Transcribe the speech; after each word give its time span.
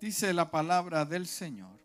Dice 0.00 0.32
la 0.32 0.50
palabra 0.50 1.04
del 1.04 1.26
Señor. 1.26 1.78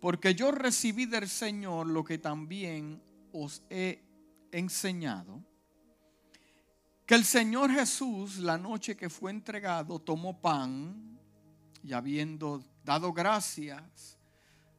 Porque 0.00 0.34
yo 0.34 0.50
recibí 0.50 1.04
del 1.04 1.28
Señor 1.28 1.86
lo 1.86 2.02
que 2.02 2.16
también 2.16 3.02
os 3.30 3.62
he 3.68 4.02
enseñado. 4.50 5.44
Que 7.04 7.14
el 7.14 7.24
Señor 7.26 7.70
Jesús, 7.70 8.38
la 8.38 8.56
noche 8.56 8.96
que 8.96 9.10
fue 9.10 9.30
entregado, 9.30 9.98
tomó 9.98 10.40
pan 10.40 11.18
y 11.82 11.92
habiendo 11.92 12.64
dado 12.82 13.12
gracias, 13.12 14.16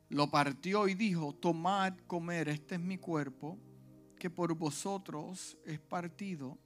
lo 0.10 0.32
partió 0.32 0.88
y 0.88 0.96
dijo, 0.96 1.36
tomad, 1.36 1.94
comer, 2.08 2.50
este 2.50 2.76
es 2.76 2.82
mi 2.82 2.98
cuerpo, 2.98 3.56
que 4.18 4.32
por 4.32 4.56
vosotros 4.56 5.58
es 5.64 5.80
partido, 5.80 6.58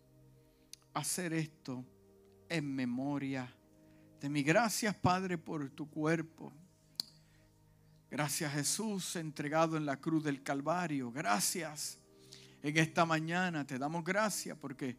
hacer 0.94 1.34
esto 1.34 1.84
en 2.48 2.74
memoria 2.74 3.54
de 4.24 4.30
mi. 4.30 4.42
Gracias, 4.42 4.96
Padre, 4.96 5.38
por 5.38 5.70
tu 5.72 5.90
cuerpo. 5.90 6.54
Gracias, 8.10 8.54
Jesús, 8.54 9.18
entregado 9.18 9.76
en 9.76 9.86
la 9.86 9.98
cruz 9.98 10.24
del 10.24 10.42
Calvario. 10.42 11.12
Gracias. 11.12 12.00
En 12.62 12.78
esta 12.78 13.06
mañana 13.06 13.68
te 13.68 13.78
damos 13.78 14.02
gracias 14.02 14.58
porque 14.58 14.96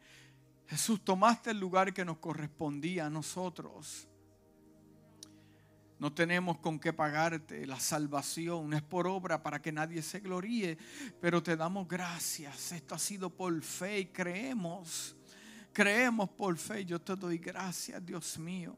Jesús 0.66 1.02
tomaste 1.02 1.52
el 1.52 1.59
lugar 1.59 1.95
que 1.95 2.05
nos 2.05 2.18
correspondía 2.18 3.06
a 3.06 3.10
nosotros. 3.10 4.06
No 5.98 6.12
tenemos 6.12 6.59
con 6.59 6.79
qué 6.79 6.93
pagarte 6.93 7.66
la 7.66 7.80
salvación, 7.80 8.68
no 8.68 8.77
es 8.77 8.82
por 8.82 9.06
obra 9.06 9.43
para 9.43 9.62
que 9.62 9.73
nadie 9.73 10.02
se 10.02 10.20
gloríe, 10.20 10.77
pero 11.18 11.43
te 11.43 11.56
damos 11.56 11.88
gracias. 11.88 12.73
Esto 12.73 12.95
ha 12.95 12.98
sido 12.98 13.30
por 13.30 13.59
fe 13.62 14.01
y 14.01 14.06
creemos, 14.06 15.16
creemos 15.73 16.29
por 16.29 16.59
fe. 16.59 16.84
Yo 16.84 17.01
te 17.01 17.16
doy 17.16 17.38
gracias, 17.38 18.04
Dios 18.04 18.38
mío, 18.38 18.77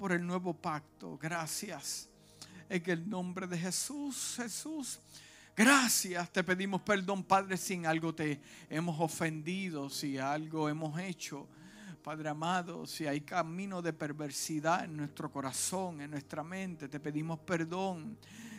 por 0.00 0.12
el 0.12 0.26
nuevo 0.26 0.54
pacto. 0.54 1.18
Gracias. 1.18 2.08
En 2.70 2.82
el 2.88 3.10
nombre 3.10 3.46
de 3.46 3.58
Jesús, 3.58 4.36
Jesús. 4.38 4.98
Gracias, 5.54 6.32
te 6.32 6.42
pedimos 6.42 6.80
perdón, 6.80 7.22
Padre, 7.22 7.58
si 7.58 7.74
en 7.74 7.84
algo 7.84 8.14
te 8.14 8.40
hemos 8.70 8.98
ofendido, 8.98 9.90
si 9.90 10.16
algo 10.16 10.70
hemos 10.70 10.98
hecho 10.98 11.46
Padre 12.02 12.30
amado, 12.30 12.86
si 12.86 13.06
hay 13.06 13.20
camino 13.20 13.82
de 13.82 13.92
perversidad 13.92 14.86
en 14.86 14.96
nuestro 14.96 15.30
corazón, 15.30 16.00
en 16.00 16.12
nuestra 16.12 16.42
mente, 16.42 16.88
te 16.88 16.98
pedimos 16.98 17.40
perdón. 17.40 18.16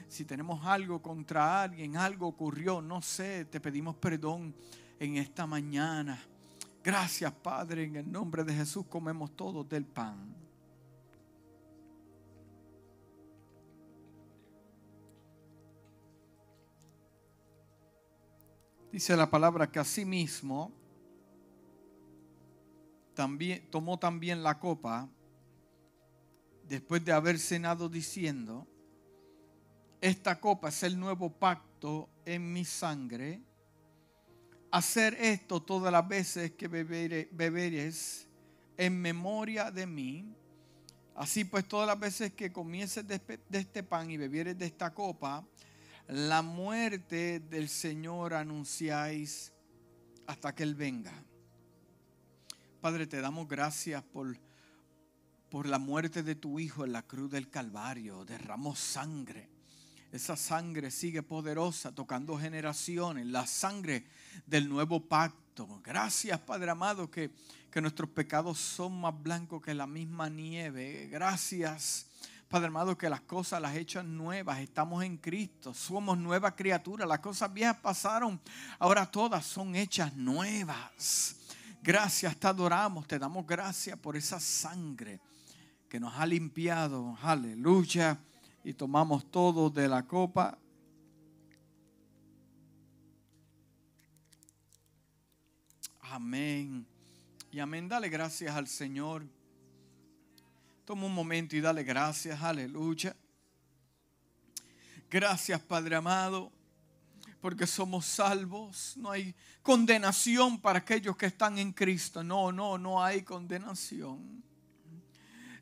Si 0.08 0.26
tenemos 0.26 0.64
algo 0.64 1.02
contra 1.02 1.64
alguien, 1.64 1.98
algo 1.98 2.28
ocurrió, 2.28 2.84
no 2.84 3.02
sé, 3.02 3.46
te 3.46 3.60
pedimos 3.60 3.96
perdón 3.96 4.54
en 5.00 5.18
esta 5.18 5.48
mañana. 5.48 6.24
Gracias, 6.84 7.34
Padre, 7.34 7.86
en 7.86 7.96
el 7.96 8.12
nombre 8.12 8.44
de 8.44 8.54
Jesús 8.54 8.86
comemos 8.86 9.36
todos 9.36 9.68
del 9.68 9.86
pan. 9.86 10.41
Dice 18.92 19.16
la 19.16 19.30
palabra 19.30 19.72
que 19.72 19.80
así 19.80 20.04
mismo 20.04 20.70
también, 23.14 23.66
tomó 23.72 23.98
también 23.98 24.44
la 24.44 24.60
copa 24.60 25.08
después 26.68 27.04
de 27.06 27.14
haber 27.14 27.40
cenado 27.40 27.88
diciendo, 27.88 28.68
esta 30.02 30.42
copa 30.42 30.70
es 30.70 30.84
el 30.84 31.00
nuevo 31.00 31.30
pacto 31.30 32.10
en 32.26 32.52
mi 32.52 32.66
sangre. 32.66 33.42
Hacer 34.72 35.14
esto 35.14 35.62
todas 35.62 35.92
las 35.92 36.06
veces 36.06 36.52
que 36.52 36.68
beberes 36.68 38.28
en 38.76 39.02
memoria 39.02 39.72
de 39.72 39.86
mí. 39.86 40.36
Así 41.16 41.46
pues, 41.46 41.66
todas 41.66 41.88
las 41.88 42.00
veces 42.00 42.34
que 42.34 42.52
comieses 42.52 43.08
de 43.08 43.22
este 43.52 43.84
pan 43.84 44.12
y 44.12 44.18
bebieres 44.18 44.58
de 44.58 44.66
esta 44.66 44.94
copa, 44.94 45.46
la 46.08 46.42
muerte 46.42 47.40
del 47.40 47.70
Señor 47.70 48.34
anunciáis 48.34 49.52
hasta 50.28 50.54
que 50.54 50.64
Él 50.64 50.76
venga. 50.76 51.14
Padre, 52.82 53.06
te 53.06 53.22
damos 53.22 53.48
gracias 53.48 54.04
por, 54.04 54.38
por 55.50 55.68
la 55.68 55.78
muerte 55.78 56.24
de 56.24 56.36
tu 56.36 56.60
Hijo 56.60 56.84
en 56.84 56.94
la 56.94 57.04
cruz 57.04 57.30
del 57.30 57.50
Calvario. 57.50 58.26
Derramó 58.26 58.76
sangre. 58.76 59.50
Esa 60.12 60.36
sangre 60.36 60.92
sigue 60.92 61.24
poderosa, 61.24 61.94
tocando 61.94 62.38
generaciones. 62.38 63.28
La 63.28 63.46
sangre 63.46 64.06
del 64.46 64.68
nuevo 64.68 65.00
pacto. 65.00 65.82
Gracias, 65.84 66.40
Padre 66.40 66.72
amado, 66.72 67.10
que, 67.10 67.32
que 67.70 67.82
nuestros 67.82 68.10
pecados 68.10 68.58
son 68.58 69.00
más 69.00 69.14
blancos 69.22 69.62
que 69.62 69.74
la 69.74 69.88
misma 69.88 70.28
nieve. 70.28 71.08
Gracias. 71.10 72.08
Padre 72.52 72.68
amado, 72.68 72.98
que 72.98 73.10
las 73.10 73.22
cosas 73.22 73.62
las 73.62 73.78
echan 73.78 74.18
nuevas. 74.18 74.60
Estamos 74.60 75.06
en 75.06 75.16
Cristo. 75.16 75.74
Somos 75.74 76.18
nueva 76.18 76.54
criatura. 76.54 77.06
Las 77.06 77.20
cosas 77.20 77.54
viejas 77.54 77.78
pasaron. 77.78 78.42
Ahora 78.78 79.10
todas 79.10 79.46
son 79.46 79.74
hechas 79.74 80.14
nuevas. 80.18 81.38
Gracias, 81.82 82.36
te 82.36 82.48
adoramos, 82.48 83.08
te 83.08 83.18
damos 83.18 83.48
gracias 83.48 83.98
por 83.98 84.18
esa 84.18 84.38
sangre 84.38 85.22
que 85.88 85.98
nos 85.98 86.14
ha 86.16 86.26
limpiado. 86.26 87.18
Aleluya. 87.22 88.20
Y 88.66 88.74
tomamos 88.74 89.32
todo 89.32 89.70
de 89.70 89.88
la 89.88 90.06
copa. 90.06 90.58
Amén. 96.02 96.86
Y 97.50 97.60
amén. 97.60 97.88
Dale 97.88 98.10
gracias 98.10 98.54
al 98.54 98.68
Señor. 98.68 99.26
Toma 100.92 101.06
un 101.06 101.16
momento 101.16 101.56
y 101.56 101.62
dale 101.62 101.84
gracias. 101.86 102.42
Aleluya. 102.42 103.16
Gracias, 105.10 105.62
Padre 105.62 105.96
amado 105.96 106.52
porque 107.40 107.66
somos 107.66 108.06
salvos. 108.06 108.98
No 108.98 109.10
hay 109.10 109.34
condenación 109.64 110.60
para 110.60 110.80
aquellos 110.80 111.16
que 111.16 111.28
están 111.28 111.58
en 111.60 111.72
Cristo. 111.72 112.26
No, 112.26 112.52
no, 112.52 112.78
no 112.78 113.02
hay 113.02 113.22
condenación. 113.22 114.44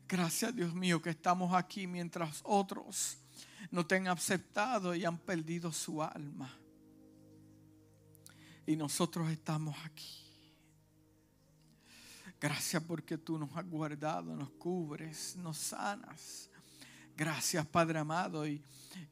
Gracias 0.08 0.52
Dios 0.52 0.74
mío 0.74 1.00
que 1.00 1.10
estamos 1.10 1.54
aquí 1.54 1.86
mientras 1.86 2.40
otros 2.42 3.16
no 3.70 3.86
te 3.86 3.94
han 3.94 4.08
aceptado 4.08 4.96
y 4.96 5.04
han 5.04 5.18
perdido 5.18 5.70
su 5.70 6.02
alma. 6.02 6.52
Y 8.66 8.74
nosotros 8.74 9.30
estamos 9.30 9.76
aquí. 9.84 10.19
Gracias 12.40 12.82
porque 12.82 13.18
tú 13.18 13.38
nos 13.38 13.54
has 13.56 13.66
guardado, 13.68 14.34
nos 14.34 14.50
cubres, 14.50 15.36
nos 15.36 15.58
sanas. 15.58 16.48
Gracias 17.16 17.66
Padre 17.66 17.98
amado 17.98 18.46
y, 18.46 18.62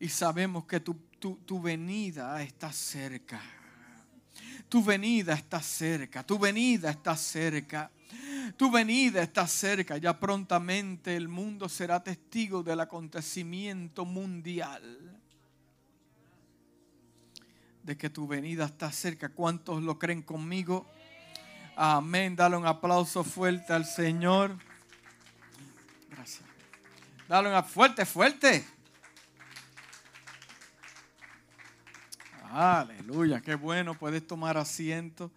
y 0.00 0.08
sabemos 0.08 0.64
que 0.64 0.80
tu 0.80 0.94
tu, 1.18 1.60
venida 1.60 2.42
está 2.42 2.72
cerca. 2.72 3.40
Tu 4.68 4.82
venida 4.82 5.34
está 5.34 5.60
cerca, 5.60 6.24
tu 6.24 6.38
venida 6.38 6.90
está 6.90 7.16
cerca. 7.16 7.90
Tu 8.56 8.70
venida 8.70 9.22
está 9.22 9.46
cerca, 9.46 9.98
ya 9.98 10.18
prontamente 10.18 11.14
el 11.14 11.28
mundo 11.28 11.68
será 11.68 12.02
testigo 12.02 12.62
del 12.62 12.80
acontecimiento 12.80 14.06
mundial. 14.06 15.20
De 17.82 17.96
que 17.96 18.08
tu 18.08 18.26
venida 18.26 18.64
está 18.64 18.90
cerca. 18.90 19.28
¿Cuántos 19.28 19.82
lo 19.82 19.98
creen 19.98 20.22
conmigo? 20.22 20.86
Amén. 21.80 22.34
Dale 22.34 22.56
un 22.56 22.66
aplauso 22.66 23.22
fuerte 23.22 23.72
al 23.72 23.86
Señor. 23.86 24.58
Gracias. 26.10 26.42
Dale 27.28 27.54
un 27.54 27.64
fuerte, 27.64 28.04
fuerte. 28.04 28.66
Aleluya, 32.50 33.40
qué 33.40 33.54
bueno, 33.54 33.96
puedes 33.96 34.26
tomar 34.26 34.56
asiento. 34.56 35.30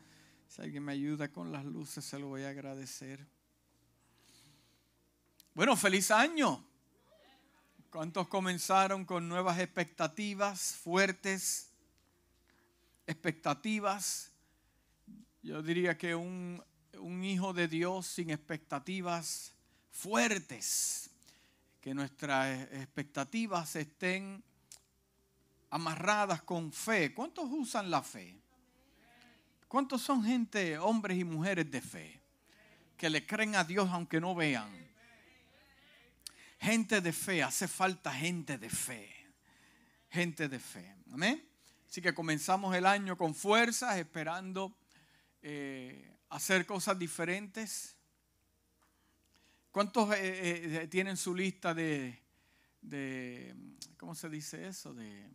Si 0.48 0.64
alguien 0.64 0.84
me 0.84 0.94
ayuda 0.94 1.28
con 1.32 1.52
las 1.52 1.64
luces, 1.64 2.04
se 2.04 2.18
lo 2.18 2.30
voy 2.30 2.42
a 2.42 2.50
agradecer. 2.50 3.24
Bueno, 5.54 5.76
feliz 5.76 6.10
año. 6.10 6.66
¿Cuántos 7.92 8.28
comenzaron 8.28 9.06
con 9.06 9.30
nuevas 9.30 9.60
expectativas, 9.60 10.74
fuertes 10.74 11.70
expectativas? 13.06 14.31
Yo 15.44 15.64
diría 15.64 15.98
que 15.98 16.14
un, 16.14 16.64
un 17.00 17.24
hijo 17.24 17.52
de 17.52 17.68
Dios 17.68 18.06
sin 18.06 18.30
expectativas 18.30 19.54
fuertes, 19.90 21.10
que 21.82 21.96
nuestras 21.96 22.72
expectativas 22.74 23.76
estén 23.76 24.44
amarradas 25.72 26.44
con 26.44 26.72
fe. 26.72 27.12
¿Cuántos 27.14 27.50
usan 27.50 27.90
la 27.90 28.04
fe? 28.04 28.40
¿Cuántos 29.68 30.04
son 30.04 30.24
gente, 30.24 30.78
hombres 30.78 31.18
y 31.18 31.24
mujeres 31.24 31.72
de 31.72 31.82
fe? 31.82 32.22
Que 32.96 33.10
le 33.10 33.26
creen 33.26 33.56
a 33.56 33.64
Dios 33.64 33.90
aunque 33.90 34.22
no 34.22 34.36
vean. 34.36 34.70
Gente 36.60 37.02
de 37.02 37.14
fe, 37.14 37.42
hace 37.42 37.68
falta 37.68 38.14
gente 38.14 38.60
de 38.60 38.70
fe. 38.70 39.12
Gente 40.12 40.48
de 40.48 40.60
fe. 40.60 40.96
Amén. 41.12 41.44
Así 41.90 42.00
que 42.00 42.14
comenzamos 42.14 42.76
el 42.76 42.86
año 42.86 43.18
con 43.18 43.34
fuerzas, 43.34 43.98
esperando 43.98 44.78
eh, 45.42 46.18
hacer 46.30 46.66
cosas 46.66 46.98
diferentes. 46.98 47.96
¿Cuántos 49.72 50.14
eh, 50.14 50.84
eh, 50.84 50.88
tienen 50.88 51.18
su 51.18 51.34
lista 51.34 51.74
de, 51.74 52.20
de, 52.82 53.56
¿cómo 53.98 54.16
se 54.16 54.30
dice 54.30 54.68
eso? 54.68 54.94
De 54.94 55.30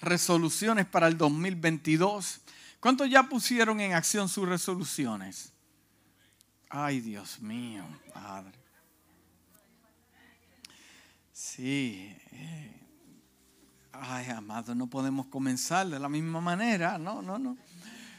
resoluciones 0.00 0.86
para 0.86 1.08
el 1.08 1.18
2022. 1.18 2.40
¿Cuántos 2.80 3.10
ya 3.10 3.24
pusieron 3.24 3.80
en 3.80 3.92
acción 3.92 4.28
sus 4.28 4.48
resoluciones? 4.48 5.52
Ay, 6.68 7.00
Dios 7.00 7.40
mío, 7.40 7.84
Padre. 8.12 8.58
Sí. 11.32 12.16
Ay, 13.92 14.28
amado, 14.30 14.74
no 14.74 14.88
podemos 14.88 15.26
comenzar 15.26 15.88
de 15.88 15.98
la 15.98 16.08
misma 16.08 16.40
manera. 16.40 16.98
No, 16.98 17.22
no, 17.22 17.38
no. 17.38 17.56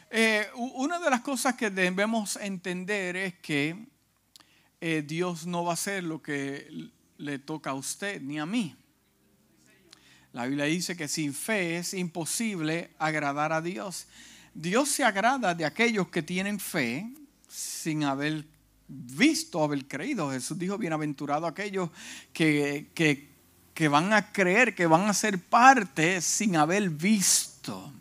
Eh, 0.09 0.47
una 0.55 0.99
de 0.99 1.09
las 1.09 1.21
cosas 1.21 1.55
que 1.55 1.69
debemos 1.69 2.37
entender 2.37 3.15
es 3.15 3.33
que 3.35 3.87
eh, 4.79 5.03
Dios 5.05 5.45
no 5.45 5.63
va 5.63 5.71
a 5.71 5.73
hacer 5.73 6.03
lo 6.03 6.21
que 6.21 6.91
le 7.17 7.39
toca 7.39 7.71
a 7.71 7.73
usted 7.73 8.21
ni 8.21 8.39
a 8.39 8.45
mí. 8.45 8.75
La 10.33 10.45
Biblia 10.45 10.65
dice 10.65 10.97
que 10.97 11.07
sin 11.07 11.33
fe 11.33 11.77
es 11.77 11.93
imposible 11.93 12.91
agradar 12.99 13.53
a 13.53 13.61
Dios. 13.61 14.07
Dios 14.53 14.89
se 14.89 15.03
agrada 15.03 15.55
de 15.55 15.65
aquellos 15.65 16.09
que 16.09 16.21
tienen 16.21 16.59
fe 16.59 17.09
sin 17.47 18.03
haber 18.03 18.45
visto, 18.87 19.63
haber 19.63 19.87
creído. 19.87 20.31
Jesús 20.31 20.59
dijo, 20.59 20.77
bienaventurado 20.77 21.47
aquellos 21.47 21.89
que, 22.33 22.91
que, 22.93 23.29
que 23.73 23.87
van 23.87 24.13
a 24.13 24.31
creer, 24.31 24.75
que 24.75 24.87
van 24.87 25.09
a 25.09 25.13
ser 25.13 25.39
parte 25.39 26.21
sin 26.21 26.57
haber 26.57 26.89
visto. 26.89 27.93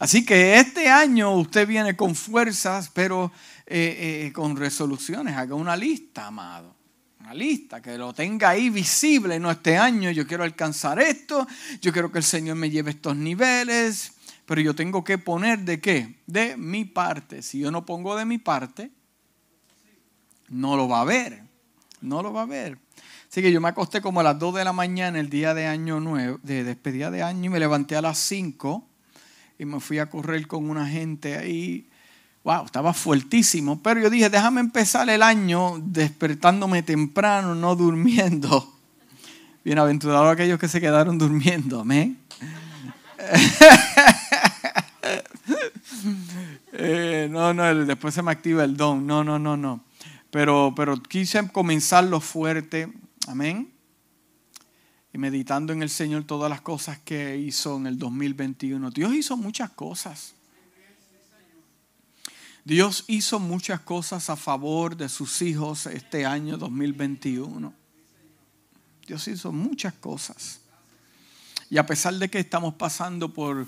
Así 0.00 0.24
que 0.24 0.58
este 0.58 0.88
año 0.88 1.30
usted 1.36 1.68
viene 1.68 1.94
con 1.94 2.16
fuerzas, 2.16 2.90
pero 2.92 3.30
eh, 3.66 4.24
eh, 4.26 4.32
con 4.32 4.56
resoluciones. 4.56 5.36
Haga 5.36 5.54
una 5.54 5.76
lista, 5.76 6.26
amado 6.26 6.80
lista, 7.34 7.80
que 7.80 7.96
lo 7.96 8.12
tenga 8.12 8.50
ahí 8.50 8.70
visible. 8.70 9.38
No, 9.38 9.50
este 9.50 9.76
año 9.76 10.10
yo 10.10 10.26
quiero 10.26 10.44
alcanzar 10.44 11.00
esto, 11.00 11.46
yo 11.80 11.92
quiero 11.92 12.10
que 12.10 12.18
el 12.18 12.24
Señor 12.24 12.56
me 12.56 12.70
lleve 12.70 12.90
estos 12.90 13.16
niveles, 13.16 14.12
pero 14.46 14.60
yo 14.60 14.74
tengo 14.74 15.04
que 15.04 15.18
poner 15.18 15.60
de 15.60 15.80
qué? 15.80 16.16
De 16.26 16.56
mi 16.56 16.84
parte. 16.84 17.42
Si 17.42 17.58
yo 17.58 17.70
no 17.70 17.86
pongo 17.86 18.16
de 18.16 18.24
mi 18.24 18.38
parte, 18.38 18.90
no 20.48 20.76
lo 20.76 20.88
va 20.88 21.02
a 21.02 21.04
ver, 21.04 21.42
no 22.00 22.22
lo 22.22 22.32
va 22.32 22.42
a 22.42 22.46
ver. 22.46 22.78
Así 23.30 23.42
que 23.42 23.52
yo 23.52 23.60
me 23.60 23.68
acosté 23.68 24.00
como 24.00 24.20
a 24.20 24.24
las 24.24 24.38
2 24.38 24.56
de 24.56 24.64
la 24.64 24.72
mañana 24.72 25.20
el 25.20 25.30
día 25.30 25.54
de 25.54 25.66
año 25.66 26.00
nuevo, 26.00 26.40
de 26.42 26.64
despedida 26.64 27.12
de 27.12 27.22
año, 27.22 27.44
y 27.44 27.48
me 27.48 27.60
levanté 27.60 27.94
a 27.94 28.02
las 28.02 28.18
5 28.18 28.89
y 29.60 29.66
me 29.66 29.78
fui 29.78 29.98
a 29.98 30.08
correr 30.08 30.46
con 30.46 30.70
una 30.70 30.88
gente 30.88 31.36
ahí 31.36 31.86
Wow, 32.42 32.64
estaba 32.64 32.94
fuertísimo. 32.94 33.82
Pero 33.82 34.00
yo 34.00 34.08
dije, 34.08 34.30
déjame 34.30 34.60
empezar 34.60 35.08
el 35.10 35.22
año 35.22 35.78
despertándome 35.82 36.82
temprano, 36.82 37.54
no 37.54 37.76
durmiendo. 37.76 38.72
Bienaventurado 39.64 40.30
aquellos 40.30 40.58
que 40.58 40.68
se 40.68 40.80
quedaron 40.80 41.18
durmiendo, 41.18 41.80
amén. 41.80 42.18
Eh, 46.72 47.28
no, 47.30 47.52
no, 47.52 47.74
después 47.84 48.14
se 48.14 48.22
me 48.22 48.30
activa 48.30 48.64
el 48.64 48.74
don. 48.74 49.06
No, 49.06 49.22
no, 49.22 49.38
no, 49.38 49.54
no. 49.54 49.84
Pero, 50.30 50.72
pero 50.74 50.96
quise 51.02 51.46
comenzarlo 51.48 52.20
fuerte, 52.20 52.90
amén. 53.26 53.69
Y 55.12 55.18
meditando 55.18 55.72
en 55.72 55.82
el 55.82 55.90
Señor 55.90 56.24
todas 56.24 56.48
las 56.48 56.60
cosas 56.60 56.98
que 56.98 57.36
hizo 57.36 57.76
en 57.76 57.86
el 57.86 57.98
2021. 57.98 58.90
Dios 58.90 59.14
hizo 59.14 59.36
muchas 59.36 59.70
cosas. 59.70 60.34
Dios 62.64 63.04
hizo 63.08 63.40
muchas 63.40 63.80
cosas 63.80 64.30
a 64.30 64.36
favor 64.36 64.96
de 64.96 65.08
sus 65.08 65.42
hijos 65.42 65.86
este 65.86 66.26
año 66.26 66.56
2021. 66.56 67.72
Dios 69.06 69.26
hizo 69.26 69.50
muchas 69.50 69.94
cosas. 69.94 70.60
Y 71.70 71.78
a 71.78 71.86
pesar 71.86 72.14
de 72.14 72.28
que 72.28 72.38
estamos 72.38 72.74
pasando 72.74 73.32
por, 73.32 73.66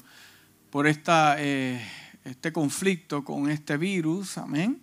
por 0.70 0.86
esta, 0.86 1.36
eh, 1.38 1.84
este 2.24 2.52
conflicto 2.52 3.24
con 3.24 3.50
este 3.50 3.76
virus, 3.76 4.38
amén. 4.38 4.80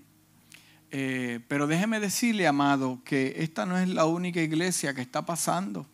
Eh, 0.91 1.39
pero 1.47 1.67
déjeme 1.67 1.99
decirle, 1.99 2.47
amado, 2.47 2.99
que 3.05 3.35
esta 3.37 3.65
no 3.65 3.77
es 3.77 3.87
la 3.87 4.05
única 4.05 4.41
iglesia 4.41 4.93
que 4.93 5.01
está 5.01 5.25
pasando. 5.25 5.85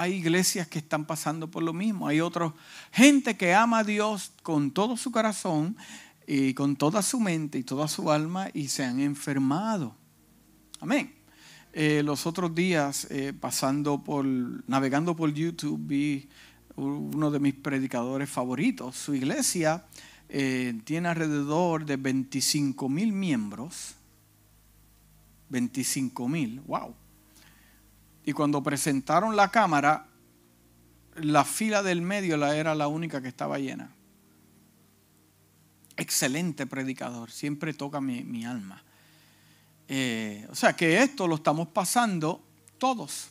Hay 0.00 0.14
iglesias 0.14 0.66
que 0.66 0.78
están 0.78 1.04
pasando 1.04 1.50
por 1.50 1.62
lo 1.62 1.72
mismo. 1.72 2.08
Hay 2.08 2.20
otra 2.20 2.54
gente 2.92 3.36
que 3.36 3.54
ama 3.54 3.80
a 3.80 3.84
Dios 3.84 4.32
con 4.42 4.70
todo 4.70 4.96
su 4.96 5.10
corazón, 5.10 5.76
y 6.32 6.54
con 6.54 6.76
toda 6.76 7.02
su 7.02 7.18
mente 7.18 7.58
y 7.58 7.64
toda 7.64 7.88
su 7.88 8.08
alma 8.08 8.50
y 8.54 8.68
se 8.68 8.84
han 8.84 9.00
enfermado. 9.00 9.96
Amén. 10.78 11.12
Eh, 11.72 12.02
los 12.04 12.24
otros 12.24 12.54
días, 12.54 13.08
eh, 13.10 13.32
pasando 13.32 14.04
por, 14.04 14.24
navegando 14.68 15.16
por 15.16 15.34
YouTube, 15.34 15.80
vi 15.88 16.28
uno 16.76 17.32
de 17.32 17.40
mis 17.40 17.54
predicadores 17.54 18.30
favoritos. 18.30 18.94
Su 18.94 19.12
iglesia 19.12 19.84
eh, 20.28 20.80
tiene 20.84 21.08
alrededor 21.08 21.84
de 21.84 21.96
25 21.96 22.88
mil 22.88 23.12
miembros. 23.12 23.96
25 25.48 26.28
mil, 26.28 26.60
wow. 26.60 26.94
Y 28.30 28.32
cuando 28.32 28.62
presentaron 28.62 29.34
la 29.34 29.50
cámara, 29.50 30.06
la 31.16 31.44
fila 31.44 31.82
del 31.82 32.00
medio 32.00 32.36
era 32.46 32.74
la 32.74 32.86
única 32.86 33.20
que 33.20 33.28
estaba 33.28 33.58
llena 33.58 33.90
excelente 36.00 36.66
predicador, 36.66 37.30
siempre 37.30 37.74
toca 37.74 38.00
mi, 38.00 38.44
alma. 38.44 38.82
Eh, 39.88 40.46
o 40.50 40.54
sea 40.54 40.74
que 40.74 41.02
esto 41.02 41.26
lo 41.26 41.36
estamos 41.36 41.68
pasando 41.68 42.42
todos. 42.78 43.28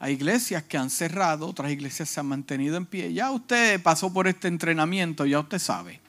Hay 0.00 0.14
iglesias 0.14 0.64
que 0.64 0.76
han 0.76 0.90
cerrado, 0.90 1.46
otras 1.46 1.70
iglesias 1.70 2.08
se 2.08 2.20
han 2.20 2.26
mantenido 2.26 2.76
en 2.76 2.86
pie. 2.86 3.12
Ya 3.12 3.30
usted 3.30 3.80
pasó 3.82 4.12
por 4.12 4.26
este 4.26 4.48
entrenamiento, 4.48 5.24
ya 5.24 5.38
usted 5.38 5.58
sabe. 5.58 6.00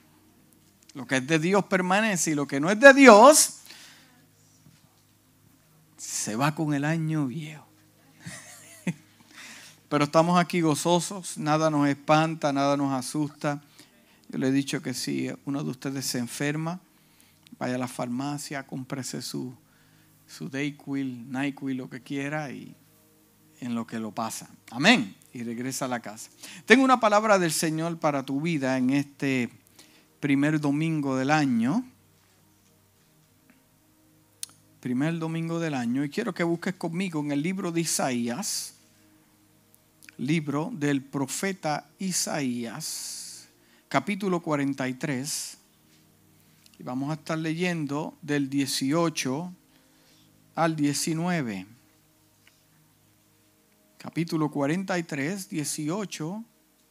Lo 0.94 1.06
que 1.06 1.18
es 1.18 1.28
de 1.28 1.38
Dios 1.38 1.66
permanece 1.66 2.32
y 2.32 2.36
lo 2.36 2.48
que 2.48 2.60
no 2.60 2.72
es 2.72 2.80
de 2.80 2.94
Dios 2.94 3.60
se 5.98 6.36
va 6.36 6.56
con 6.56 6.74
el 6.74 6.86
año 6.86 7.28
viejo. 7.28 7.65
Pero 9.90 10.06
estamos 10.06 10.40
aquí 10.40 10.62
gozosos, 10.62 11.38
nada 11.38 11.70
nos 11.70 11.88
espanta, 11.88 12.52
nada 12.52 12.76
nos 12.76 12.92
asusta. 12.92 13.62
Yo 14.30 14.40
le 14.40 14.48
he 14.48 14.52
dicho 14.52 14.82
que 14.82 14.94
si 14.94 15.30
uno 15.46 15.64
de 15.64 15.70
ustedes 15.70 16.06
se 16.06 16.18
enferma, 16.18 16.80
vaya 17.60 17.76
a 17.76 17.78
la 17.78 17.88
farmacia, 17.88 18.66
cómprese 18.66 19.22
su, 19.22 19.56
su 20.28 20.50
Dayquil, 20.50 21.32
Nyquil, 21.32 21.78
lo 21.78 21.90
que 21.90 22.02
quiera 22.02 22.52
y 22.52 22.76
en 23.60 23.76
lo 23.76 23.86
que 23.86 24.00
lo 24.00 24.12
pasa. 24.12 24.50
Amén. 24.72 25.16
Y 25.34 25.44
regresa 25.44 25.86
a 25.86 25.88
la 25.88 26.00
casa. 26.00 26.30
Tengo 26.66 26.84
una 26.84 27.00
palabra 27.00 27.38
del 27.38 27.52
Señor 27.52 27.98
para 28.00 28.24
tu 28.24 28.42
vida 28.42 28.78
en 28.78 28.90
este 28.90 29.50
primer 30.20 30.60
domingo 30.60 31.16
del 31.16 31.30
año. 31.30 31.86
Primer 34.80 35.20
domingo 35.20 35.60
del 35.60 35.74
año. 35.74 36.04
Y 36.04 36.10
quiero 36.10 36.34
que 36.34 36.44
busques 36.44 36.76
conmigo 36.76 37.20
en 37.20 37.32
el 37.32 37.42
libro 37.42 37.72
de 37.72 37.82
Isaías. 37.82 38.75
Libro 40.18 40.72
del 40.74 41.02
profeta 41.04 41.90
Isaías 42.00 43.16
capítulo 43.96 44.42
43. 44.42 45.58
Y 46.80 46.84
vamos 46.84 47.10
a 47.12 47.14
estar 47.14 47.38
leyendo 47.38 48.18
del 48.22 48.50
18 48.50 49.54
al 50.56 50.76
19. 50.76 51.66
Capítulo 53.98 54.52
43, 54.52 55.50
18 55.50 56.44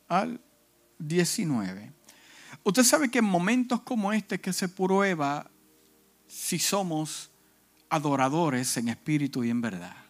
al 0.08 0.40
19. 0.98 1.92
Usted 2.62 2.82
sabe 2.82 3.10
que 3.10 3.18
en 3.18 3.26
momentos 3.26 3.82
como 3.82 4.12
este 4.12 4.40
que 4.40 4.54
se 4.54 4.68
prueba 4.68 5.50
si 6.26 6.58
somos 6.58 7.30
adoradores 7.90 8.76
en 8.78 8.88
espíritu 8.88 9.44
y 9.44 9.50
en 9.50 9.60
verdad. 9.60 10.03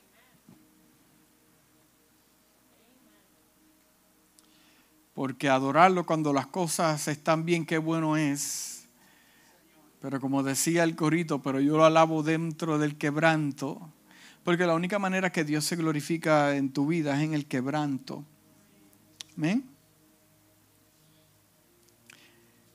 Porque 5.14 5.48
adorarlo 5.48 6.04
cuando 6.04 6.32
las 6.32 6.48
cosas 6.48 7.06
están 7.06 7.44
bien, 7.44 7.64
qué 7.64 7.78
bueno 7.78 8.16
es. 8.16 8.88
Pero 10.00 10.20
como 10.20 10.42
decía 10.42 10.82
el 10.82 10.96
corito, 10.96 11.40
pero 11.40 11.60
yo 11.60 11.76
lo 11.76 11.84
alabo 11.84 12.24
dentro 12.24 12.78
del 12.78 12.98
quebranto. 12.98 13.92
Porque 14.42 14.66
la 14.66 14.74
única 14.74 14.98
manera 14.98 15.30
que 15.30 15.44
Dios 15.44 15.64
se 15.64 15.76
glorifica 15.76 16.56
en 16.56 16.72
tu 16.72 16.88
vida 16.88 17.16
es 17.16 17.22
en 17.22 17.32
el 17.32 17.46
quebranto. 17.46 18.24
Amén. 19.36 19.64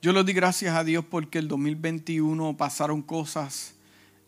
Yo 0.01 0.13
le 0.13 0.24
di 0.24 0.31
gracias 0.31 0.74
a 0.75 0.86
Dios 0.86 1.03
porque 1.03 1.39
el 1.39 1.50
2021 1.50 2.55
pasaron 2.55 3.01
cosas 3.01 3.74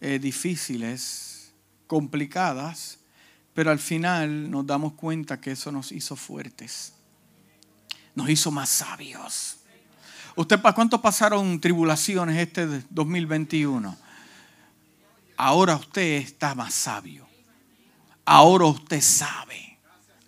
eh, 0.02 0.20
difíciles, 0.20 1.54
complicadas, 1.88 3.00
pero 3.54 3.72
al 3.72 3.80
final 3.80 4.52
nos 4.52 4.68
damos 4.68 4.94
cuenta 4.94 5.40
que 5.40 5.52
eso 5.52 5.72
nos 5.72 5.94
hizo 5.94 6.18
fuertes 6.18 6.94
nos 8.16 8.30
hizo 8.30 8.52
más 8.52 8.70
sabios. 8.70 9.58
¿Usted 10.36 10.62
para 10.62 10.76
cuánto 10.76 11.02
pasaron 11.02 11.60
tribulaciones 11.60 12.38
este 12.38 12.66
2021? 12.90 13.98
ahora 15.42 15.76
usted 15.76 16.22
está 16.22 16.54
más 16.54 16.72
sabio. 16.72 17.28
Ahora 18.24 18.66
usted 18.66 19.02
sabe. 19.02 19.80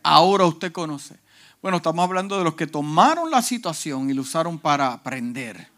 Ahora 0.02 0.46
usted 0.46 0.72
conoce. 0.72 1.16
Bueno, 1.62 1.78
estamos 1.78 2.04
hablando 2.04 2.38
de 2.38 2.44
los 2.44 2.56
que 2.56 2.66
tomaron 2.66 3.30
la 3.30 3.44
situación 3.44 4.10
y 4.10 4.14
lo 4.14 4.24
usaron 4.24 4.58
para 4.58 4.92
aprender. 4.92 5.70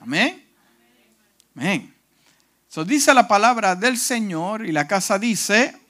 Amén. 0.00 0.44
Amén. 1.54 1.94
Eso 2.68 2.84
dice 2.84 3.14
la 3.14 3.28
palabra 3.28 3.76
del 3.76 3.96
Señor 3.96 4.66
y 4.66 4.72
la 4.72 4.88
casa 4.88 5.18
dice, 5.18 5.80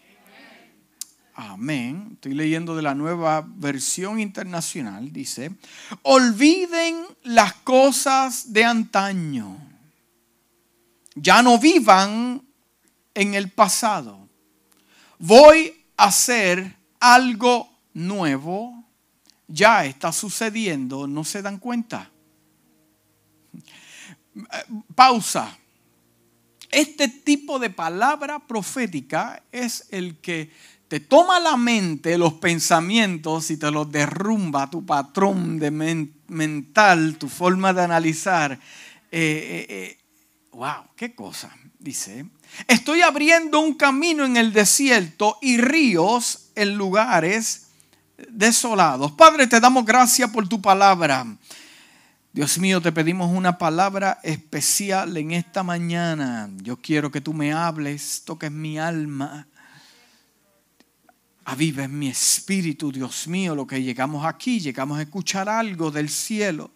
amén. 1.39 2.11
Estoy 2.15 2.35
leyendo 2.35 2.75
de 2.75 2.83
la 2.83 2.95
nueva 2.95 3.47
versión 3.47 4.19
internacional. 4.19 5.13
Dice, 5.13 5.53
olviden 6.03 7.07
las 7.23 7.55
cosas 7.55 8.53
de 8.53 8.65
antaño. 8.65 9.57
Ya 11.15 11.43
no 11.43 11.59
vivan 11.59 12.43
en 13.15 13.35
el 13.35 13.51
pasado. 13.51 14.29
Voy 15.19 15.85
a 15.97 16.07
hacer 16.07 16.77
algo 16.99 17.71
nuevo. 17.95 18.85
Ya 19.47 19.85
está 19.85 20.13
sucediendo, 20.13 21.07
no 21.07 21.25
se 21.25 21.41
dan 21.41 21.59
cuenta. 21.59 22.11
Pausa 24.95 25.57
este 26.71 27.09
tipo 27.09 27.59
de 27.59 27.71
palabra 27.71 28.41
profética 28.41 29.43
es 29.53 29.87
el 29.91 30.19
que 30.19 30.51
te 30.89 31.01
toma 31.01 31.39
la 31.39 31.57
mente, 31.57 32.17
los 32.17 32.35
pensamientos 32.35 33.51
y 33.51 33.59
te 33.59 33.71
los 33.71 33.93
derrumba, 33.93 34.71
tu 34.71 34.85
patrón 34.87 35.59
de 35.59 35.71
mental, 35.71 37.19
tu 37.19 37.29
forma 37.29 37.75
de 37.75 37.83
analizar. 37.83 38.53
Eh, 38.53 38.59
eh, 39.13 39.67
eh, 39.69 39.99
wow, 40.53 40.85
qué 40.97 41.15
cosa, 41.15 41.55
dice. 41.79 42.25
Estoy 42.67 43.03
abriendo 43.03 43.61
un 43.61 43.75
camino 43.75 44.25
en 44.25 44.39
el 44.39 44.53
desierto 44.55 45.39
y 45.43 45.59
ríos 45.59 46.49
en 46.55 46.77
lugares 46.77 47.67
desolados. 48.31 49.13
Padre, 49.13 49.47
te 49.47 49.61
damos 49.61 49.85
gracias 49.85 50.31
por 50.31 50.49
tu 50.49 50.61
palabra. 50.63 51.27
Dios 52.33 52.59
mío, 52.59 52.81
te 52.81 52.93
pedimos 52.93 53.31
una 53.31 53.59
palabra 53.59 54.21
especial 54.23 55.17
en 55.17 55.33
esta 55.33 55.63
mañana. 55.63 56.49
Yo 56.63 56.77
quiero 56.77 57.11
que 57.11 57.21
tú 57.21 57.35
me 57.35 57.53
hables, 57.53 58.23
toques 58.25 58.51
mi 58.51 58.79
alma, 58.79 59.48
avives 61.49 61.89
mi 61.89 62.09
espíritu, 62.09 62.93
Dios 62.93 63.27
mío, 63.27 63.55
lo 63.55 63.67
que 63.67 63.83
llegamos 63.83 64.27
aquí, 64.27 64.61
llegamos 64.61 64.99
a 64.99 65.03
escuchar 65.03 65.49
algo 65.49 65.91
del 65.91 66.11
cielo. 66.11 66.71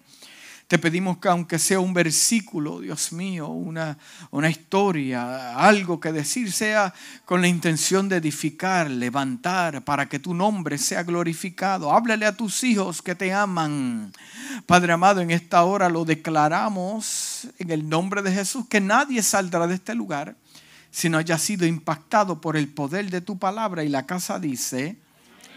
Te 0.67 0.79
pedimos 0.79 1.19
que 1.19 1.29
aunque 1.29 1.59
sea 1.59 1.79
un 1.79 1.93
versículo, 1.93 2.81
Dios 2.81 3.12
mío, 3.12 3.49
una, 3.49 3.99
una 4.31 4.49
historia, 4.49 5.59
algo 5.59 6.00
que 6.00 6.11
decir, 6.11 6.50
sea 6.50 6.95
con 7.26 7.43
la 7.43 7.49
intención 7.49 8.09
de 8.09 8.17
edificar, 8.17 8.91
levantar, 8.91 9.85
para 9.85 10.09
que 10.09 10.19
tu 10.19 10.33
nombre 10.33 10.79
sea 10.79 11.02
glorificado. 11.02 11.93
Háblale 11.93 12.25
a 12.25 12.35
tus 12.35 12.64
hijos 12.64 13.02
que 13.02 13.14
te 13.14 13.31
aman. 13.31 14.11
Padre 14.64 14.95
amado, 14.95 15.21
en 15.21 15.33
esta 15.33 15.64
hora 15.64 15.91
lo 15.91 16.07
declaramos 16.07 17.47
en 17.59 17.71
el 17.73 17.87
nombre 17.87 18.23
de 18.23 18.33
Jesús, 18.33 18.67
que 18.71 18.81
nadie 18.81 19.23
saldrá 19.23 19.67
de 19.67 19.75
este 19.75 19.95
lugar 19.95 20.35
si 20.93 21.09
no 21.09 21.17
haya 21.17 21.39
sido 21.39 21.67
impactado 21.67 22.41
por 22.41 22.57
el 22.57 22.69
poder 22.69 23.11
de 23.11 23.23
tu 23.23 23.39
palabra. 23.39 23.83
Y 23.83 23.89
la 23.89 24.07
casa 24.07 24.39
dice, 24.39 24.99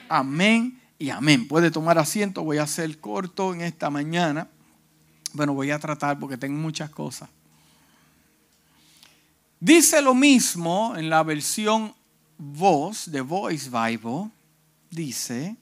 amén 0.07 0.81
y 0.97 1.09
amén. 1.09 1.47
Puede 1.47 1.69
tomar 1.69 1.99
asiento, 1.99 2.41
voy 2.41 2.57
a 2.57 2.65
ser 2.65 2.97
corto 2.99 3.53
en 3.53 3.61
esta 3.61 3.89
mañana. 3.89 4.47
Bueno, 5.33 5.53
voy 5.53 5.71
a 5.71 5.77
tratar 5.77 6.17
porque 6.17 6.37
tengo 6.37 6.57
muchas 6.57 6.89
cosas. 6.89 7.29
Dice 9.59 10.01
lo 10.01 10.15
mismo 10.15 10.95
en 10.95 11.09
la 11.09 11.21
versión 11.21 11.93
voz 12.37 13.11
de 13.11 13.19
Voice 13.19 13.69
Bible. 13.69 14.29
Dice, 14.89 15.57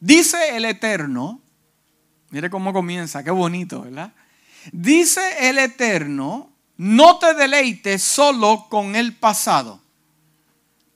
dice 0.00 0.56
el 0.56 0.64
Eterno, 0.64 1.42
mire 2.30 2.48
cómo 2.48 2.72
comienza, 2.72 3.22
qué 3.22 3.30
bonito, 3.30 3.82
¿verdad? 3.82 4.14
Dice 4.72 5.48
el 5.48 5.58
Eterno, 5.58 6.52
no 6.76 7.18
te 7.18 7.34
deleites 7.34 8.02
solo 8.02 8.66
con 8.68 8.96
el 8.96 9.14
pasado. 9.16 9.80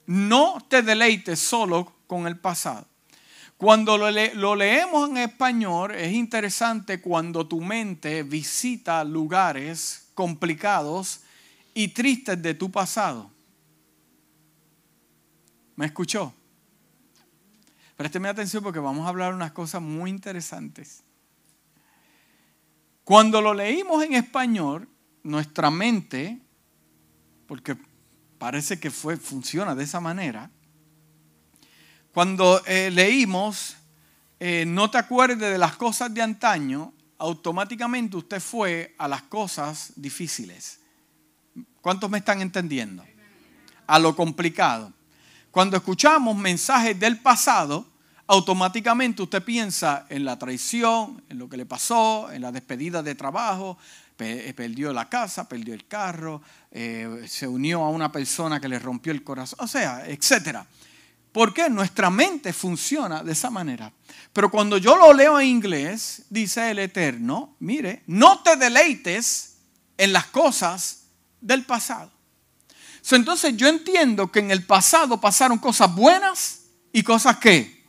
No 0.07 0.59
te 0.69 0.83
deleites 0.83 1.39
solo 1.39 1.93
con 2.07 2.27
el 2.27 2.39
pasado. 2.39 2.87
Cuando 3.57 3.99
lo, 3.99 4.57
leemos 4.57 5.11
en 5.11 5.19
español 5.19 5.95
es 5.95 6.13
interesante 6.13 7.01
cuando 7.01 7.47
tu 7.47 7.61
mente 7.61 8.23
visita 8.23 9.05
lugares 9.05 10.09
complicados 10.15 11.21
y 11.75 11.89
tristes 11.89 12.41
de 12.41 12.55
tu 12.55 12.71
pasado. 12.71 13.31
¿Me 15.77 15.87
escuchó? 15.87 16.33
Présteme 17.97 18.31
atención 18.31 18.63
porque 18.63 18.79
vamos 18.79 19.05
a 19.05 19.11
hablar 19.11 19.35
unas 19.35 19.53
cosas 19.53 19.83
muy 19.83 20.09
interesantes. 20.09 21.03
Cuando 23.11 23.43
lo 23.43 23.55
leímos 23.55 24.05
en 24.05 24.15
español, 24.15 24.89
nuestra 25.25 25.69
mente, 25.69 26.41
porque 27.49 27.77
parece 28.39 28.79
que 28.79 28.89
fue, 28.89 29.17
funciona 29.17 29.75
de 29.75 29.83
esa 29.83 29.99
manera, 29.99 30.49
cuando 32.15 32.65
eh, 32.67 32.89
leímos, 32.93 33.75
eh, 34.39 34.65
no 34.65 34.93
te 34.93 34.99
acuerdes 34.99 35.41
de 35.41 35.59
las 35.59 35.75
cosas 35.75 36.15
de 36.15 36.23
antaño, 36.23 36.93
automáticamente 37.19 38.17
usted 38.17 38.41
fue 38.41 38.95
a 38.97 39.09
las 39.09 39.23
cosas 39.23 39.93
difíciles. 39.97 40.79
¿Cuántos 41.81 42.09
me 42.11 42.19
están 42.19 42.41
entendiendo? 42.41 43.05
A 43.89 43.99
lo 43.99 44.15
complicado. 44.15 44.93
Cuando 45.51 45.77
escuchamos 45.77 46.37
mensajes 46.37 46.97
del 47.01 47.19
pasado, 47.19 47.90
automáticamente 48.31 49.23
usted 49.23 49.43
piensa 49.43 50.07
en 50.09 50.25
la 50.25 50.39
traición, 50.39 51.21
en 51.29 51.39
lo 51.39 51.49
que 51.49 51.57
le 51.57 51.67
pasó, 51.67 52.31
en 52.31 52.43
la 52.43 52.53
despedida 52.53 53.03
de 53.03 53.17
trabajo, 53.17 53.77
eh, 54.21 54.53
perdió 54.57 54.93
la 54.93 55.09
casa, 55.09 55.49
perdió 55.49 55.75
el 55.75 55.89
carro, 55.89 56.41
se 56.71 57.49
unió 57.49 57.83
a 57.83 57.91
una 57.91 58.13
persona 58.13 58.61
que 58.61 58.69
le 58.69 58.79
rompió 58.79 59.13
el 59.13 59.25
corazón, 59.25 59.59
o 59.61 59.67
sea, 59.67 60.07
etcétera. 60.07 60.65
¿Por 61.33 61.53
qué? 61.53 61.69
Nuestra 61.69 62.09
mente 62.09 62.53
funciona 62.53 63.25
de 63.25 63.33
esa 63.33 63.51
manera. 63.51 63.93
Pero 64.33 64.49
cuando 64.49 64.79
yo 64.79 64.97
lo 64.97 65.13
leo 65.13 65.41
en 65.41 65.49
inglés, 65.49 66.23
dice 66.31 66.71
el 66.71 66.79
Eterno, 66.79 67.57
mire, 67.59 68.05
no 68.07 68.41
te 68.43 68.55
deleites 68.55 69.57
en 69.97 70.13
las 70.13 70.27
cosas 70.27 71.03
del 71.41 71.65
pasado. 71.65 72.13
entonces 73.11 73.57
yo 73.57 73.67
entiendo 73.67 74.31
que 74.31 74.39
en 74.39 74.53
el 74.53 74.65
pasado 74.65 75.21
pasaron 75.21 75.59
cosas 75.59 75.93
buenas 75.93 76.61
y 76.93 77.03
cosas 77.03 77.39
que. 77.39 77.80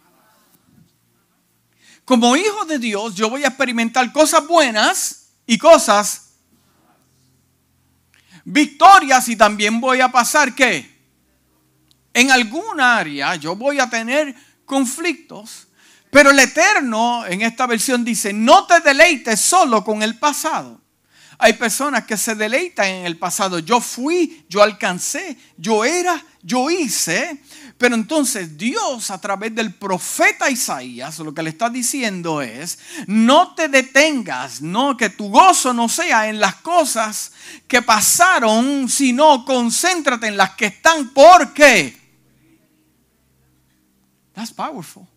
Como 2.12 2.36
hijo 2.36 2.66
de 2.66 2.78
Dios, 2.78 3.16
yo 3.16 3.30
voy 3.30 3.46
a 3.46 3.48
experimentar 3.48 4.12
cosas 4.12 4.46
buenas 4.46 5.30
y 5.48 5.58
cosas 5.58 6.34
victorias 8.44 9.30
y 9.30 9.38
también 9.38 9.80
voy 9.80 10.02
a 10.02 10.12
pasar 10.12 10.54
qué? 10.54 10.92
en 12.14 12.30
alguna 12.30 12.98
área 12.98 13.38
yo 13.38 13.56
voy 13.56 13.80
a 13.80 13.90
tener 13.90 14.36
conflictos, 14.66 15.70
pero 16.10 16.32
el 16.32 16.40
Eterno 16.40 17.26
en 17.26 17.44
esta 17.44 17.66
versión 17.66 18.04
dice, 18.04 18.34
no 18.34 18.68
te 18.68 18.82
deleites 18.82 19.40
solo 19.40 19.82
con 19.82 20.04
el 20.04 20.20
pasado. 20.20 20.81
Hay 21.44 21.54
personas 21.54 22.06
que 22.06 22.18
se 22.18 22.36
deleitan 22.36 22.86
en 22.86 23.06
el 23.08 23.18
pasado. 23.18 23.58
Yo 23.58 23.82
fui, 23.82 24.46
yo 24.48 24.62
alcancé, 24.62 25.36
yo 25.58 25.84
era, 25.84 26.24
yo 26.44 26.70
hice. 26.70 27.42
Pero 27.80 27.96
entonces 27.96 28.56
Dios 28.56 29.10
a 29.10 29.20
través 29.20 29.56
del 29.56 29.74
profeta 29.74 30.52
Isaías 30.52 31.18
lo 31.18 31.34
que 31.34 31.42
le 31.42 31.50
está 31.50 31.68
diciendo 31.68 32.44
es, 32.44 32.78
no 33.08 33.56
te 33.56 33.70
detengas, 33.70 34.62
no 34.62 34.96
que 34.96 35.10
tu 35.10 35.30
gozo 35.30 35.74
no 35.74 35.90
sea 35.90 36.30
en 36.30 36.40
las 36.40 36.58
cosas 36.58 37.32
que 37.68 37.82
pasaron, 37.82 38.88
sino 38.88 39.44
concéntrate 39.44 40.28
en 40.28 40.38
las 40.38 40.52
que 40.52 40.68
están 40.68 41.10
porque 41.10 42.00
That's 44.36 44.54
powerful. 44.54 45.08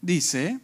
Dice, 0.00 0.58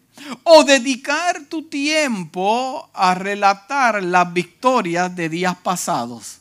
o 0.44 0.64
dedicar 0.64 1.44
tu 1.48 1.68
tiempo 1.68 2.90
a 2.92 3.14
relatar 3.14 4.02
las 4.02 4.32
victorias 4.32 5.14
de 5.14 5.28
días 5.28 5.56
pasados. 5.56 6.38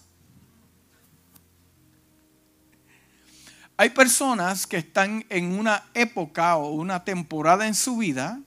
Hay 3.77 3.91
personas 3.91 4.67
que 4.67 4.77
están 4.77 5.25
en 5.29 5.57
una 5.57 5.85
época 5.93 6.57
o 6.57 6.71
una 6.71 7.03
temporada 7.03 7.65
en 7.65 7.75
su 7.75 7.97
vida 7.97 8.39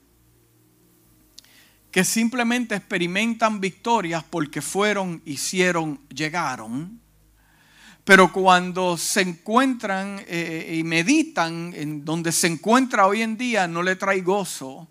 que 1.91 2.05
simplemente 2.05 2.75
experimentan 2.75 3.61
victorias 3.61 4.25
porque 4.25 4.61
fueron, 4.61 5.23
hicieron, 5.25 6.01
llegaron 6.09 7.03
pero 8.05 8.33
cuando 8.33 8.97
se 8.97 9.21
encuentran 9.21 10.21
eh, 10.27 10.77
y 10.79 10.83
meditan 10.83 11.73
en 11.75 12.05
donde 12.05 12.33
se 12.33 12.49
encuentra 12.49 13.07
hoy 13.07 13.23
en 13.23 13.37
día, 13.37 13.69
no 13.69 13.83
le 13.83 13.95
trae 13.95 14.21
gozo, 14.23 14.89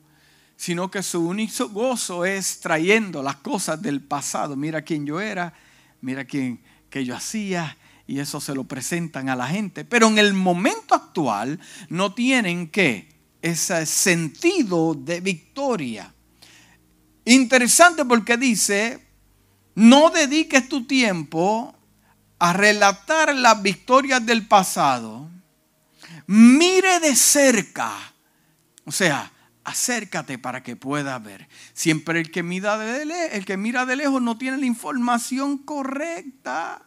sino 0.62 0.92
que 0.92 1.02
su 1.02 1.28
único 1.28 1.70
gozo 1.70 2.24
es 2.24 2.60
trayendo 2.60 3.24
las 3.24 3.38
cosas 3.38 3.82
del 3.82 4.00
pasado. 4.00 4.56
Mira 4.56 4.84
quién 4.84 5.08
yo 5.08 5.20
era, 5.20 5.56
mira 6.02 6.24
quién 6.24 6.62
que 6.88 7.04
yo 7.04 7.16
hacía, 7.16 7.80
y 8.06 8.20
eso 8.20 8.40
se 8.40 8.54
lo 8.54 8.66
presentan 8.66 9.28
a 9.30 9.36
la 9.36 9.48
gente. 9.48 9.86
Pero 9.86 10.06
en 10.06 10.20
el 10.20 10.36
momento 10.36 10.94
actual 10.94 11.60
no 11.90 12.14
tienen 12.14 12.70
que 12.70 13.10
ese 13.42 13.88
sentido 13.88 14.94
de 14.94 15.20
victoria. 15.20 16.14
Interesante 17.26 18.06
porque 18.06 18.38
dice, 18.38 19.04
no 19.74 20.12
dediques 20.12 20.70
tu 20.70 20.86
tiempo 20.86 21.74
a 22.38 22.54
relatar 22.54 23.34
las 23.34 23.60
victorias 23.64 24.24
del 24.24 24.48
pasado. 24.48 25.28
Mire 26.28 27.00
de 27.00 27.16
cerca. 27.16 28.14
O 28.86 28.92
sea, 28.92 29.32
acércate 29.64 30.38
para 30.38 30.64
que 30.64 30.76
pueda 30.76 31.18
ver. 31.20 31.48
Siempre 31.74 32.20
el 32.20 32.32
que, 32.32 32.44
mira 32.44 32.78
de 32.78 33.04
el 33.32 33.46
que 33.46 33.58
mira 33.58 33.86
de 33.86 33.96
lejos 33.96 34.22
no 34.22 34.38
tiene 34.38 34.58
la 34.58 34.66
información 34.66 35.58
correcta. 35.58 36.84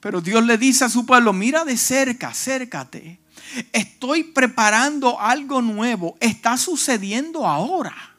Pero 0.00 0.20
Dios 0.20 0.44
le 0.44 0.58
dice 0.58 0.84
a 0.84 0.88
su 0.88 1.04
pueblo, 1.06 1.32
mira 1.32 1.64
de 1.64 1.76
cerca, 1.76 2.28
acércate. 2.28 3.20
Estoy 3.72 4.24
preparando 4.24 5.20
algo 5.20 5.62
nuevo. 5.62 6.16
Está 6.20 6.56
sucediendo 6.56 7.46
ahora. 7.46 8.16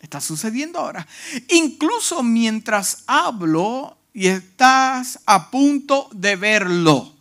Está 0.00 0.20
sucediendo 0.20 0.78
ahora. 0.78 1.06
Incluso 1.48 2.22
mientras 2.22 3.04
hablo 3.06 3.98
y 4.12 4.28
estás 4.28 5.20
a 5.26 5.50
punto 5.50 6.08
de 6.12 6.36
verlo. 6.36 7.17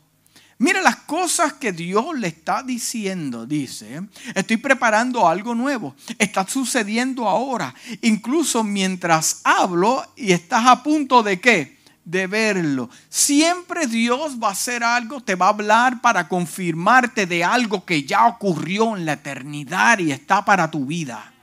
Mira 0.60 0.82
las 0.82 0.96
cosas 0.98 1.54
que 1.54 1.72
Dios 1.72 2.18
le 2.18 2.30
está 2.30 2.64
diciendo. 2.64 3.46
Dice, 3.46 4.02
estoy 4.34 4.58
preparando 4.58 5.28
algo 5.28 5.54
nuevo. 5.54 5.96
Está 6.18 6.48
sucediendo 6.48 7.28
ahora. 7.28 7.74
Incluso 8.02 8.64
mientras 8.64 9.42
hablo 9.44 10.04
y 10.16 10.32
estás 10.32 10.66
a 10.66 10.82
punto 10.82 11.22
de 11.22 11.40
qué? 11.40 11.78
De 12.04 12.26
verlo. 12.26 12.90
Siempre 13.10 13.86
Dios 13.86 14.38
va 14.42 14.50
a 14.50 14.54
hacer 14.54 14.84
algo, 14.84 15.22
te 15.22 15.36
va 15.36 15.48
a 15.48 15.50
hablar 15.50 16.02
para 16.02 16.28
confirmarte 16.28 17.28
de 17.28 17.44
algo 17.44 17.86
que 17.86 18.04
ya 18.04 18.26
ocurrió 18.26 18.96
en 18.98 19.06
la 19.06 19.14
eternidad 19.14 20.00
y 20.00 20.12
está 20.12 20.44
para 20.44 20.72
tu 20.72 20.86
vida. 20.86 21.34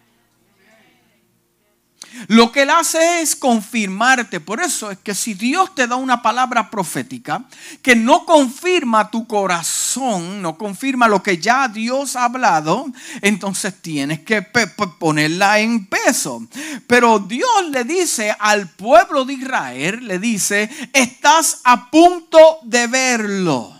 Lo 2.29 2.53
que 2.53 2.63
él 2.63 2.71
hace 2.71 3.23
es 3.23 3.37
confirmarte. 3.37 4.41
Por 4.41 4.61
eso 4.61 4.91
es 4.91 4.99
que 4.99 5.15
si 5.15 5.35
Dios 5.35 5.75
te 5.75 5.87
da 5.87 5.97
una 5.97 6.23
palabra 6.23 6.71
profética 6.71 7.45
que 7.83 7.97
no 7.97 8.25
confirma 8.25 9.11
tu 9.11 9.27
corazón, 9.27 10.41
no 10.41 10.57
confirma 10.57 11.09
lo 11.09 11.23
que 11.23 11.39
ya 11.39 11.69
Dios 11.69 12.17
ha 12.17 12.25
hablado, 12.25 12.87
entonces 13.21 13.81
tienes 13.81 14.21
que 14.21 14.43
ponerla 14.43 15.61
en 15.61 15.87
peso. 15.87 16.47
Pero 16.87 17.19
Dios 17.19 17.69
le 17.71 17.85
dice 17.85 18.35
al 18.39 18.69
pueblo 18.71 19.25
de 19.25 19.35
Israel, 19.35 20.07
le 20.07 20.19
dice, 20.19 20.71
estás 20.93 21.61
a 21.65 21.91
punto 21.91 22.59
de 22.63 22.87
verlo. 22.87 23.73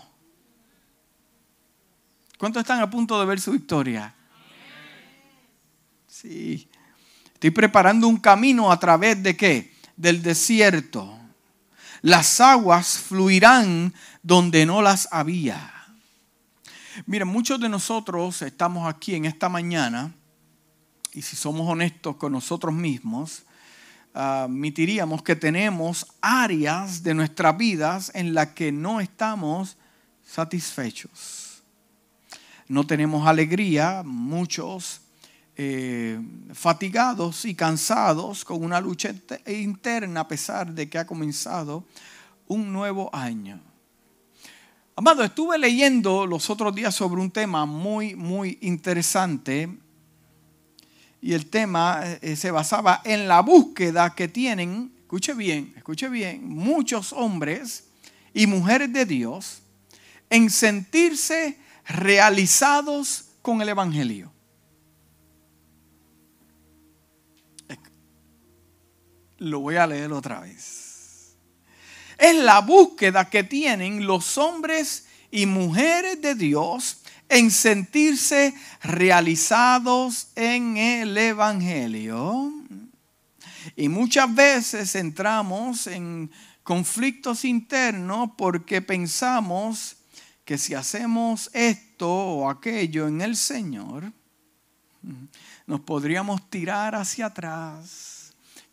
¿Cuántos 2.37 2.61
están 2.61 2.81
a 2.81 2.89
punto 2.89 3.19
de 3.19 3.25
ver 3.25 3.39
su 3.39 3.51
victoria? 3.51 4.13
Sí. 6.07 6.67
Estoy 7.45 7.53
preparando 7.53 8.07
un 8.07 8.17
camino 8.17 8.71
a 8.71 8.79
través 8.79 9.21
de 9.21 9.37
qué? 9.37 9.71
Del 9.95 10.23
desierto. 10.23 11.15
Las 12.01 12.41
aguas 12.41 12.97
fluirán 12.97 13.93
donde 14.23 14.65
no 14.65 14.81
las 14.81 15.07
había. 15.11 15.71
Miren, 17.05 17.27
muchos 17.27 17.59
de 17.59 17.69
nosotros 17.69 18.41
estamos 18.41 18.91
aquí 18.91 19.13
en 19.13 19.25
esta 19.25 19.47
mañana 19.47 20.11
y 21.13 21.21
si 21.21 21.35
somos 21.35 21.69
honestos 21.69 22.15
con 22.15 22.31
nosotros 22.31 22.73
mismos, 22.73 23.43
admitiríamos 24.15 25.21
que 25.21 25.35
tenemos 25.35 26.07
áreas 26.21 27.03
de 27.03 27.13
nuestras 27.13 27.55
vidas 27.55 28.11
en 28.15 28.33
las 28.33 28.53
que 28.53 28.71
no 28.71 28.99
estamos 28.99 29.77
satisfechos. 30.25 31.61
No 32.67 32.87
tenemos 32.87 33.27
alegría, 33.27 34.01
muchos 34.03 35.04
eh, 35.57 36.19
fatigados 36.53 37.45
y 37.45 37.55
cansados 37.55 38.43
con 38.43 38.63
una 38.63 38.81
lucha 38.81 39.13
interna 39.47 40.21
a 40.21 40.27
pesar 40.27 40.73
de 40.73 40.89
que 40.89 40.97
ha 40.97 41.07
comenzado 41.07 41.85
un 42.47 42.73
nuevo 42.73 43.09
año. 43.15 43.61
Amado, 44.97 45.23
estuve 45.23 45.57
leyendo 45.57 46.25
los 46.25 46.49
otros 46.49 46.73
días 46.75 46.95
sobre 46.95 47.21
un 47.21 47.31
tema 47.31 47.65
muy, 47.65 48.15
muy 48.15 48.57
interesante 48.61 49.69
y 51.21 51.33
el 51.33 51.47
tema 51.47 52.01
eh, 52.21 52.35
se 52.35 52.51
basaba 52.51 53.01
en 53.03 53.27
la 53.27 53.41
búsqueda 53.41 54.13
que 54.13 54.27
tienen, 54.27 54.93
escuche 55.01 55.33
bien, 55.33 55.73
escuche 55.75 56.07
bien, 56.07 56.47
muchos 56.47 57.13
hombres 57.13 57.85
y 58.33 58.45
mujeres 58.47 58.93
de 58.93 59.05
Dios 59.05 59.61
en 60.29 60.49
sentirse 60.49 61.57
realizados 61.87 63.25
con 63.41 63.61
el 63.61 63.69
Evangelio. 63.69 64.34
Lo 69.45 69.59
voy 69.59 69.75
a 69.75 69.85
leer 69.85 70.11
otra 70.11 70.39
vez. 70.39 71.35
Es 72.17 72.35
la 72.35 72.61
búsqueda 72.61 73.29
que 73.29 73.43
tienen 73.43 74.07
los 74.07 74.39
hombres 74.39 75.05
y 75.29 75.45
mujeres 75.45 76.19
de 76.19 76.33
Dios 76.33 77.03
en 77.29 77.51
sentirse 77.51 78.55
realizados 78.81 80.29
en 80.33 80.77
el 80.77 81.15
Evangelio. 81.15 82.53
Y 83.75 83.87
muchas 83.87 84.33
veces 84.33 84.95
entramos 84.95 85.85
en 85.85 86.31
conflictos 86.63 87.45
internos 87.45 88.31
porque 88.35 88.81
pensamos 88.81 89.97
que 90.43 90.57
si 90.57 90.73
hacemos 90.73 91.51
esto 91.53 92.09
o 92.09 92.49
aquello 92.49 93.07
en 93.07 93.21
el 93.21 93.35
Señor, 93.35 94.11
nos 95.67 95.81
podríamos 95.81 96.49
tirar 96.49 96.95
hacia 96.95 97.27
atrás 97.27 98.14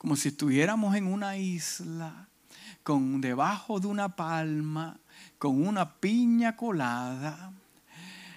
como 0.02 0.16
si 0.16 0.30
estuviéramos 0.30 0.96
en 0.96 1.06
una 1.06 1.36
isla, 1.36 2.26
con 2.82 3.20
debajo 3.20 3.78
de 3.78 3.86
una 3.86 4.16
palma, 4.16 4.98
con 5.38 5.64
una 5.64 5.94
piña 5.94 6.56
colada. 6.56 7.52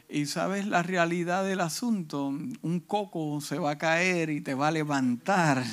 Y 0.08 0.28
sabes 0.28 0.68
la 0.68 0.84
realidad 0.84 1.44
del 1.44 1.62
asunto, 1.62 2.28
un 2.28 2.84
coco 2.86 3.42
se 3.42 3.58
va 3.58 3.72
a 3.72 3.78
caer 3.80 4.30
y 4.30 4.42
te 4.42 4.54
va 4.54 4.68
a 4.68 4.72
levantar 4.72 5.64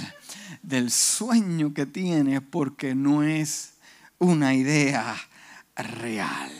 del 0.62 0.90
sueño 0.90 1.74
que 1.74 1.84
tienes 1.84 2.40
porque 2.40 2.94
no 2.94 3.22
es 3.22 3.74
una 4.18 4.54
idea 4.54 5.14
real. 5.76 6.52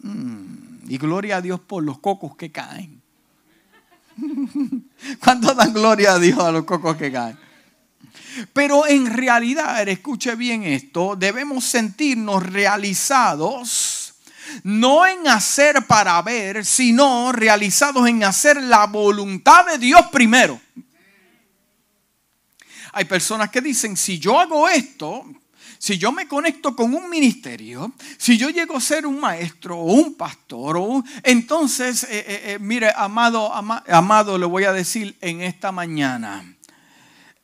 Mm, 0.00 0.90
y 0.90 0.98
gloria 0.98 1.36
a 1.36 1.40
Dios 1.42 1.60
por 1.60 1.84
los 1.84 2.00
cocos 2.00 2.34
que 2.34 2.50
caen. 2.50 3.00
¿Cuánto 5.22 5.54
dan 5.54 5.72
gloria 5.72 6.14
a 6.14 6.18
Dios 6.18 6.40
a 6.40 6.50
los 6.50 6.64
cocos 6.64 6.96
que 6.96 7.12
caen? 7.12 7.53
Pero 8.52 8.86
en 8.86 9.12
realidad, 9.12 9.86
escuche 9.88 10.34
bien 10.34 10.64
esto, 10.64 11.16
debemos 11.16 11.64
sentirnos 11.64 12.42
realizados 12.42 14.04
no 14.62 15.06
en 15.06 15.26
hacer 15.26 15.86
para 15.86 16.20
ver, 16.22 16.64
sino 16.64 17.32
realizados 17.32 18.06
en 18.06 18.22
hacer 18.24 18.62
la 18.62 18.86
voluntad 18.86 19.66
de 19.66 19.78
Dios 19.78 20.02
primero. 20.12 20.60
Hay 22.92 23.06
personas 23.06 23.50
que 23.50 23.60
dicen, 23.60 23.96
si 23.96 24.18
yo 24.18 24.38
hago 24.38 24.68
esto, 24.68 25.24
si 25.78 25.98
yo 25.98 26.12
me 26.12 26.28
conecto 26.28 26.76
con 26.76 26.94
un 26.94 27.10
ministerio, 27.10 27.92
si 28.16 28.38
yo 28.38 28.50
llego 28.50 28.76
a 28.76 28.80
ser 28.80 29.04
un 29.04 29.18
maestro 29.18 29.78
o 29.78 29.92
un 29.92 30.14
pastor, 30.14 31.02
entonces, 31.22 32.04
eh, 32.04 32.08
eh, 32.10 32.42
eh, 32.44 32.58
mire, 32.60 32.92
amado, 32.94 33.52
amado, 33.52 34.38
le 34.38 34.46
voy 34.46 34.64
a 34.64 34.72
decir 34.72 35.16
en 35.20 35.40
esta 35.42 35.72
mañana, 35.72 36.53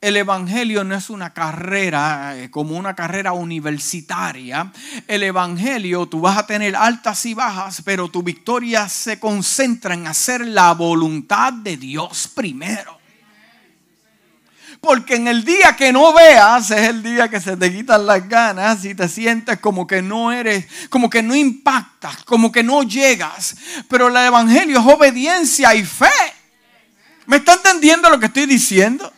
el 0.01 0.17
Evangelio 0.17 0.83
no 0.83 0.95
es 0.95 1.11
una 1.11 1.31
carrera 1.31 2.35
eh, 2.35 2.49
como 2.49 2.75
una 2.75 2.95
carrera 2.95 3.33
universitaria. 3.33 4.71
El 5.07 5.21
Evangelio 5.21 6.07
tú 6.07 6.21
vas 6.21 6.39
a 6.39 6.47
tener 6.47 6.75
altas 6.75 7.23
y 7.27 7.35
bajas, 7.35 7.83
pero 7.85 8.09
tu 8.09 8.23
victoria 8.23 8.89
se 8.89 9.19
concentra 9.19 9.93
en 9.93 10.07
hacer 10.07 10.47
la 10.47 10.73
voluntad 10.73 11.53
de 11.53 11.77
Dios 11.77 12.27
primero. 12.33 12.99
Porque 14.81 15.17
en 15.17 15.27
el 15.27 15.45
día 15.45 15.75
que 15.75 15.93
no 15.93 16.11
veas 16.11 16.71
es 16.71 16.89
el 16.89 17.03
día 17.03 17.29
que 17.29 17.39
se 17.39 17.55
te 17.55 17.71
quitan 17.71 18.07
las 18.07 18.27
ganas 18.27 18.83
y 18.83 18.95
te 18.95 19.07
sientes 19.07 19.59
como 19.59 19.85
que 19.85 20.01
no 20.01 20.31
eres, 20.31 20.65
como 20.89 21.11
que 21.11 21.21
no 21.21 21.35
impactas, 21.35 22.23
como 22.23 22.51
que 22.51 22.63
no 22.63 22.81
llegas. 22.81 23.55
Pero 23.87 24.07
el 24.07 24.17
Evangelio 24.17 24.79
es 24.79 24.85
obediencia 24.87 25.75
y 25.75 25.85
fe. 25.85 26.07
¿Me 27.27 27.37
está 27.37 27.53
entendiendo 27.53 28.09
lo 28.09 28.19
que 28.19 28.25
estoy 28.25 28.47
diciendo? 28.47 29.13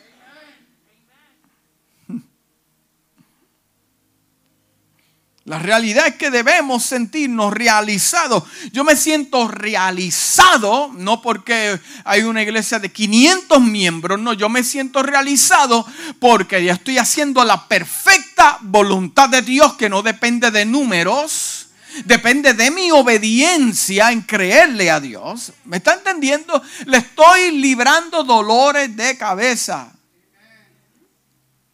La 5.46 5.60
realidad 5.60 6.08
es 6.08 6.16
que 6.16 6.32
debemos 6.32 6.86
sentirnos 6.86 7.52
realizados. 7.52 8.44
Yo 8.72 8.86
me 8.86 8.96
siento 8.96 9.50
realizado, 9.50 10.90
no 10.96 11.22
porque 11.22 11.82
hay 12.06 12.22
una 12.22 12.42
iglesia 12.42 12.80
de 12.80 12.90
500 12.90 13.60
miembros, 13.60 14.20
no, 14.22 14.32
yo 14.32 14.48
me 14.48 14.64
siento 14.64 15.04
realizado 15.04 15.86
porque 16.20 16.64
ya 16.64 16.74
estoy 16.74 16.98
haciendo 16.98 17.44
la 17.44 17.68
perfecta 17.68 18.58
voluntad 18.62 19.28
de 19.28 19.42
Dios 19.42 19.74
que 19.74 19.90
no 19.90 20.02
depende 20.02 20.50
de 20.50 20.64
números, 20.64 21.68
depende 22.06 22.54
de 22.54 22.72
mi 22.72 22.92
obediencia 22.92 24.14
en 24.14 24.22
creerle 24.22 24.90
a 24.92 25.02
Dios. 25.02 25.52
¿Me 25.66 25.78
está 25.78 25.96
entendiendo? 25.96 26.62
Le 26.86 27.00
estoy 27.00 27.52
librando 27.52 28.24
dolores 28.24 28.96
de 28.96 29.18
cabeza. 29.18 29.92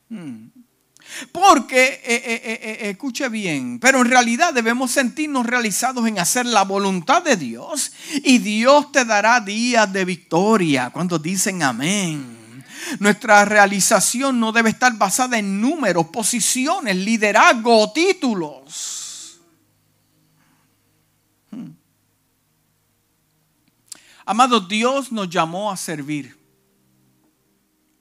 Hmm. 0.10 0.49
Porque, 1.32 1.86
eh, 1.86 2.02
eh, 2.06 2.42
eh, 2.44 2.90
escuche 2.90 3.28
bien, 3.30 3.80
pero 3.80 4.02
en 4.02 4.10
realidad 4.10 4.54
debemos 4.54 4.92
sentirnos 4.92 5.46
realizados 5.46 6.08
en 6.08 6.20
hacer 6.20 6.46
la 6.46 6.64
voluntad 6.64 7.24
de 7.24 7.36
Dios 7.36 7.92
y 8.24 8.40
Dios 8.40 8.92
te 8.92 9.06
dará 9.06 9.40
días 9.40 9.92
de 9.92 10.06
victoria 10.06 10.90
cuando 10.92 11.20
dicen 11.20 11.64
amén. 11.64 12.38
Nuestra 13.00 13.46
realización 13.46 14.40
no 14.40 14.52
debe 14.52 14.70
estar 14.70 14.98
basada 14.98 15.38
en 15.38 15.60
números, 15.60 16.08
posiciones, 16.08 16.96
liderazgo 16.96 17.92
títulos. 17.92 19.40
Hmm. 21.52 21.72
Amado, 24.26 24.62
Dios 24.62 25.12
nos 25.12 25.30
llamó 25.30 25.72
a 25.72 25.78
servir. 25.78 26.38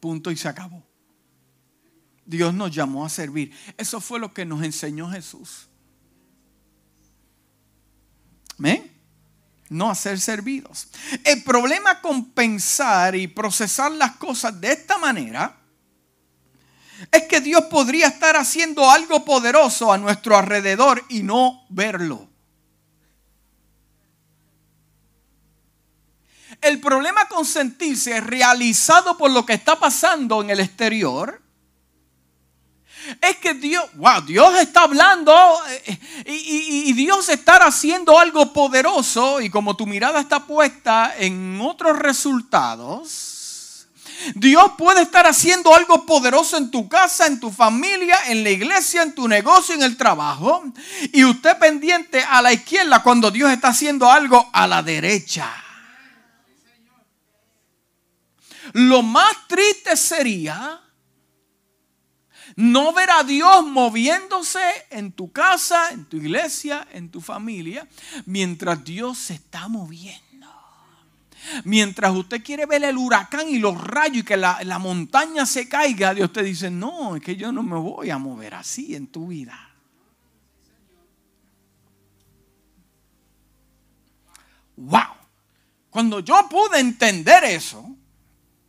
Punto 0.01 0.31
y 0.31 0.37
se 0.37 0.49
acabó. 0.49 0.88
Dios 2.29 2.53
nos 2.53 2.71
llamó 2.71 3.07
a 3.07 3.09
servir. 3.09 3.51
Eso 3.79 4.03
fue 4.03 4.21
lo 4.21 4.35
que 4.35 4.45
nos 4.45 4.63
enseñó 4.63 5.11
Jesús. 5.11 5.67
¿Me? 8.59 8.91
No 9.71 9.89
a 9.89 9.95
ser 9.95 10.21
servidos. 10.21 10.89
El 11.25 11.43
problema 11.43 12.03
con 12.03 12.27
pensar 12.33 13.17
y 13.17 13.29
procesar 13.29 13.93
las 13.93 14.17
cosas 14.17 14.61
de 14.61 14.73
esta 14.73 14.99
manera 14.99 15.57
es 17.11 17.23
que 17.23 17.41
Dios 17.41 17.65
podría 17.71 18.09
estar 18.09 18.37
haciendo 18.37 18.91
algo 18.91 19.25
poderoso 19.25 19.91
a 19.91 19.97
nuestro 19.97 20.37
alrededor 20.37 21.03
y 21.09 21.23
no 21.23 21.65
verlo. 21.71 22.29
El 26.61 26.79
problema 26.79 27.27
con 27.27 27.47
sentirse 27.47 28.21
realizado 28.21 29.17
por 29.17 29.31
lo 29.31 29.47
que 29.47 29.55
está 29.55 29.79
pasando 29.79 30.43
en 30.43 30.51
el 30.51 30.61
exterior 30.61 31.48
es 33.21 33.37
que 33.39 33.55
Dios, 33.55 33.85
wow, 33.95 34.21
Dios 34.23 34.59
está 34.59 34.83
hablando 34.83 35.33
eh, 35.87 35.99
y, 36.27 36.93
Dios 36.93 37.29
está 37.29 37.57
haciendo 37.57 38.19
algo 38.19 38.53
poderoso 38.53 39.41
y 39.41 39.51
como 39.51 39.77
tu 39.77 39.87
mirada 39.87 40.21
está 40.21 40.47
puesta 40.47 41.15
en 41.17 41.61
otros 41.61 41.99
resultados, 41.99 43.87
Dios 44.35 44.73
puede 44.77 45.03
estar 45.03 45.27
haciendo 45.27 45.75
algo 45.75 46.05
poderoso 46.05 46.57
en 46.57 46.71
tu 46.71 46.89
casa, 46.89 47.27
en 47.27 47.39
tu 47.39 47.51
familia, 47.51 48.17
en 48.27 48.43
la 48.43 48.51
iglesia, 48.51 49.03
en 49.03 49.15
tu 49.15 49.29
negocio, 49.29 49.75
en 49.75 49.83
el 49.83 49.97
trabajo. 49.97 50.65
Y 51.13 51.25
usted 51.25 51.57
pendiente 51.59 52.23
a 52.23 52.43
la 52.43 52.53
izquierda 52.53 53.03
cuando 53.03 53.31
Dios 53.31 53.51
está 53.53 53.69
haciendo 53.69 54.11
algo 54.11 54.51
a 54.53 54.67
la 54.67 54.83
derecha. 54.83 55.49
Lo 58.73 59.03
más 59.03 59.47
triste 59.47 59.97
sería 59.97 60.81
no 62.59 62.93
ver 62.93 63.09
a 63.09 63.23
Dios 63.23 63.65
moviéndose 63.67 64.59
en 64.91 65.13
tu 65.13 65.31
casa, 65.31 65.93
en 65.93 66.07
tu 66.07 66.17
iglesia, 66.17 66.89
en 66.91 67.09
tu 67.09 67.21
familia, 67.21 67.87
mientras 68.27 68.83
Dios 68.83 69.17
se 69.17 69.35
está 69.35 69.69
moviendo. 69.69 70.49
Mientras 71.63 72.11
usted 72.17 72.43
quiere 72.43 72.67
ver 72.67 72.83
el 72.83 72.99
huracán 72.99 73.49
y 73.49 73.61
los 73.61 73.81
rayos 73.81 74.19
y 74.19 74.23
que 74.25 74.37
la, 74.37 74.59
la 74.65 74.81
montaña 74.81 75.47
se 75.47 75.69
caiga, 75.69 76.13
Dios 76.15 76.33
te 76.33 76.43
dice, 76.43 76.69
no, 76.69 77.15
es 77.15 77.23
que 77.23 77.37
yo 77.37 77.53
no 77.53 77.63
me 77.63 77.77
voy 77.77 78.11
a 78.11 78.19
mover 78.19 78.55
así 78.55 78.97
en 78.97 79.07
tu 79.07 79.29
vida. 79.29 79.57
Wow. 84.75 85.15
Cuando 85.91 86.19
yo 86.19 86.49
pude 86.51 86.81
entender 86.81 87.45
eso, 87.45 87.89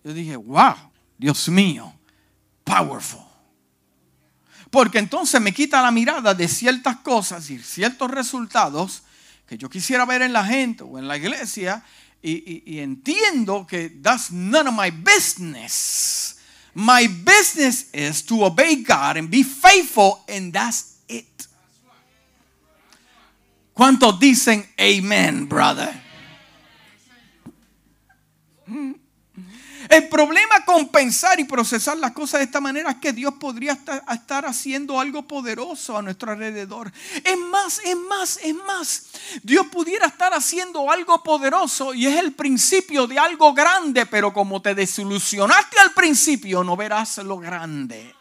yo 0.04 0.14
dije, 0.14 0.36
wow, 0.36 0.76
Dios 1.18 1.50
mío, 1.50 1.92
powerful. 2.64 3.29
Porque 4.70 5.00
entonces 5.00 5.42
me 5.42 5.54
quita 5.54 5.82
la 5.82 5.92
mirada 5.92 6.34
de 6.34 6.48
ciertas 6.48 6.98
cosas 6.98 7.50
y 7.50 7.60
ciertos 7.60 8.12
resultados 8.12 9.04
que 9.48 9.58
yo 9.58 9.70
quisiera 9.70 10.06
ver 10.06 10.22
en 10.22 10.34
la 10.34 10.46
gente 10.46 10.84
o 10.84 11.00
en 11.00 11.08
la 11.08 11.18
iglesia 11.18 11.84
y, 12.22 12.80
entiendo 12.80 13.66
que 13.66 13.90
that's 13.90 14.32
none 14.32 14.70
of 14.70 14.76
my 14.76 14.92
business. 14.92 16.36
My 16.74 17.08
business 17.08 17.88
is 17.94 18.24
to 18.26 18.46
obey 18.46 18.84
God 18.84 19.18
and 19.18 19.30
be 19.30 19.44
faithful 19.44 20.24
and 20.28 20.54
that's 20.54 20.98
it. 21.08 21.26
¿Cuántos 23.74 24.20
dicen 24.20 24.68
amen, 24.78 25.48
brother? 25.48 26.09
El 29.90 30.08
problema 30.08 30.64
con 30.66 30.90
pensar 30.90 31.40
y 31.40 31.46
procesar 31.46 31.98
las 31.98 32.12
cosas 32.12 32.40
de 32.40 32.46
esta 32.46 32.62
manera 32.62 32.92
es 32.92 32.98
que 32.98 33.12
Dios 33.12 33.34
podría 33.40 33.74
estar, 33.74 34.46
haciendo 34.46 35.00
algo 35.00 35.24
poderoso 35.24 35.98
a 35.98 36.04
nuestro 36.04 36.32
alrededor. 36.32 36.92
Es 37.24 37.38
más, 37.38 37.82
es 37.84 37.98
más, 37.98 38.40
es 38.44 38.54
más. 38.54 39.08
Dios 39.42 39.66
pudiera 39.72 40.06
estar 40.06 40.32
haciendo 40.32 40.92
algo 40.92 41.24
poderoso 41.24 41.96
y 41.96 42.06
es 42.06 42.18
el 42.18 42.34
principio 42.34 43.08
de 43.08 43.18
algo 43.18 43.52
grande, 43.52 44.06
pero 44.06 44.32
como 44.32 44.62
te 44.62 44.76
desilusionaste 44.76 45.80
al 45.80 45.92
principio, 45.96 46.64
no 46.64 46.78
verás 46.78 47.18
lo 47.18 47.40
grande. 47.40 48.19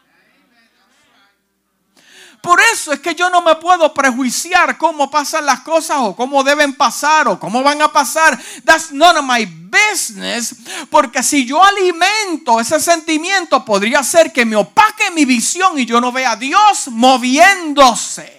Por 2.41 2.59
eso 2.73 2.93
es 2.93 2.99
que 2.99 3.15
yo 3.15 3.29
no 3.29 3.41
me 3.41 3.55
puedo 3.55 3.93
prejuiciar 3.93 4.77
cómo 4.77 5.11
pasan 5.11 5.45
las 5.45 5.59
cosas 5.61 5.97
o 5.99 6.15
cómo 6.15 6.43
deben 6.43 6.73
pasar 6.73 7.27
o 7.27 7.39
cómo 7.39 7.61
van 7.61 7.81
a 7.81 7.91
pasar. 7.91 8.39
That's 8.63 8.91
none 8.91 9.19
of 9.19 9.25
my 9.25 9.45
business. 9.45 10.55
Porque 10.89 11.21
si 11.21 11.45
yo 11.45 11.61
alimento 11.63 12.59
ese 12.59 12.79
sentimiento, 12.79 13.63
podría 13.65 14.03
ser 14.03 14.31
que 14.31 14.45
me 14.45 14.55
opaque 14.55 15.11
mi 15.11 15.25
visión 15.25 15.77
y 15.77 15.85
yo 15.85 15.99
no 15.99 16.11
vea 16.11 16.31
a 16.31 16.35
Dios 16.35 16.87
moviéndose. 16.87 18.38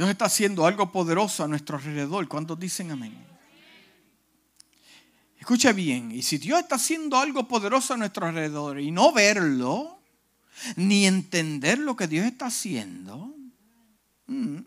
Dios 0.00 0.08
está 0.08 0.24
haciendo 0.24 0.64
algo 0.64 0.90
poderoso 0.90 1.44
a 1.44 1.46
nuestro 1.46 1.76
alrededor. 1.76 2.26
¿Cuántos 2.26 2.58
dicen 2.58 2.90
amén? 2.90 3.14
Escucha 5.38 5.72
bien, 5.72 6.10
y 6.10 6.22
si 6.22 6.38
Dios 6.38 6.58
está 6.58 6.76
haciendo 6.76 7.18
algo 7.18 7.46
poderoso 7.46 7.92
a 7.92 7.96
nuestro 7.98 8.26
alrededor 8.26 8.80
y 8.80 8.90
no 8.90 9.12
verlo, 9.12 10.00
ni 10.76 11.06
entender 11.06 11.78
lo 11.78 11.96
que 11.96 12.08
Dios 12.08 12.24
está 12.24 12.46
haciendo, 12.46 13.34
mm, 14.26 14.60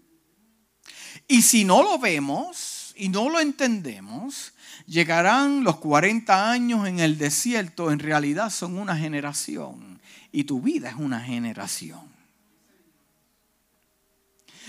y 1.28 1.42
si 1.42 1.66
no 1.66 1.82
lo 1.82 1.98
vemos 1.98 2.94
y 2.96 3.10
no 3.10 3.28
lo 3.28 3.40
entendemos, 3.40 4.54
llegarán 4.86 5.64
los 5.64 5.78
40 5.78 6.52
años 6.52 6.88
en 6.88 7.00
el 7.00 7.18
desierto, 7.18 7.92
en 7.92 7.98
realidad 7.98 8.52
son 8.52 8.78
una 8.78 8.96
generación, 8.96 10.00
y 10.32 10.44
tu 10.44 10.62
vida 10.62 10.90
es 10.90 10.96
una 10.96 11.22
generación. 11.22 12.13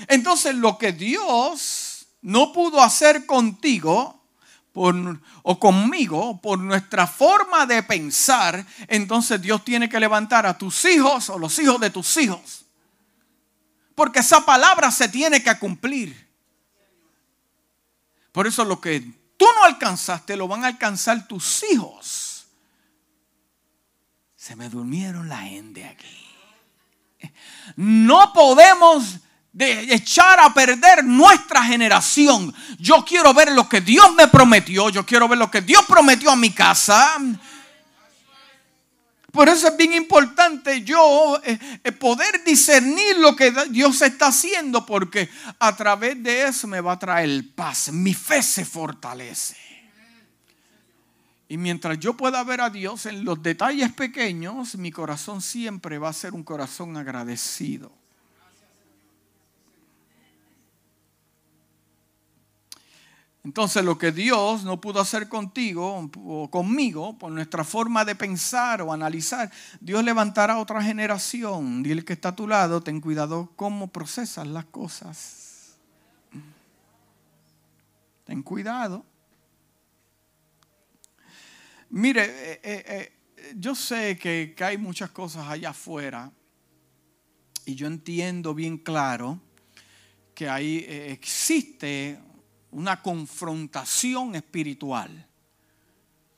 Entonces 0.09 0.54
lo 0.54 0.78
que 0.78 0.92
Dios 0.92 2.07
no 2.22 2.52
pudo 2.52 2.83
hacer 2.83 3.26
contigo 3.26 4.20
o 4.74 5.61
conmigo 5.61 6.40
por 6.40 6.59
nuestra 6.59 7.07
forma 7.07 7.64
de 7.64 7.83
pensar, 7.83 8.66
entonces 8.88 9.40
Dios 9.40 9.64
tiene 9.64 9.88
que 9.88 10.00
levantar 10.00 10.46
a 10.46 10.59
tus 10.59 10.85
hijos 10.85 11.30
o 11.30 11.38
los 11.38 11.59
hijos 11.59 11.80
de 11.80 11.90
tus 11.90 12.16
hijos. 12.16 12.64
Porque 13.94 14.18
esa 14.18 14.44
palabra 14.44 14.90
se 14.90 15.09
tiene 15.09 15.42
que 15.42 15.57
cumplir. 15.59 16.24
Por 18.33 18.48
eso 18.48 18.64
lo 18.64 18.80
que 18.80 19.00
tú 19.37 19.46
no 19.54 19.64
alcanzaste 19.64 20.37
lo 20.37 20.48
van 20.48 20.64
a 20.64 20.68
alcanzar 20.68 21.28
tus 21.28 21.64
hijos. 21.70 22.46
Se 24.35 24.57
me 24.57 24.68
durmieron 24.68 25.28
la 25.28 25.38
gente 25.38 25.85
aquí. 25.85 27.33
No 27.76 28.33
podemos 28.33 29.20
de 29.54 29.94
echar 29.94 30.40
a 30.40 30.52
perder 30.52 31.04
nuestra 31.04 31.62
generación. 31.62 32.52
Yo 32.78 33.04
quiero 33.04 33.32
ver 33.32 33.52
lo 33.52 33.68
que 33.68 33.80
Dios 33.80 34.12
me 34.14 34.26
prometió, 34.26 34.90
yo 34.90 35.06
quiero 35.06 35.28
ver 35.28 35.38
lo 35.38 35.50
que 35.50 35.62
Dios 35.62 35.84
prometió 35.86 36.32
a 36.32 36.36
mi 36.36 36.50
casa. 36.50 37.16
Por 39.30 39.48
eso 39.48 39.68
es 39.68 39.76
bien 39.76 39.92
importante 39.94 40.82
yo 40.82 41.40
eh, 41.42 41.58
eh, 41.82 41.92
poder 41.92 42.44
discernir 42.44 43.18
lo 43.18 43.34
que 43.34 43.52
Dios 43.70 44.02
está 44.02 44.28
haciendo, 44.28 44.84
porque 44.84 45.28
a 45.58 45.74
través 45.74 46.20
de 46.22 46.46
eso 46.46 46.66
me 46.66 46.80
va 46.80 46.92
a 46.92 46.98
traer 46.98 47.44
paz. 47.54 47.90
Mi 47.92 48.14
fe 48.14 48.42
se 48.42 48.64
fortalece. 48.64 49.56
Y 51.48 51.56
mientras 51.56 51.98
yo 52.00 52.16
pueda 52.16 52.42
ver 52.42 52.60
a 52.60 52.70
Dios 52.70 53.06
en 53.06 53.24
los 53.24 53.40
detalles 53.40 53.92
pequeños, 53.92 54.76
mi 54.76 54.90
corazón 54.90 55.42
siempre 55.42 55.98
va 55.98 56.08
a 56.08 56.12
ser 56.12 56.34
un 56.34 56.42
corazón 56.42 56.96
agradecido. 56.96 58.03
Entonces 63.44 63.85
lo 63.85 63.98
que 63.98 64.11
Dios 64.11 64.64
no 64.64 64.80
pudo 64.80 65.00
hacer 65.00 65.28
contigo 65.28 66.11
o 66.24 66.50
conmigo, 66.50 67.18
por 67.18 67.30
nuestra 67.30 67.62
forma 67.62 68.02
de 68.02 68.14
pensar 68.14 68.80
o 68.80 68.90
analizar, 68.90 69.52
Dios 69.80 70.02
levantará 70.02 70.59
otra 70.59 70.83
generación. 70.83 71.83
Dile 71.83 72.07
que 72.07 72.14
está 72.14 72.30
a 72.30 72.37
tu 72.37 72.48
lado, 72.48 72.83
ten 72.83 73.02
cuidado 73.02 73.52
cómo 73.54 73.88
procesas 73.88 74.46
las 74.46 74.64
cosas. 74.64 75.76
Ten 78.24 78.42
cuidado. 78.42 79.04
Mire, 81.90 82.24
eh, 82.24 82.61
eh, 82.62 82.85
eh, 83.37 83.54
yo 83.57 83.74
sé 83.74 84.16
que, 84.16 84.54
que 84.57 84.64
hay 84.64 84.78
muchas 84.78 85.11
cosas 85.11 85.46
allá 85.48 85.70
afuera 85.70 86.33
y 87.66 87.74
yo 87.74 87.87
entiendo 87.87 88.54
bien 88.54 88.78
claro 88.78 89.38
que 90.35 90.48
ahí 90.48 90.78
existe 90.88 92.18
una 92.74 93.00
confrontación 93.00 94.34
espiritual. 94.34 95.26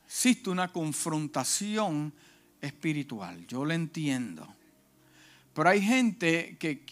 Existe 0.05 0.51
una 0.51 0.69
confrontación 0.69 2.13
espiritual, 2.61 3.47
yo 3.47 3.65
lo 3.65 3.73
entiendo. 3.73 4.47
Pero 5.55 5.71
hay 5.71 5.81
gente 5.81 6.59
que, 6.59 6.85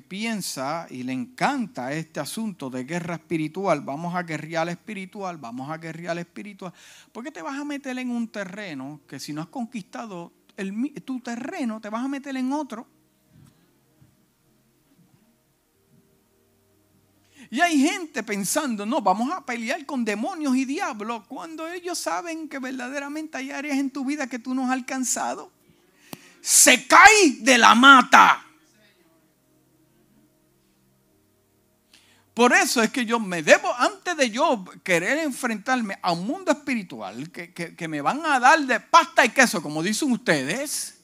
piensa 0.00 0.86
y 0.90 1.02
le 1.02 1.12
encanta 1.12 1.94
este 1.94 2.20
asunto 2.20 2.68
de 2.68 2.84
guerra 2.84 3.14
espiritual. 3.14 3.80
Vamos 3.80 4.14
a 4.14 4.22
guerrear 4.22 4.68
espiritual, 4.68 5.38
vamos 5.38 5.70
a 5.70 5.78
guerrear 5.78 6.18
espiritual. 6.18 6.74
¿Por 7.10 7.24
qué 7.24 7.30
te 7.30 7.40
vas 7.40 7.58
a 7.58 7.64
meter 7.64 7.98
en 7.98 8.10
un 8.10 8.28
terreno 8.28 9.00
que 9.08 9.18
si 9.18 9.32
no 9.32 9.40
has 9.40 9.48
conquistado 9.48 10.32
tu 11.06 11.20
terreno, 11.20 11.80
te 11.80 11.88
vas 11.88 12.04
a 12.04 12.08
meter 12.08 12.36
en 12.36 12.52
otro? 12.52 12.86
Y 17.52 17.60
hay 17.60 17.78
gente 17.78 18.22
pensando, 18.22 18.86
no, 18.86 19.02
vamos 19.02 19.30
a 19.30 19.44
pelear 19.44 19.84
con 19.84 20.06
demonios 20.06 20.56
y 20.56 20.64
diablos, 20.64 21.24
cuando 21.28 21.68
ellos 21.68 21.98
saben 21.98 22.48
que 22.48 22.58
verdaderamente 22.58 23.36
hay 23.36 23.50
áreas 23.50 23.76
en 23.76 23.90
tu 23.90 24.06
vida 24.06 24.26
que 24.26 24.38
tú 24.38 24.54
no 24.54 24.64
has 24.64 24.70
alcanzado. 24.70 25.52
Se 26.40 26.86
cae 26.86 27.36
de 27.40 27.58
la 27.58 27.74
mata. 27.74 28.42
Por 32.32 32.54
eso 32.54 32.82
es 32.82 32.88
que 32.88 33.04
yo 33.04 33.20
me 33.20 33.42
debo, 33.42 33.70
antes 33.74 34.16
de 34.16 34.30
yo 34.30 34.64
querer 34.82 35.18
enfrentarme 35.18 35.98
a 36.00 36.12
un 36.12 36.26
mundo 36.26 36.52
espiritual 36.52 37.30
que, 37.30 37.52
que 37.52 37.86
me 37.86 38.00
van 38.00 38.24
a 38.24 38.40
dar 38.40 38.60
de 38.60 38.80
pasta 38.80 39.26
y 39.26 39.28
queso, 39.28 39.62
como 39.62 39.82
dicen 39.82 40.10
ustedes, 40.10 41.01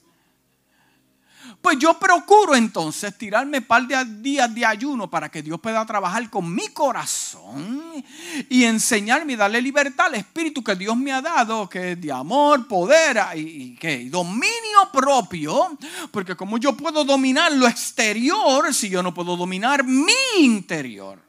pues 1.61 1.77
yo 1.77 1.97
procuro 1.99 2.55
entonces 2.55 3.17
tirarme 3.17 3.61
par 3.61 3.85
de 3.85 4.03
días 4.21 4.53
de 4.53 4.65
ayuno 4.65 5.09
para 5.09 5.29
que 5.29 5.41
Dios 5.41 5.59
pueda 5.59 5.85
trabajar 5.85 6.29
con 6.29 6.53
mi 6.53 6.67
corazón 6.69 8.03
y 8.49 8.63
enseñarme 8.63 9.33
y 9.33 9.35
darle 9.35 9.61
libertad 9.61 10.07
al 10.07 10.15
espíritu 10.15 10.63
que 10.63 10.75
Dios 10.75 10.95
me 10.95 11.11
ha 11.11 11.21
dado, 11.21 11.67
que 11.67 11.93
es 11.93 12.01
de 12.01 12.11
amor, 12.11 12.67
poder 12.67 13.19
y, 13.35 13.77
y 13.81 14.09
dominio 14.09 14.89
propio. 14.93 15.77
Porque 16.11 16.35
como 16.35 16.57
yo 16.57 16.75
puedo 16.77 17.03
dominar 17.03 17.51
lo 17.51 17.67
exterior 17.67 18.73
si 18.73 18.89
yo 18.89 19.03
no 19.03 19.13
puedo 19.13 19.35
dominar 19.35 19.83
mi 19.83 20.13
interior. 20.39 21.19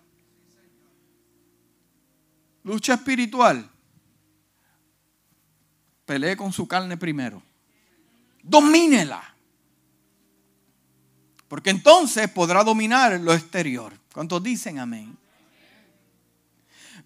Lucha 2.62 2.94
espiritual. 2.94 3.68
Pelee 6.05 6.37
con 6.37 6.53
su 6.53 6.68
carne 6.68 6.96
primero. 6.96 7.42
Domínela. 8.42 9.35
Porque 11.51 11.71
entonces 11.71 12.31
podrá 12.31 12.63
dominar 12.63 13.19
lo 13.19 13.35
exterior. 13.35 13.93
¿Cuántos 14.15 14.41
dicen 14.41 14.79
amén? 14.79 15.19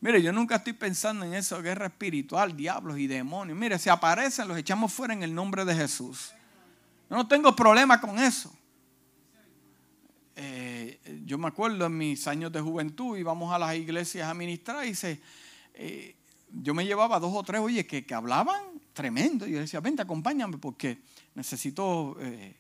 Mire, 0.02 0.20
yo 0.20 0.34
nunca 0.34 0.56
estoy 0.56 0.74
pensando 0.74 1.24
en 1.24 1.32
eso, 1.32 1.62
guerra 1.62 1.86
espiritual, 1.86 2.54
diablos 2.54 2.98
y 2.98 3.06
demonios. 3.06 3.56
Mire, 3.56 3.78
si 3.78 3.88
aparecen, 3.88 4.46
los 4.46 4.58
echamos 4.58 4.92
fuera 4.92 5.14
en 5.14 5.22
el 5.22 5.34
nombre 5.34 5.64
de 5.64 5.74
Jesús. 5.74 6.32
Yo 7.08 7.16
no 7.16 7.26
tengo 7.26 7.56
problema 7.56 7.98
con 7.98 8.18
eso. 8.18 8.54
Eh, 10.36 11.22
yo 11.24 11.38
me 11.38 11.48
acuerdo 11.48 11.86
en 11.86 11.96
mis 11.96 12.28
años 12.28 12.52
de 12.52 12.60
juventud, 12.60 13.16
íbamos 13.16 13.50
a 13.50 13.58
las 13.58 13.74
iglesias 13.74 14.28
a 14.28 14.34
ministrar 14.34 14.84
y 14.84 14.94
se, 14.94 15.22
eh, 15.72 16.16
yo 16.50 16.74
me 16.74 16.84
llevaba 16.84 17.18
dos 17.18 17.32
o 17.34 17.42
tres, 17.42 17.62
oye, 17.62 17.86
que, 17.86 18.04
hablaban 18.14 18.62
tremendo. 18.92 19.46
Y 19.46 19.52
yo 19.52 19.60
decía, 19.60 19.80
vente, 19.80 20.02
acompáñame 20.02 20.58
porque 20.58 20.98
necesito... 21.34 22.18
Eh, 22.20 22.56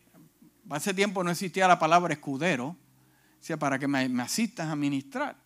Hace 0.70 0.94
tiempo 0.94 1.22
no 1.22 1.30
existía 1.30 1.68
la 1.68 1.78
palabra 1.78 2.14
escudero, 2.14 2.76
sea, 3.44 3.58
para 3.58 3.78
que 3.78 3.86
me, 3.86 4.22
asistas 4.22 4.68
a 4.68 4.76
ministrar. 4.76 5.36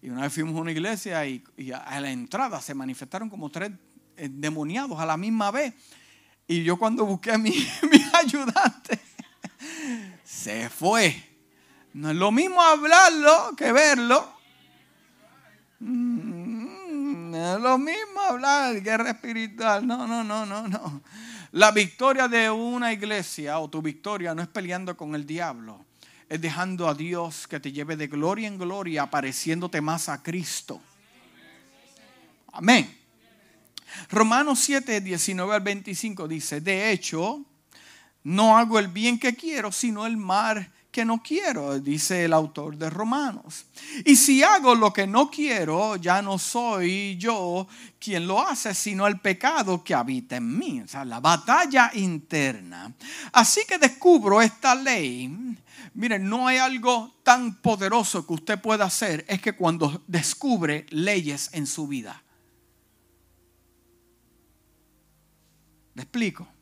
Y 0.00 0.08
una 0.08 0.22
vez 0.22 0.32
fuimos 0.32 0.56
a 0.56 0.60
una 0.60 0.72
iglesia 0.72 1.26
y, 1.26 1.44
a 1.72 2.00
la 2.00 2.10
entrada 2.10 2.60
se 2.62 2.74
manifestaron 2.74 3.28
como 3.28 3.50
tres 3.50 3.72
endemoniados 4.16 4.98
a 4.98 5.04
la 5.04 5.18
misma 5.18 5.50
vez. 5.50 5.74
Y 6.48 6.62
yo 6.62 6.78
cuando 6.78 7.04
busqué 7.04 7.32
a 7.32 7.38
mi, 7.38 7.50
mi 7.90 8.02
ayudante, 8.14 8.98
se 10.24 10.70
fue. 10.70 11.14
No 11.92 12.10
es 12.10 12.16
lo 12.16 12.32
mismo 12.32 12.62
hablarlo 12.62 13.54
que 13.54 13.70
verlo. 13.72 14.32
Mm, 15.80 17.30
no 17.32 17.56
es 17.56 17.60
lo 17.60 17.76
mismo 17.76 18.20
hablar 18.20 18.80
guerra 18.80 19.10
espiritual. 19.10 19.86
No, 19.86 20.06
no, 20.06 20.24
no, 20.24 20.46
no, 20.46 20.66
no. 20.68 21.02
La 21.56 21.70
victoria 21.70 22.28
de 22.28 22.50
una 22.50 22.92
iglesia 22.92 23.58
o 23.60 23.70
tu 23.70 23.80
victoria 23.80 24.34
no 24.34 24.42
es 24.42 24.48
peleando 24.48 24.94
con 24.94 25.14
el 25.14 25.24
diablo, 25.24 25.86
es 26.28 26.38
dejando 26.38 26.86
a 26.86 26.92
Dios 26.92 27.46
que 27.48 27.58
te 27.58 27.72
lleve 27.72 27.96
de 27.96 28.08
gloria 28.08 28.46
en 28.46 28.58
gloria, 28.58 29.04
apareciéndote 29.04 29.80
más 29.80 30.10
a 30.10 30.22
Cristo. 30.22 30.82
Amén. 32.52 32.94
Romanos 34.10 34.58
7, 34.58 35.00
19 35.00 35.54
al 35.54 35.62
25 35.62 36.28
dice, 36.28 36.60
de 36.60 36.92
hecho, 36.92 37.42
no 38.22 38.58
hago 38.58 38.78
el 38.78 38.88
bien 38.88 39.18
que 39.18 39.34
quiero, 39.34 39.72
sino 39.72 40.04
el 40.04 40.18
mal 40.18 40.70
que 40.96 41.04
no 41.04 41.22
quiero, 41.22 41.78
dice 41.78 42.24
el 42.24 42.32
autor 42.32 42.78
de 42.78 42.88
Romanos. 42.88 43.66
Y 44.06 44.16
si 44.16 44.42
hago 44.42 44.74
lo 44.74 44.94
que 44.94 45.06
no 45.06 45.30
quiero, 45.30 45.96
ya 45.96 46.22
no 46.22 46.38
soy 46.38 47.18
yo 47.18 47.68
quien 47.98 48.26
lo 48.26 48.40
hace, 48.40 48.72
sino 48.72 49.06
el 49.06 49.20
pecado 49.20 49.84
que 49.84 49.92
habita 49.92 50.36
en 50.36 50.58
mí, 50.58 50.80
o 50.80 50.88
sea, 50.88 51.04
la 51.04 51.20
batalla 51.20 51.90
interna. 51.92 52.94
Así 53.32 53.60
que 53.68 53.76
descubro 53.76 54.40
esta 54.40 54.74
ley. 54.74 55.30
Miren, 55.92 56.26
no 56.30 56.46
hay 56.46 56.56
algo 56.56 57.18
tan 57.22 57.56
poderoso 57.56 58.26
que 58.26 58.32
usted 58.32 58.58
pueda 58.58 58.86
hacer, 58.86 59.22
es 59.28 59.42
que 59.42 59.52
cuando 59.52 60.02
descubre 60.06 60.86
leyes 60.88 61.50
en 61.52 61.66
su 61.66 61.86
vida. 61.86 62.22
¿Le 65.92 66.04
explico? 66.04 66.55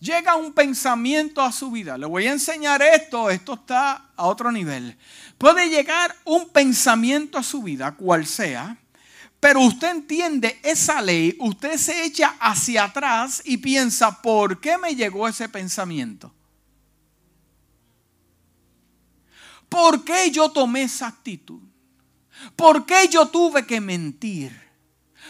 Llega 0.00 0.36
un 0.36 0.52
pensamiento 0.52 1.42
a 1.42 1.52
su 1.52 1.70
vida. 1.70 1.96
Le 1.98 2.06
voy 2.06 2.26
a 2.26 2.32
enseñar 2.32 2.82
esto, 2.82 3.30
esto 3.30 3.54
está 3.54 4.10
a 4.16 4.26
otro 4.26 4.52
nivel. 4.52 4.96
Puede 5.38 5.68
llegar 5.68 6.14
un 6.24 6.48
pensamiento 6.48 7.38
a 7.38 7.42
su 7.42 7.62
vida, 7.62 7.92
cual 7.92 8.26
sea, 8.26 8.76
pero 9.40 9.60
usted 9.60 9.90
entiende 9.90 10.58
esa 10.62 11.00
ley, 11.02 11.36
usted 11.38 11.76
se 11.76 12.04
echa 12.04 12.36
hacia 12.40 12.84
atrás 12.84 13.42
y 13.44 13.58
piensa, 13.58 14.22
¿por 14.22 14.60
qué 14.60 14.78
me 14.78 14.94
llegó 14.94 15.28
ese 15.28 15.48
pensamiento? 15.48 16.32
¿Por 19.68 20.04
qué 20.04 20.30
yo 20.30 20.50
tomé 20.50 20.82
esa 20.82 21.08
actitud? 21.08 21.60
¿Por 22.54 22.86
qué 22.86 23.08
yo 23.08 23.28
tuve 23.28 23.66
que 23.66 23.80
mentir? 23.80 24.58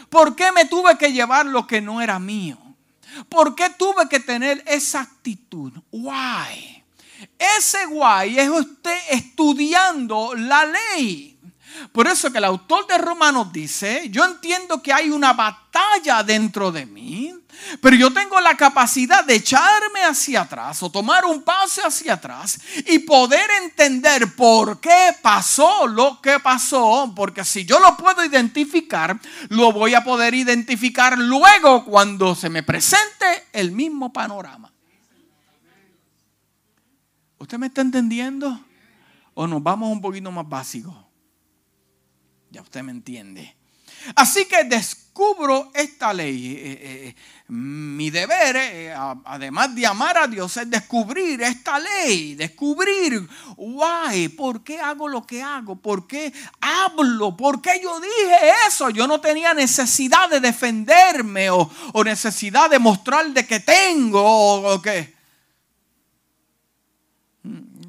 ¿Por 0.08 0.36
qué 0.36 0.52
me 0.52 0.66
tuve 0.66 0.96
que 0.98 1.12
llevar 1.12 1.46
lo 1.46 1.66
que 1.66 1.80
no 1.80 2.00
era 2.00 2.18
mío? 2.18 2.65
¿Por 3.28 3.54
qué 3.54 3.70
tuve 3.70 4.08
que 4.08 4.20
tener 4.20 4.62
esa 4.66 5.00
actitud? 5.00 5.72
Why? 5.90 6.84
Ese 7.38 7.86
why 7.86 8.38
es 8.38 8.48
usted 8.48 8.98
estudiando 9.10 10.34
la 10.34 10.66
ley. 10.66 11.38
Por 11.92 12.06
eso 12.06 12.32
que 12.32 12.38
el 12.38 12.44
autor 12.44 12.86
de 12.86 12.98
Romanos 12.98 13.52
dice, 13.52 14.08
yo 14.10 14.24
entiendo 14.24 14.82
que 14.82 14.92
hay 14.92 15.10
una 15.10 15.32
batalla 15.32 16.22
dentro 16.22 16.72
de 16.72 16.86
mí, 16.86 17.34
Pero 17.80 17.96
yo 17.96 18.12
tengo 18.12 18.40
la 18.40 18.56
capacidad 18.56 19.24
de 19.24 19.36
echarme 19.36 20.04
hacia 20.04 20.42
atrás 20.42 20.82
o 20.82 20.90
tomar 20.90 21.24
un 21.24 21.42
paso 21.42 21.84
hacia 21.84 22.14
atrás 22.14 22.60
y 22.86 23.00
poder 23.00 23.48
entender 23.62 24.34
por 24.34 24.80
qué 24.80 25.14
pasó 25.20 25.86
lo 25.86 26.20
que 26.20 26.38
pasó. 26.40 27.12
Porque 27.14 27.44
si 27.44 27.64
yo 27.64 27.80
lo 27.80 27.96
puedo 27.96 28.24
identificar, 28.24 29.18
lo 29.48 29.72
voy 29.72 29.94
a 29.94 30.04
poder 30.04 30.34
identificar 30.34 31.18
luego 31.18 31.84
cuando 31.84 32.34
se 32.34 32.48
me 32.48 32.62
presente 32.62 33.46
el 33.52 33.72
mismo 33.72 34.12
panorama. 34.12 34.72
¿Usted 37.38 37.58
me 37.58 37.66
está 37.66 37.80
entendiendo? 37.80 38.60
¿O 39.34 39.46
nos 39.46 39.62
vamos 39.62 39.90
un 39.90 40.00
poquito 40.00 40.30
más 40.32 40.48
básico? 40.48 41.06
Ya 42.50 42.62
usted 42.62 42.82
me 42.82 42.92
entiende. 42.92 43.54
Así 44.14 44.46
que 44.46 44.64
descubro 45.16 45.70
esta 45.72 46.12
ley. 46.12 46.52
Eh, 46.52 46.60
eh, 46.62 46.78
eh, 47.08 47.14
mi 47.48 48.10
deber, 48.10 48.92
además 49.24 49.74
de 49.74 49.86
amar 49.86 50.18
a 50.18 50.26
Dios, 50.26 50.56
es 50.56 50.68
descubrir 50.68 51.40
esta 51.42 51.78
ley. 51.78 52.34
Descubrir, 52.34 53.26
why, 53.56 54.28
por 54.28 54.62
qué 54.62 54.78
hago 54.78 55.08
lo 55.08 55.26
que 55.26 55.42
hago, 55.42 55.76
por 55.76 56.06
qué 56.06 56.32
hablo, 56.60 57.36
por 57.36 57.62
qué 57.62 57.80
yo 57.82 57.98
dije 58.00 58.52
eso. 58.68 58.90
Yo 58.90 59.06
no 59.06 59.20
tenía 59.20 59.54
necesidad 59.54 60.28
de 60.28 60.40
defenderme 60.40 61.48
o, 61.50 61.70
necesidad 62.04 62.68
de 62.68 62.78
mostrar 62.78 63.26
de 63.30 63.46
que 63.46 63.60
tengo 63.60 64.20
o, 64.22 64.74
o 64.74 64.82
qué 64.82 65.15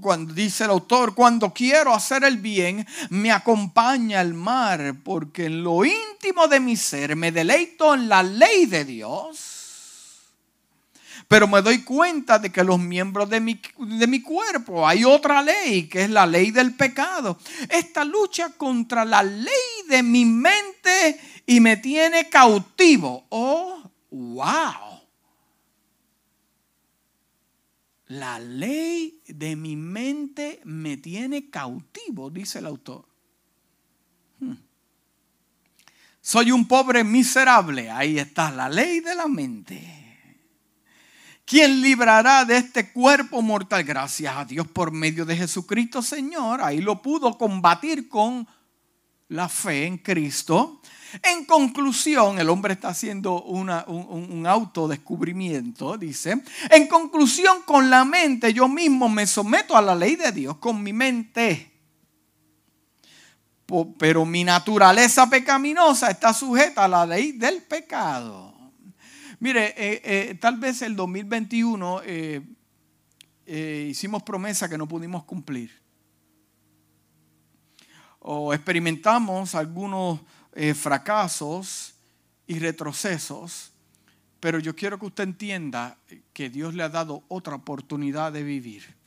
cuando 0.08 0.34
dice 0.34 0.64
el 0.64 0.70
autor, 0.70 1.14
cuando 1.14 1.54
quiero 1.54 1.94
hacer 1.94 2.24
el 2.24 2.38
bien, 2.38 2.88
me 3.10 3.30
acompaña 3.30 4.22
el 4.22 4.34
mar, 4.34 4.96
porque 5.04 5.48
en 5.48 5.62
lo 5.64 5.84
íntimo 5.84 6.48
de 6.48 6.62
mi 6.62 6.78
ser 6.78 7.18
me 7.18 7.30
deleito 7.30 7.94
en 7.94 8.08
la 8.08 8.24
ley 8.24 8.68
de 8.68 8.86
Dios. 8.86 10.22
Pero 11.28 11.46
me 11.46 11.62
doy 11.62 11.84
cuenta 11.84 12.40
de 12.40 12.54
que 12.54 12.64
los 12.64 12.80
miembros 12.80 13.30
de 13.30 13.42
mi, 13.42 13.60
de 13.80 14.08
mi 14.08 14.22
cuerpo 14.22 14.88
hay 14.88 15.04
otra 15.04 15.42
ley, 15.42 15.90
que 15.90 16.04
es 16.06 16.10
la 16.10 16.26
ley 16.26 16.52
del 16.52 16.74
pecado. 16.74 17.38
Esta 17.68 18.06
lucha 18.06 18.52
contra 18.52 19.04
la 19.04 19.22
ley 19.22 19.74
de 19.90 20.04
mi 20.04 20.24
mente 20.24 21.20
y 21.46 21.60
me 21.60 21.76
tiene 21.76 22.30
cautivo. 22.30 23.26
Oh, 23.28 23.92
wow. 24.10 24.87
La 28.08 28.40
ley 28.40 29.22
de 29.28 29.56
mi 29.56 29.76
mente 29.76 30.62
me 30.64 30.98
tiene 30.98 31.50
cautivo, 31.50 32.30
dice 32.30 32.60
el 32.60 32.66
autor. 32.66 33.06
Hmm. 34.40 34.56
Soy 36.22 36.52
un 36.52 36.68
pobre 36.68 37.04
miserable. 37.04 37.90
Ahí 37.90 38.18
está 38.18 38.52
la 38.52 38.70
ley 38.70 39.02
de 39.02 39.16
la 39.16 39.28
mente. 39.28 39.98
¿Quién 41.46 41.82
librará 41.82 42.44
de 42.44 42.58
este 42.58 42.92
cuerpo 42.92 43.42
mortal? 43.42 43.84
Gracias 43.84 44.36
a 44.36 44.44
Dios 44.44 44.68
por 44.68 44.92
medio 44.92 45.26
de 45.26 45.38
Jesucristo 45.38 46.02
Señor. 46.02 46.62
Ahí 46.62 46.82
lo 46.82 47.02
pudo 47.02 47.38
combatir 47.38 48.10
con 48.10 48.46
la 49.30 49.48
fe 49.48 49.86
en 49.86 49.98
Cristo. 49.98 50.82
En 51.24 51.46
conclusión, 51.46 52.40
el 52.40 52.50
hombre 52.50 52.74
está 52.74 52.90
haciendo 52.90 53.42
un, 53.44 53.70
autodescubrimiento, 54.46 55.98
dice, 55.98 56.42
en 56.70 56.88
conclusión 56.88 57.62
con 57.64 57.90
la 57.90 58.04
mente 58.04 58.54
yo 58.54 58.68
mismo 58.68 59.08
me 59.08 59.26
someto 59.26 59.78
a 59.78 59.82
la 59.82 59.96
ley 59.96 60.16
de 60.16 60.32
Dios 60.32 60.58
con 60.58 60.82
mi 60.84 60.94
mente. 60.94 61.74
Pero 63.98 64.26
mi 64.26 64.44
naturaleza 64.44 65.30
pecaminosa 65.30 66.10
está 66.10 66.34
sujeta 66.34 66.86
a 66.86 66.88
la 66.88 67.06
ley 67.06 67.34
del 67.34 67.64
pecado. 67.64 68.54
Mire, 69.40 69.68
eh, 69.78 70.02
eh, 70.04 70.36
tal 70.36 70.58
vez 70.58 70.82
el 70.82 70.96
2021 70.96 72.02
eh, 72.06 73.88
hicimos 73.90 74.24
promesa 74.24 74.70
que 74.70 74.78
no 74.78 74.88
pudimos 74.88 75.26
cumplir. 75.26 75.72
O 78.20 78.54
experimentamos 78.54 79.54
algunos 79.54 80.22
eh, 80.60 80.74
fracasos 80.74 81.94
y 82.48 82.58
retrocesos, 82.58 83.72
pero 84.40 84.58
yo 84.58 84.76
quiero 84.76 84.98
que 84.98 85.06
usted 85.06 85.26
entienda 85.26 85.98
que 86.34 86.50
Dios 86.50 86.74
le 86.74 86.82
ha 86.82 86.90
dado 86.90 87.24
otra 87.28 87.54
oportunidad 87.54 88.32
de 88.32 88.42
vivir. 88.42 88.98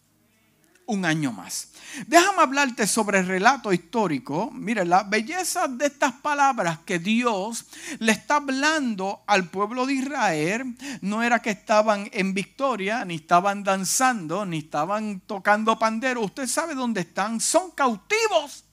Un 0.86 1.04
año 1.04 1.32
más. 1.32 1.72
Déjame 2.06 2.42
hablarte 2.42 2.86
sobre 2.86 3.18
el 3.18 3.26
relato 3.26 3.72
histórico. 3.72 4.52
Mire, 4.52 4.84
la 4.84 5.02
belleza 5.02 5.66
de 5.66 5.86
estas 5.86 6.12
palabras 6.14 6.78
que 6.84 7.00
Dios 7.00 7.66
le 7.98 8.12
está 8.12 8.36
hablando 8.36 9.22
al 9.26 9.48
pueblo 9.50 9.86
de 9.86 9.94
Israel 9.94 10.76
no 11.00 11.22
era 11.22 11.42
que 11.42 11.50
estaban 11.50 12.08
en 12.12 12.32
victoria, 12.32 13.04
ni 13.04 13.16
estaban 13.16 13.64
danzando, 13.64 14.46
ni 14.46 14.58
estaban 14.58 15.20
tocando 15.26 15.78
pandero. 15.78 16.22
Usted 16.22 16.46
sabe 16.46 16.76
dónde 16.76 17.00
están. 17.00 17.40
Son 17.40 17.72
cautivos 17.72 18.64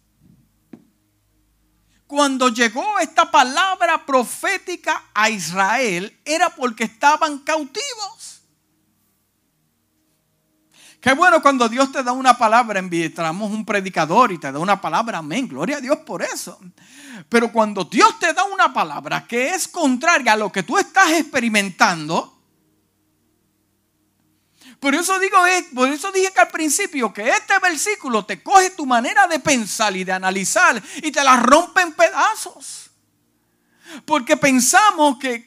cuando 2.07 2.47
llegó 2.49 2.99
esta 2.99 3.29
palabra 3.29 4.05
profética 4.05 5.03
a 5.13 5.29
Israel 5.29 6.17
era 6.23 6.49
porque 6.49 6.85
estaban 6.85 7.39
cautivos. 7.39 8.41
Qué 11.01 11.13
bueno 11.13 11.41
cuando 11.41 11.69
Dios 11.69 11.91
te 11.91 12.03
da 12.03 12.11
una 12.13 12.37
palabra, 12.37 12.79
enviamos 12.79 13.51
un 13.51 13.65
predicador 13.65 14.31
y 14.31 14.39
te 14.39 14.51
da 14.51 14.57
una 14.57 14.81
palabra, 14.81 15.19
amén, 15.19 15.47
gloria 15.47 15.77
a 15.77 15.81
Dios 15.81 15.97
por 15.99 16.23
eso. 16.23 16.59
Pero 17.29 17.51
cuando 17.51 17.83
Dios 17.83 18.17
te 18.19 18.33
da 18.33 18.45
una 18.45 18.73
palabra 18.73 19.27
que 19.27 19.49
es 19.49 19.67
contraria 19.67 20.33
a 20.33 20.37
lo 20.37 20.51
que 20.51 20.63
tú 20.63 20.77
estás 20.77 21.11
experimentando, 21.11 22.36
por 24.79 24.93
eso 24.93 25.17
digo, 25.19 25.45
eh, 25.47 25.67
por 25.73 25.89
eso 25.89 26.11
dije 26.11 26.31
que 26.31 26.39
al 26.39 26.49
principio 26.49 27.13
que 27.13 27.29
este 27.29 27.57
versículo 27.59 28.25
te 28.25 28.43
coge 28.43 28.69
tu 28.71 28.85
manera 28.85 29.27
de 29.27 29.39
pensar 29.39 29.95
y 29.95 30.03
de 30.03 30.11
analizar 30.11 30.81
y 30.97 31.11
te 31.11 31.23
la 31.23 31.37
rompe 31.37 31.81
en 31.81 31.93
pedazos. 31.93 32.86
Porque 34.05 34.37
pensamos 34.37 35.17
que, 35.17 35.43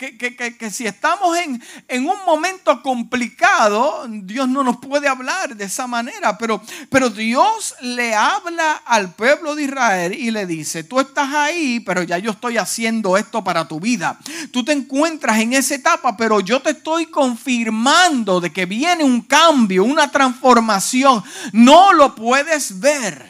si 0.70 0.86
estamos 0.86 1.36
en, 1.38 1.62
en, 1.88 2.08
un 2.08 2.16
momento 2.26 2.82
complicado, 2.82 4.06
Dios 4.08 4.48
no 4.48 4.62
nos 4.62 4.78
puede 4.78 5.08
hablar 5.08 5.56
de 5.56 5.64
esa 5.64 5.86
manera. 5.86 6.38
Pero, 6.38 6.62
pero 6.88 7.10
Dios 7.10 7.74
le 7.80 8.14
habla 8.14 8.82
al 8.84 9.14
pueblo 9.14 9.54
de 9.54 9.64
Israel 9.64 10.14
y 10.14 10.30
le 10.30 10.46
dice, 10.46 10.84
tú 10.84 11.00
estás 11.00 11.32
ahí, 11.34 11.80
pero 11.80 12.02
ya 12.02 12.18
yo 12.18 12.32
estoy 12.32 12.56
haciendo 12.56 13.16
esto 13.16 13.44
para 13.44 13.68
tu 13.68 13.80
vida. 13.80 14.18
Tú 14.52 14.64
te 14.64 14.72
encuentras 14.72 15.38
en 15.38 15.52
esa 15.52 15.74
etapa, 15.74 16.16
pero 16.16 16.40
yo 16.40 16.60
te 16.60 16.70
estoy 16.70 17.06
confirmando 17.06 18.40
de 18.40 18.52
que 18.52 18.66
viene 18.66 19.04
un 19.04 19.22
cambio, 19.22 19.84
una 19.84 20.10
transformación. 20.10 21.22
No 21.52 21.92
lo 21.92 22.14
puedes 22.14 22.80
ver 22.80 23.29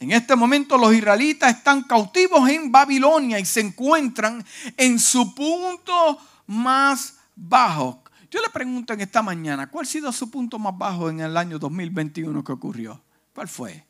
En 0.00 0.12
este 0.12 0.34
momento 0.34 0.78
los 0.78 0.94
israelitas 0.94 1.54
están 1.54 1.82
cautivos 1.82 2.48
en 2.48 2.72
Babilonia 2.72 3.38
y 3.38 3.44
se 3.44 3.60
encuentran 3.60 4.42
en 4.78 4.98
su 4.98 5.34
punto 5.34 6.18
más 6.46 7.18
bajo. 7.36 8.02
Yo 8.30 8.40
le 8.40 8.48
pregunto 8.48 8.94
en 8.94 9.02
esta 9.02 9.20
mañana, 9.20 9.70
¿cuál 9.70 9.84
ha 9.84 9.88
sido 9.88 10.10
su 10.10 10.30
punto 10.30 10.58
más 10.58 10.76
bajo 10.76 11.10
en 11.10 11.20
el 11.20 11.36
año 11.36 11.58
2021 11.58 12.42
que 12.42 12.52
ocurrió? 12.52 13.02
¿Cuál 13.34 13.46
fue? 13.46 13.86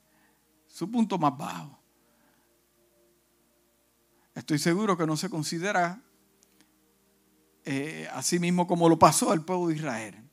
Su 0.67 0.91
punto 0.91 1.17
más 1.17 1.39
bajo. 1.39 1.79
Estoy 4.35 4.59
seguro 4.59 4.97
que 4.97 5.07
no 5.07 5.17
se 5.17 5.31
considera 5.31 6.01
eh, 7.65 8.09
así 8.13 8.41
mismo 8.41 8.67
como 8.67 8.89
lo 8.89 8.99
pasó 8.99 9.33
el 9.33 9.43
pueblo 9.43 9.69
de 9.69 9.77
Israel. 9.77 10.30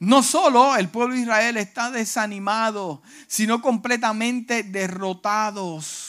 No 0.00 0.22
solo 0.22 0.74
el 0.76 0.88
pueblo 0.88 1.14
de 1.14 1.20
Israel 1.20 1.58
está 1.58 1.90
desanimado, 1.90 3.02
sino 3.28 3.60
completamente 3.60 4.62
derrotados. 4.62 6.08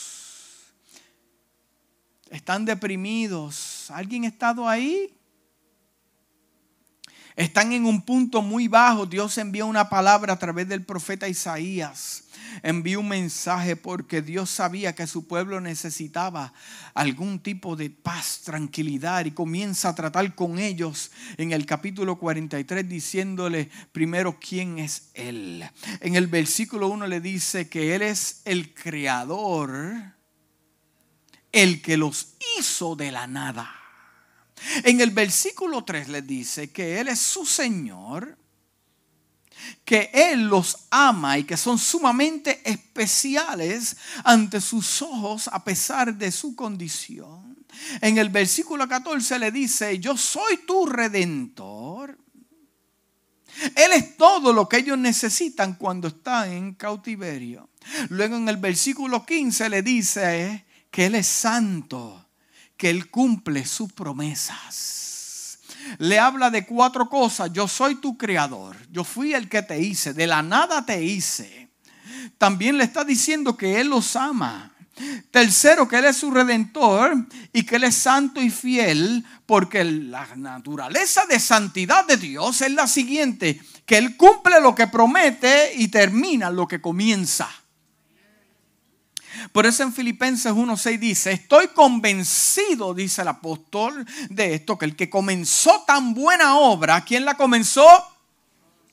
Están 2.30 2.64
deprimidos. 2.64 3.90
¿Alguien 3.90 4.24
ha 4.24 4.28
estado 4.28 4.66
ahí? 4.66 5.14
Están 7.36 7.72
en 7.72 7.84
un 7.84 8.00
punto 8.00 8.40
muy 8.40 8.66
bajo. 8.66 9.04
Dios 9.04 9.36
envía 9.36 9.66
una 9.66 9.90
palabra 9.90 10.32
a 10.32 10.38
través 10.38 10.66
del 10.68 10.86
profeta 10.86 11.28
Isaías 11.28 12.21
envió 12.62 13.00
un 13.00 13.08
mensaje 13.08 13.76
porque 13.76 14.22
Dios 14.22 14.50
sabía 14.50 14.94
que 14.94 15.06
su 15.06 15.26
pueblo 15.26 15.60
necesitaba 15.60 16.52
algún 16.94 17.40
tipo 17.40 17.76
de 17.76 17.90
paz, 17.90 18.40
tranquilidad 18.44 19.24
y 19.24 19.30
comienza 19.30 19.90
a 19.90 19.94
tratar 19.94 20.34
con 20.34 20.58
ellos 20.58 21.10
en 21.36 21.52
el 21.52 21.66
capítulo 21.66 22.18
43 22.18 22.88
diciéndole 22.88 23.70
primero 23.92 24.38
quién 24.38 24.78
es 24.78 25.10
Él. 25.14 25.68
En 26.00 26.16
el 26.16 26.26
versículo 26.26 26.88
1 26.88 27.06
le 27.06 27.20
dice 27.20 27.68
que 27.68 27.94
Él 27.94 28.02
es 28.02 28.42
el 28.44 28.74
creador, 28.74 30.14
el 31.52 31.82
que 31.82 31.96
los 31.96 32.34
hizo 32.58 32.96
de 32.96 33.12
la 33.12 33.26
nada. 33.26 33.70
En 34.84 35.00
el 35.00 35.10
versículo 35.10 35.84
3 35.84 36.08
le 36.08 36.22
dice 36.22 36.70
que 36.70 37.00
Él 37.00 37.08
es 37.08 37.18
su 37.18 37.44
Señor 37.44 38.38
que 39.84 40.10
Él 40.12 40.46
los 40.46 40.86
ama 40.90 41.38
y 41.38 41.44
que 41.44 41.56
son 41.56 41.78
sumamente 41.78 42.60
especiales 42.64 43.96
ante 44.24 44.60
sus 44.60 45.02
ojos 45.02 45.48
a 45.48 45.62
pesar 45.64 46.14
de 46.14 46.30
su 46.30 46.54
condición. 46.54 47.56
En 48.00 48.18
el 48.18 48.28
versículo 48.28 48.88
14 48.88 49.38
le 49.38 49.50
dice, 49.50 49.98
yo 49.98 50.16
soy 50.16 50.58
tu 50.66 50.86
redentor. 50.86 52.18
Él 53.76 53.92
es 53.92 54.16
todo 54.16 54.52
lo 54.52 54.68
que 54.68 54.78
ellos 54.78 54.98
necesitan 54.98 55.74
cuando 55.74 56.08
están 56.08 56.50
en 56.50 56.74
cautiverio. 56.74 57.68
Luego 58.08 58.36
en 58.36 58.48
el 58.48 58.56
versículo 58.56 59.24
15 59.24 59.68
le 59.68 59.82
dice 59.82 60.64
que 60.90 61.06
Él 61.06 61.14
es 61.16 61.26
santo, 61.26 62.28
que 62.76 62.90
Él 62.90 63.10
cumple 63.10 63.66
sus 63.66 63.92
promesas. 63.92 65.01
Le 65.98 66.18
habla 66.18 66.50
de 66.50 66.66
cuatro 66.66 67.08
cosas. 67.08 67.52
Yo 67.52 67.68
soy 67.68 67.96
tu 67.96 68.16
creador. 68.16 68.76
Yo 68.90 69.04
fui 69.04 69.34
el 69.34 69.48
que 69.48 69.62
te 69.62 69.80
hice. 69.80 70.14
De 70.14 70.26
la 70.26 70.42
nada 70.42 70.84
te 70.84 71.02
hice. 71.02 71.70
También 72.38 72.78
le 72.78 72.84
está 72.84 73.04
diciendo 73.04 73.56
que 73.56 73.80
Él 73.80 73.88
los 73.88 74.16
ama. 74.16 74.72
Tercero, 75.30 75.88
que 75.88 75.96
Él 75.96 76.04
es 76.04 76.18
su 76.18 76.30
redentor 76.30 77.26
y 77.52 77.64
que 77.64 77.76
Él 77.76 77.84
es 77.84 77.94
santo 77.94 78.42
y 78.42 78.50
fiel, 78.50 79.24
porque 79.46 79.84
la 79.84 80.28
naturaleza 80.36 81.24
de 81.26 81.40
santidad 81.40 82.06
de 82.06 82.18
Dios 82.18 82.60
es 82.60 82.72
la 82.72 82.86
siguiente, 82.86 83.60
que 83.86 83.96
Él 83.96 84.16
cumple 84.16 84.60
lo 84.60 84.74
que 84.74 84.86
promete 84.86 85.72
y 85.76 85.88
termina 85.88 86.50
lo 86.50 86.68
que 86.68 86.80
comienza. 86.80 87.48
Por 89.52 89.66
eso 89.66 89.82
en 89.82 89.92
Filipenses 89.92 90.52
1.6 90.52 90.98
dice, 90.98 91.32
estoy 91.32 91.68
convencido, 91.68 92.94
dice 92.94 93.22
el 93.22 93.28
apóstol, 93.28 94.06
de 94.28 94.54
esto, 94.54 94.78
que 94.78 94.84
el 94.84 94.96
que 94.96 95.10
comenzó 95.10 95.84
tan 95.86 96.14
buena 96.14 96.56
obra, 96.56 97.04
¿quién 97.04 97.24
la 97.24 97.34
comenzó? 97.34 97.86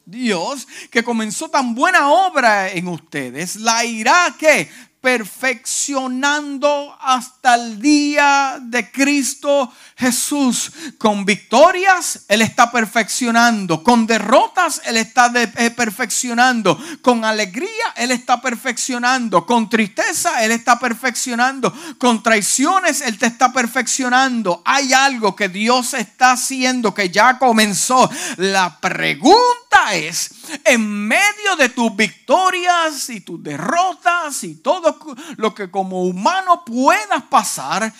Dios, 0.05 0.67
que 0.89 1.03
comenzó 1.03 1.49
tan 1.49 1.75
buena 1.75 2.09
obra 2.09 2.69
en 2.69 2.87
ustedes, 2.87 3.57
la 3.57 3.85
irá 3.85 4.35
que 4.39 4.69
perfeccionando 5.01 6.97
hasta 6.99 7.55
el 7.55 7.81
día 7.81 8.57
de 8.61 8.91
Cristo 8.91 9.71
Jesús. 9.95 10.71
Con 10.97 11.25
victorias 11.25 12.25
Él 12.27 12.41
está 12.41 12.71
perfeccionando, 12.71 13.83
con 13.83 14.05
derrotas 14.05 14.81
Él 14.85 14.97
está 14.97 15.31
eh, 15.35 15.71
perfeccionando, 15.71 16.77
con 17.01 17.23
alegría 17.23 17.93
Él 17.95 18.11
está 18.11 18.41
perfeccionando, 18.41 19.45
con 19.45 19.69
tristeza 19.69 20.43
Él 20.43 20.51
está 20.51 20.79
perfeccionando, 20.79 21.73
con 21.97 22.21
traiciones 22.21 23.01
Él 23.01 23.17
te 23.17 23.27
está 23.27 23.53
perfeccionando. 23.53 24.61
Hay 24.65 24.93
algo 24.93 25.35
que 25.35 25.49
Dios 25.49 25.93
está 25.93 26.31
haciendo 26.31 26.93
que 26.93 27.09
ya 27.09 27.37
comenzó. 27.37 28.09
La 28.37 28.79
pregunta 28.79 29.93
es, 29.93 30.31
en 30.63 31.07
medio 31.07 31.55
de 31.57 31.69
tus 31.69 31.95
victorias 31.95 33.09
y 33.09 33.21
tus 33.21 33.41
derrotas 33.41 34.43
y 34.43 34.55
todo 34.55 34.88
lo 35.37 35.53
que 35.53 35.69
como 35.69 36.03
humano 36.03 36.63
puedas 36.65 37.23
pasar, 37.23 37.93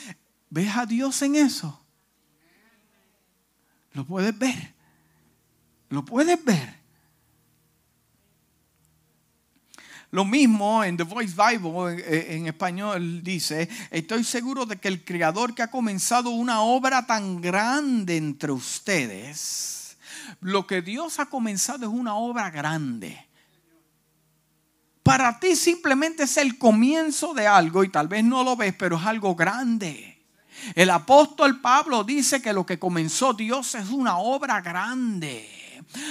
¿ves 0.50 0.76
a 0.76 0.86
Dios 0.86 1.22
en 1.22 1.36
eso? 1.36 1.80
¿Lo 3.94 4.06
puedes 4.06 4.38
ver? 4.38 4.74
¿Lo 5.90 6.06
puedes 6.06 6.44
ver? 6.44 6.80
Lo 10.12 10.26
mismo 10.26 10.84
en 10.84 10.98
The 10.98 11.04
Voice 11.04 11.36
Bible 11.36 12.04
en, 12.36 12.48
español 12.48 13.24
dice, 13.24 13.70
estoy 13.92 14.24
seguro 14.24 14.66
de 14.66 14.78
que 14.78 14.88
el 14.88 15.04
Creador 15.04 15.54
que 15.54 15.62
ha 15.62 15.70
comenzado 15.70 16.32
una 16.32 16.62
obra 16.62 17.06
tan 17.06 17.42
grande 17.42 18.18
entre 18.18 18.52
ustedes, 18.52 19.98
lo 20.42 20.66
que 20.66 20.82
Dios 20.82 21.20
ha 21.20 21.28
comenzado 21.28 21.86
es 21.86 21.92
una 21.92 22.16
obra 22.16 22.50
grande. 22.50 23.29
Para 25.10 25.40
ti 25.40 25.56
simplemente 25.56 26.26
es 26.26 26.38
el 26.38 26.60
comienzo 26.60 27.34
de 27.34 27.48
algo 27.48 27.84
y 27.84 27.90
tal 27.90 28.08
vez 28.08 28.24
no 28.24 28.44
lo 28.44 28.56
ves, 28.56 28.76
pero 28.78 28.96
es 28.96 29.06
algo 29.08 29.34
grande. 29.34 30.20
El 30.76 30.92
apóstol 30.92 31.62
Pablo 31.62 32.04
dice 32.04 32.44
que 32.44 32.54
lo 32.54 32.64
que 32.64 32.78
comenzó 32.78 33.34
Dios 33.34 33.74
es 33.74 33.90
una 33.90 34.20
obra 34.20 34.62
grande. 34.62 35.50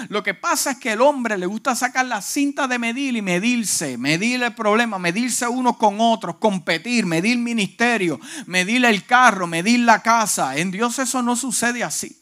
Lo 0.09 0.25
que 0.25 0.35
pasa 0.35 0.73
es 0.73 0.79
que 0.79 0.95
el 0.95 1.01
hombre 1.01 1.39
le 1.39 1.47
gusta 1.47 1.77
sacar 1.77 2.07
la 2.07 2.21
cinta 2.21 2.67
de 2.67 2.81
medir 2.81 3.15
y 3.15 3.23
medirse, 3.23 3.97
medir 3.97 4.43
el 4.43 4.53
problema, 4.57 4.99
medirse 4.99 5.47
uno 5.47 5.79
con 5.79 6.01
otro, 6.01 6.41
competir, 6.41 7.07
medir 7.07 7.39
ministerio, 7.39 8.19
medir 8.47 8.85
el 8.85 9.07
carro, 9.07 9.47
medir 9.47 9.79
la 9.79 10.03
casa. 10.03 10.57
En 10.57 10.73
Dios 10.73 10.99
eso 10.99 11.23
no 11.23 11.37
sucede 11.37 11.85
así. 11.85 12.21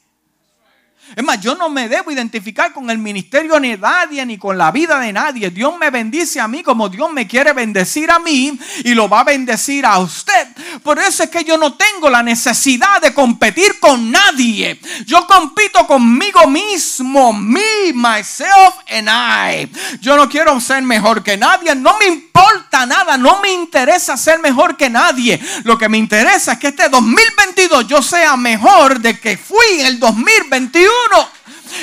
Es 1.14 1.22
más, 1.22 1.40
yo 1.40 1.54
no 1.54 1.68
me 1.68 1.88
debo 1.88 2.10
identificar 2.10 2.72
con 2.72 2.90
el 2.90 2.98
ministerio 2.98 3.60
ni 3.60 3.70
de 3.70 3.78
nadie, 3.78 4.26
ni 4.26 4.38
con 4.38 4.58
la 4.58 4.72
vida 4.72 4.98
de 4.98 5.12
nadie. 5.12 5.50
Dios 5.50 5.78
me 5.78 5.90
bendice 5.90 6.40
a 6.40 6.48
mí 6.48 6.64
como 6.64 6.88
Dios 6.88 7.12
me 7.12 7.28
quiere 7.28 7.52
bendecir 7.52 8.10
a 8.10 8.18
mí 8.18 8.58
y 8.82 8.92
lo 8.92 9.08
va 9.08 9.20
a 9.20 9.24
bendecir 9.24 9.86
a 9.86 9.98
usted. 9.98 10.48
Por 10.82 10.98
eso 10.98 11.22
es 11.22 11.30
que 11.30 11.44
yo 11.44 11.56
no 11.58 11.74
tengo 11.74 12.10
la 12.10 12.24
necesidad 12.24 13.00
de 13.00 13.14
competir 13.14 13.78
con 13.78 14.10
nadie. 14.10 14.80
Yo 15.06 15.26
compito 15.28 15.86
conmigo 15.86 16.48
mismo, 16.48 17.32
me, 17.32 17.92
myself 17.94 18.74
and 18.88 19.08
I. 19.08 19.70
Yo 20.00 20.16
no 20.16 20.28
quiero 20.28 20.60
ser 20.60 20.82
mejor 20.82 21.22
que 21.22 21.36
nadie, 21.36 21.74
no 21.76 21.96
me 21.98 22.06
importa 22.06 22.84
nada, 22.84 23.16
no 23.16 23.40
me 23.40 23.52
interesa 23.52 24.16
ser 24.16 24.40
mejor 24.40 24.76
que 24.76 24.90
nadie. 24.90 25.40
Lo 25.62 25.78
que 25.78 25.88
me 25.88 25.98
interesa 25.98 26.54
es 26.54 26.58
que 26.58 26.68
este 26.68 26.88
2022 26.88 27.86
yo 27.86 28.02
sea 28.02 28.36
mejor 28.36 29.00
de 29.00 29.20
que 29.20 29.36
fui 29.36 29.80
en 29.80 29.86
el 29.86 30.00
2021 30.00 30.95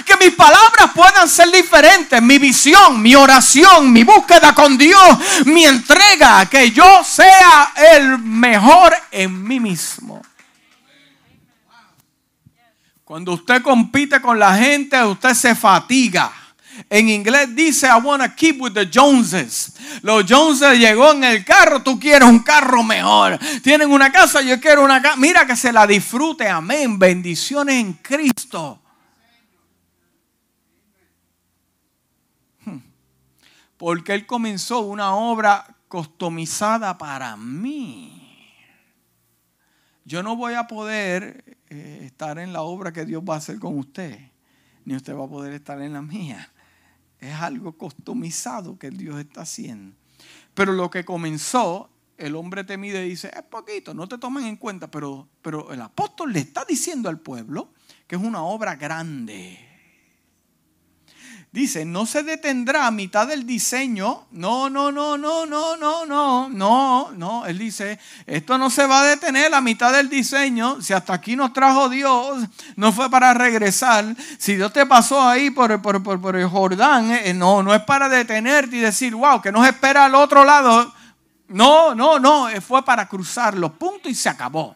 que 0.06 0.18
mis 0.18 0.36
palabras 0.36 0.92
puedan 0.94 1.28
ser 1.28 1.52
diferentes, 1.52 2.22
mi 2.22 2.38
visión, 2.38 3.02
mi 3.02 3.16
oración, 3.16 3.92
mi 3.92 4.04
búsqueda 4.04 4.54
con 4.54 4.78
Dios, 4.78 5.18
mi 5.46 5.66
entrega, 5.66 6.46
que 6.48 6.72
yo 6.72 7.04
sea 7.04 7.74
el 7.94 8.18
mejor 8.20 8.94
en 9.12 9.44
mí 9.44 9.60
mismo. 9.60 10.22
Cuando 13.04 13.34
usted 13.34 13.62
compite 13.62 14.22
con 14.22 14.40
la 14.40 14.56
gente, 14.56 15.04
usted 15.04 15.34
se 15.34 15.56
fatiga. 15.56 16.32
En 16.90 17.08
inglés 17.10 17.56
dice, 17.56 17.88
I 17.88 18.00
want 18.02 18.24
to 18.24 18.36
keep 18.36 18.60
with 18.60 18.74
the 18.74 18.90
Joneses. 18.92 19.74
Los 20.02 20.26
Joneses 20.28 20.80
llegó 20.80 21.12
en 21.12 21.24
el 21.24 21.46
carro, 21.46 21.84
tú 21.84 22.00
quieres 22.00 22.28
un 22.28 22.40
carro 22.40 22.82
mejor. 22.82 23.38
Tienen 23.62 23.92
una 23.92 24.12
casa, 24.12 24.42
yo 24.42 24.60
quiero 24.60 24.84
una 24.84 25.02
casa. 25.02 25.18
Mira 25.18 25.46
que 25.46 25.56
se 25.56 25.72
la 25.72 25.86
disfrute, 25.86 26.48
amén. 26.48 26.98
Bendiciones 26.98 27.76
en 27.76 27.94
Cristo. 27.94 28.83
Porque 33.84 34.14
Él 34.14 34.26
comenzó 34.26 34.80
una 34.80 35.14
obra 35.14 35.76
customizada 35.90 36.98
para 36.98 37.36
mí. 37.36 38.34
Yo 40.06 40.24
no 40.24 40.38
voy 40.38 40.54
a 40.54 40.68
poder 40.68 41.58
eh, 41.70 42.00
estar 42.06 42.40
en 42.40 42.54
la 42.54 42.62
obra 42.62 42.94
que 42.94 43.04
Dios 43.04 43.22
va 43.30 43.34
a 43.34 43.38
hacer 43.40 43.60
con 43.60 43.78
usted, 43.78 44.18
ni 44.86 44.96
usted 44.96 45.14
va 45.14 45.26
a 45.26 45.28
poder 45.28 45.52
estar 45.52 45.82
en 45.82 45.92
la 45.92 46.02
mía. 46.02 46.50
Es 47.20 47.34
algo 47.34 47.74
customizado 47.74 48.80
que 48.80 48.90
Dios 48.90 49.20
está 49.20 49.42
haciendo. 49.42 49.98
Pero 50.54 50.72
lo 50.72 50.90
que 50.90 51.04
comenzó, 51.04 51.90
el 52.18 52.38
hombre 52.38 52.64
te 52.64 52.78
mide 52.78 53.06
y 53.06 53.10
dice, 53.10 53.32
es 53.36 53.44
poquito, 53.44 53.94
no 53.94 54.08
te 54.08 54.18
tomen 54.18 54.46
en 54.46 54.56
cuenta, 54.56 54.90
pero, 54.90 55.28
pero 55.42 55.74
el 55.74 55.82
apóstol 55.82 56.32
le 56.32 56.40
está 56.40 56.64
diciendo 56.64 57.10
al 57.10 57.20
pueblo 57.20 57.74
que 58.08 58.16
es 58.16 58.22
una 58.22 58.44
obra 58.44 58.78
grande 58.78 59.73
Dice, 61.54 61.86
no 61.86 62.08
se 62.08 62.24
detendrá 62.24 62.88
a 62.88 62.92
mitad 62.92 63.28
del 63.28 63.46
diseño. 63.46 64.26
No, 64.32 64.72
no, 64.72 64.92
no, 64.92 65.20
no, 65.20 65.46
no, 65.46 65.78
no, 65.78 66.04
no, 66.08 66.50
no, 66.50 67.12
no. 67.12 67.46
Él 67.46 67.60
dice, 67.60 68.00
esto 68.26 68.58
no 68.58 68.72
se 68.72 68.88
va 68.88 69.02
a 69.02 69.06
detener 69.06 69.54
a 69.54 69.62
mitad 69.62 69.94
del 69.94 70.10
diseño. 70.10 70.82
Si 70.82 70.94
hasta 70.94 71.14
aquí 71.14 71.36
nos 71.36 71.54
trajo 71.54 71.90
Dios, 71.90 72.40
no 72.76 72.92
fue 72.92 73.08
para 73.08 73.36
regresar. 73.36 74.04
Si 74.40 74.56
Dios 74.56 74.74
te 74.74 74.88
pasó 74.88 75.22
ahí 75.22 75.52
por, 75.52 75.80
por, 75.80 76.02
por, 76.02 76.36
el 76.36 76.48
Jordán, 76.48 77.12
eh, 77.12 77.36
no, 77.36 77.62
no 77.62 77.76
es 77.76 77.84
para 77.84 78.10
detenerte 78.10 78.78
y 78.78 78.80
decir, 78.80 79.14
wow, 79.14 79.40
que 79.40 79.52
nos 79.52 79.68
espera 79.68 80.06
al 80.06 80.16
otro 80.16 80.44
lado. 80.44 80.92
No, 81.50 81.94
no, 81.94 82.18
no, 82.18 82.50
eh, 82.50 82.62
fue 82.62 82.84
para 82.84 83.08
cruzarlo. 83.08 83.72
Punto 83.74 84.10
y 84.10 84.16
se 84.16 84.28
acabó. 84.28 84.76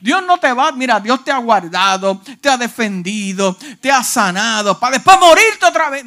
Dios 0.00 0.22
no 0.26 0.38
te 0.38 0.52
va, 0.52 0.72
mira, 0.72 1.00
Dios 1.00 1.24
te 1.24 1.30
ha 1.30 1.38
guardado, 1.38 2.20
te 2.40 2.48
ha 2.48 2.56
defendido, 2.56 3.56
te 3.80 3.90
ha 3.90 4.02
sanado, 4.02 4.78
para 4.78 4.96
después 4.96 5.18
morirte 5.18 5.66
otra 5.66 5.90
vez. 5.90 6.04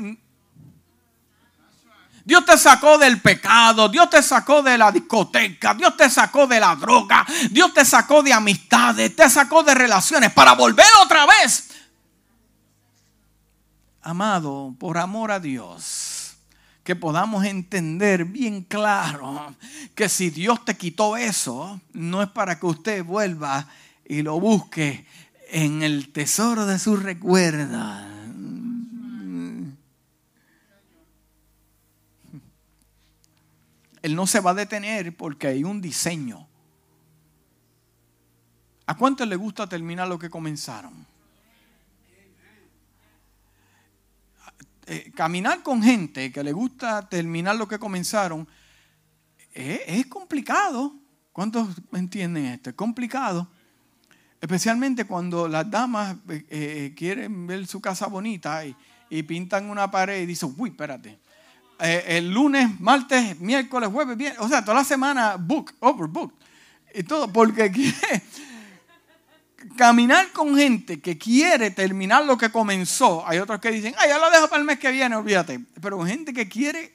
Dios 2.26 2.44
te 2.44 2.58
sacó 2.58 2.98
del 2.98 3.22
pecado, 3.22 3.88
Dios 3.88 4.10
te 4.10 4.24
sacó 4.24 4.64
de 4.64 4.76
la 4.80 4.92
discoteca, 4.92 5.76
Dios 5.76 5.96
te 5.96 6.10
sacó 6.10 6.48
de 6.48 6.60
la 6.60 6.76
droga, 6.76 7.24
Dios 7.52 7.72
te 7.72 7.86
sacó 7.86 8.24
de 8.24 8.34
amistades, 8.34 9.16
te 9.16 9.30
sacó 9.30 9.62
de 9.62 9.76
relaciones 9.76 10.34
para 10.34 10.54
volver 10.54 10.88
otra 11.04 11.28
vez. 11.28 11.70
Amado, 14.02 14.74
por 14.80 14.98
amor 14.98 15.32
a 15.32 15.40
Dios, 15.40 16.15
que 16.86 16.96
podamos 16.96 17.44
entender 17.46 18.26
bien 18.26 18.62
claro 18.62 19.56
que 19.96 20.08
si 20.08 20.30
Dios 20.30 20.64
te 20.64 20.78
quitó 20.78 21.18
eso, 21.18 21.82
no 21.94 22.22
es 22.22 22.30
para 22.30 22.60
que 22.60 22.68
usted 22.68 23.04
vuelva 23.04 23.68
y 24.08 24.22
lo 24.22 24.40
busque 24.40 25.08
en 25.50 25.82
el 25.82 26.14
tesoro 26.14 26.68
de 26.68 26.78
su 26.78 26.96
recuerda. 26.96 28.08
Él 34.04 34.16
no 34.16 34.28
se 34.28 34.40
va 34.40 34.52
a 34.52 34.54
detener 34.54 35.18
porque 35.18 35.48
hay 35.48 35.64
un 35.64 35.82
diseño. 35.82 36.48
¿A 38.86 38.96
cuánto 38.96 39.26
le 39.26 39.36
gusta 39.36 39.68
terminar 39.68 40.08
lo 40.08 40.20
que 40.20 40.30
comenzaron? 40.30 41.05
Eh, 44.88 45.12
caminar 45.16 45.64
con 45.64 45.82
gente 45.82 46.32
que 46.32 46.44
le 46.44 46.52
gusta 46.52 47.10
terminar 47.10 47.56
lo 47.56 47.68
que 47.68 47.80
comenzaron 47.80 48.48
es, 49.52 50.06
complicado. 50.06 50.94
¿Cuántos 51.32 51.70
entienden 51.94 52.46
esto? 52.46 52.70
Es 52.70 52.76
complicado. 52.76 53.48
Especialmente 54.40 55.06
cuando 55.06 55.48
las 55.48 55.70
damas 55.72 56.18
eh, 56.30 56.46
eh, 56.50 56.94
quieren 56.96 57.48
ver 57.48 57.66
su 57.66 57.82
casa 57.82 58.08
bonita 58.08 58.64
y, 58.66 58.76
pintan 59.24 59.70
una 59.70 59.90
pared 59.90 60.22
y 60.22 60.26
dicen, 60.26 60.54
uy, 60.58 60.72
espérate. 60.72 61.18
el 61.80 62.32
lunes, 62.34 62.80
martes, 62.82 63.40
miércoles, 63.40 63.90
jueves, 63.90 64.18
viernes, 64.18 64.42
o 64.42 64.50
sea, 64.50 64.62
toda 64.62 64.80
la 64.80 64.84
semana 64.84 65.38
book, 65.38 65.74
overbook. 65.80 66.34
Y 66.94 67.04
todo, 67.04 67.32
porque 67.32 67.72
quiere, 67.72 68.24
caminar 69.78 70.32
con 70.32 70.56
gente 70.56 71.00
que 71.00 71.18
quiere 71.18 71.72
terminar 71.72 72.26
lo 72.26 72.38
que 72.38 72.52
comenzó, 72.52 73.28
hay 73.28 73.40
otros 73.40 73.60
que 73.60 73.72
dicen, 73.72 73.94
ay, 73.98 74.10
ya 74.10 74.18
lo 74.18 74.30
dejo 74.30 74.48
para 74.48 74.60
el 74.60 74.66
mes 74.66 74.80
que 74.80 74.92
viene, 74.92 75.16
olvídate. 75.16 75.60
Pero 75.82 76.04
gente 76.06 76.34
que 76.34 76.48
quiere, 76.48 76.94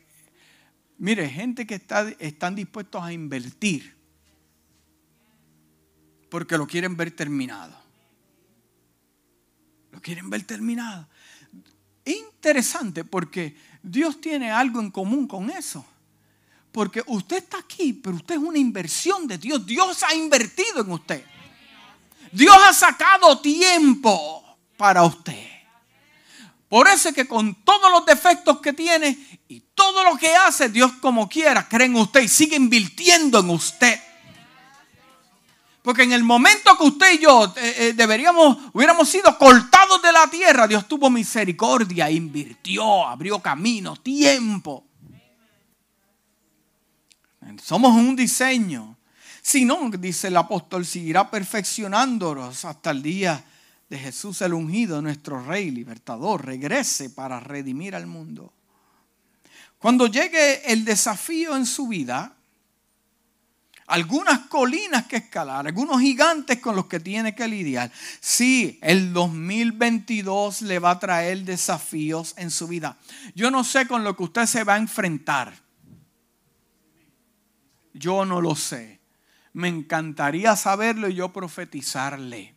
mire, 0.98 1.28
gente 1.28 1.66
que 1.66 1.76
está, 1.76 2.08
están 2.18 2.54
dispuestos 2.54 3.02
a 3.02 3.12
invertir 3.12 4.00
porque 6.30 6.56
lo 6.56 6.66
quieren 6.66 6.96
ver 6.96 7.10
terminado. 7.10 7.76
Lo 9.90 10.00
quieren 10.00 10.30
ver 10.30 10.44
terminado. 10.44 11.08
Interesante 12.04 13.04
porque 13.04 13.56
Dios 13.82 14.20
tiene 14.20 14.50
algo 14.50 14.80
en 14.80 14.90
común 14.90 15.26
con 15.26 15.50
eso. 15.50 15.84
Porque 16.72 17.02
usted 17.08 17.38
está 17.38 17.58
aquí, 17.58 17.92
pero 17.92 18.16
usted 18.16 18.36
es 18.36 18.40
una 18.40 18.58
inversión 18.58 19.26
de 19.26 19.38
Dios. 19.38 19.66
Dios 19.66 20.04
ha 20.04 20.14
invertido 20.14 20.82
en 20.82 20.92
usted. 20.92 21.24
Dios 22.32 22.56
ha 22.68 22.72
sacado 22.72 23.40
tiempo 23.40 24.58
para 24.76 25.02
usted. 25.02 25.48
Por 26.68 26.86
eso 26.86 27.08
es 27.08 27.14
que 27.14 27.26
con 27.26 27.54
todos 27.64 27.90
los 27.90 28.06
defectos 28.06 28.60
que 28.60 28.72
tiene 28.72 29.18
y 29.48 29.60
todo 29.74 30.04
lo 30.04 30.16
que 30.16 30.34
hace, 30.36 30.68
Dios 30.68 30.92
como 31.00 31.28
quiera 31.28 31.68
cree 31.68 31.86
en 31.86 31.96
usted 31.96 32.22
y 32.22 32.28
sigue 32.28 32.54
invirtiendo 32.54 33.40
en 33.40 33.50
usted. 33.50 34.00
Porque 35.82 36.02
en 36.02 36.12
el 36.12 36.22
momento 36.22 36.76
que 36.76 36.84
usted 36.84 37.14
y 37.14 37.18
yo 37.18 37.52
eh, 37.56 37.74
eh, 37.78 37.92
deberíamos, 37.94 38.56
hubiéramos 38.72 39.08
sido 39.08 39.36
cortados 39.36 40.00
de 40.02 40.12
la 40.12 40.28
tierra, 40.28 40.68
Dios 40.68 40.86
tuvo 40.86 41.10
misericordia, 41.10 42.10
invirtió, 42.10 43.06
abrió 43.06 43.40
camino, 43.40 43.96
tiempo. 43.96 44.84
Somos 47.62 47.92
un 47.92 48.14
diseño. 48.14 48.96
Si 49.42 49.64
no, 49.64 49.90
dice 49.90 50.28
el 50.28 50.36
apóstol, 50.36 50.84
seguirá 50.84 51.30
perfeccionándonos 51.30 52.64
hasta 52.64 52.90
el 52.90 53.02
día 53.02 53.44
de 53.88 53.98
Jesús 53.98 54.40
el 54.42 54.54
ungido, 54.54 55.02
nuestro 55.02 55.42
Rey 55.44 55.70
libertador, 55.70 56.46
regrese 56.46 57.10
para 57.10 57.40
redimir 57.40 57.94
al 57.94 58.06
mundo. 58.06 58.52
Cuando 59.78 60.06
llegue 60.06 60.72
el 60.72 60.84
desafío 60.84 61.56
en 61.56 61.66
su 61.66 61.88
vida, 61.88 62.36
algunas 63.90 64.46
colinas 64.46 65.06
que 65.06 65.16
escalar, 65.16 65.66
algunos 65.66 66.00
gigantes 66.00 66.60
con 66.60 66.76
los 66.76 66.86
que 66.86 67.00
tiene 67.00 67.34
que 67.34 67.48
lidiar. 67.48 67.90
Sí, 68.20 68.78
el 68.82 69.12
2022 69.12 70.62
le 70.62 70.78
va 70.78 70.92
a 70.92 70.98
traer 71.00 71.44
desafíos 71.44 72.34
en 72.36 72.52
su 72.52 72.68
vida. 72.68 72.96
Yo 73.34 73.50
no 73.50 73.64
sé 73.64 73.88
con 73.88 74.04
lo 74.04 74.16
que 74.16 74.22
usted 74.22 74.46
se 74.46 74.62
va 74.62 74.74
a 74.74 74.78
enfrentar. 74.78 75.52
Yo 77.92 78.24
no 78.24 78.40
lo 78.40 78.54
sé. 78.54 78.99
Me 79.52 79.68
encantaría 79.68 80.54
saberlo 80.56 81.08
y 81.08 81.14
yo 81.14 81.32
profetizarle 81.32 82.54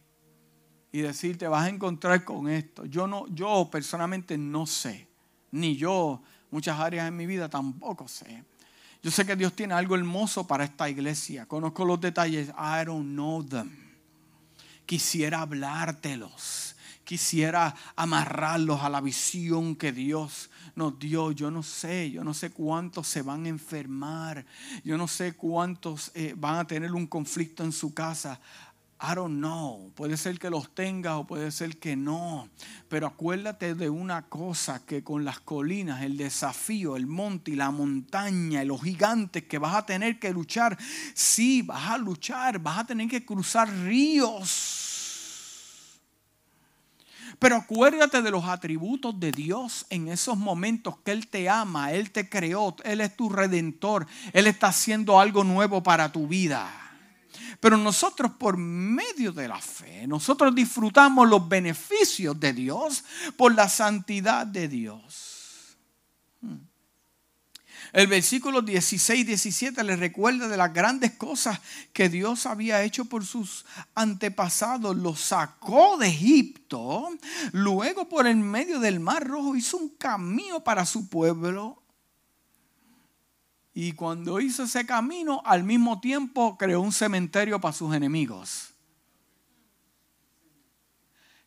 y 0.91 1.01
decirte 1.01 1.47
vas 1.47 1.65
a 1.65 1.69
encontrar 1.69 2.23
con 2.23 2.47
esto. 2.47 2.85
Yo 2.85 3.07
no, 3.07 3.25
yo 3.27 3.67
personalmente 3.71 4.37
no 4.37 4.67
sé, 4.67 5.07
ni 5.51 5.75
yo 5.75 6.21
muchas 6.51 6.79
áreas 6.79 7.07
en 7.07 7.17
mi 7.17 7.25
vida 7.25 7.49
tampoco 7.49 8.07
sé. 8.07 8.43
Yo 9.01 9.11
sé 9.11 9.25
que 9.25 9.35
Dios 9.35 9.53
tiene 9.53 9.73
algo 9.73 9.95
hermoso 9.95 10.47
para 10.47 10.63
esta 10.63 10.89
iglesia. 10.89 11.45
Conozco 11.45 11.83
los 11.83 11.99
detalles. 11.99 12.49
I 12.49 12.85
don't 12.85 13.11
know 13.11 13.43
them. 13.43 13.69
Quisiera 14.85 15.41
hablártelos. 15.41 16.75
Quisiera 17.03 17.75
amarrarlos 17.97 18.81
a 18.81 18.89
la 18.89 19.01
visión 19.01 19.75
que 19.75 19.91
Dios 19.91 20.49
nos 20.75 20.97
dio. 20.99 21.31
Yo 21.31 21.51
no 21.51 21.63
sé, 21.63 22.11
yo 22.11 22.23
no 22.23 22.33
sé 22.33 22.51
cuántos 22.51 23.07
se 23.07 23.21
van 23.21 23.45
a 23.45 23.49
enfermar. 23.49 24.45
Yo 24.83 24.97
no 24.97 25.07
sé 25.07 25.33
cuántos 25.33 26.11
eh, 26.13 26.33
van 26.37 26.57
a 26.57 26.67
tener 26.67 26.91
un 26.93 27.07
conflicto 27.07 27.63
en 27.63 27.71
su 27.71 27.93
casa. 27.93 28.39
I 29.01 29.15
don't 29.15 29.39
know. 29.39 29.91
Puede 29.95 30.15
ser 30.15 30.39
que 30.39 30.49
los 30.49 30.73
tenga 30.73 31.17
o 31.17 31.27
puede 31.27 31.51
ser 31.51 31.77
que 31.77 31.95
no. 31.97 32.47
Pero 32.87 33.07
acuérdate 33.07 33.75
de 33.75 33.89
una 33.89 34.29
cosa, 34.29 34.85
que 34.85 35.03
con 35.03 35.25
las 35.25 35.41
colinas, 35.41 36.03
el 36.03 36.15
desafío, 36.15 36.95
el 36.95 37.05
monte 37.05 37.51
y 37.51 37.55
la 37.55 37.69
montaña 37.69 38.63
y 38.63 38.65
los 38.65 38.81
gigantes 38.81 39.43
que 39.43 39.57
vas 39.57 39.75
a 39.75 39.85
tener 39.85 40.19
que 40.19 40.31
luchar, 40.31 40.77
sí, 41.13 41.63
vas 41.63 41.89
a 41.89 41.97
luchar, 41.97 42.59
vas 42.59 42.79
a 42.79 42.85
tener 42.85 43.09
que 43.09 43.25
cruzar 43.25 43.69
ríos 43.69 44.92
pero 47.43 47.57
acuérdate 47.57 48.21
de 48.21 48.31
los 48.31 48.45
atributos 48.45 49.19
de 49.19 49.33
Dios 49.33 49.85
en 49.89 50.07
esos 50.07 50.37
momentos 50.37 50.95
que 51.03 51.11
Él 51.11 51.27
te 51.27 51.49
ama, 51.49 51.91
Él 51.91 52.09
te 52.09 52.29
creó, 52.29 52.73
Él 52.85 53.01
es 53.01 53.17
tu 53.17 53.27
redentor, 53.27 54.07
Él 54.31 54.47
está 54.47 54.67
haciendo 54.67 55.19
algo 55.19 55.43
nuevo 55.43 55.83
para 55.83 56.09
tu 56.09 56.25
vida. 56.25 56.69
Pero 57.59 57.75
nosotros 57.75 58.31
por 58.39 58.55
medio 58.55 59.33
de 59.33 59.49
la 59.49 59.59
fe, 59.59 60.07
nosotros 60.07 60.55
disfrutamos 60.55 61.27
los 61.27 61.49
beneficios 61.49 62.39
de 62.39 62.53
Dios 62.53 63.03
por 63.35 63.53
la 63.53 63.67
santidad 63.67 64.47
de 64.47 64.69
Dios. 64.69 65.32
El 67.93 68.07
versículo 68.07 68.63
16, 68.63 69.27
17 69.27 69.83
le 69.83 69.95
recuerda 69.95 70.47
de 70.47 70.57
las 70.57 70.73
grandes 70.73 71.11
cosas 71.11 71.61
que 71.93 72.09
Dios 72.09 72.47
había 72.47 72.81
hecho 72.81 73.05
por 73.05 73.23
sus 73.23 73.67
antepasados. 73.93 74.97
Los 74.97 75.19
sacó 75.19 75.97
de 75.97 76.07
Egipto, 76.07 77.07
luego 77.51 78.09
por 78.09 78.25
el 78.25 78.37
medio 78.37 78.79
del 78.79 78.99
Mar 78.99 79.27
Rojo 79.27 79.55
hizo 79.55 79.77
un 79.77 79.89
camino 79.89 80.63
para 80.63 80.87
su 80.87 81.07
pueblo. 81.07 81.83
Y 83.75 83.91
cuando 83.91 84.39
hizo 84.39 84.63
ese 84.63 84.87
camino, 84.87 85.43
al 85.45 85.63
mismo 85.63 85.99
tiempo 85.99 86.57
creó 86.57 86.81
un 86.81 86.91
cementerio 86.91 87.61
para 87.61 87.73
sus 87.75 87.93
enemigos. 87.93 88.73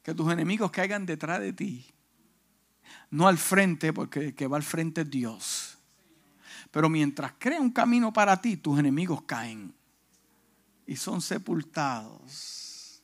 Que 0.04 0.14
tus 0.14 0.32
enemigos 0.32 0.70
caigan 0.70 1.06
detrás 1.06 1.40
de 1.40 1.52
ti. 1.52 1.86
No 3.10 3.26
al 3.26 3.36
frente, 3.36 3.92
porque 3.92 4.26
el 4.26 4.34
que 4.36 4.46
va 4.46 4.56
al 4.56 4.62
frente 4.62 5.00
es 5.00 5.10
Dios. 5.10 5.75
Pero 6.76 6.90
mientras 6.90 7.32
crea 7.38 7.58
un 7.58 7.70
camino 7.70 8.12
para 8.12 8.38
ti, 8.38 8.58
tus 8.58 8.78
enemigos 8.78 9.22
caen 9.22 9.74
y 10.86 10.94
son 10.94 11.22
sepultados. 11.22 13.00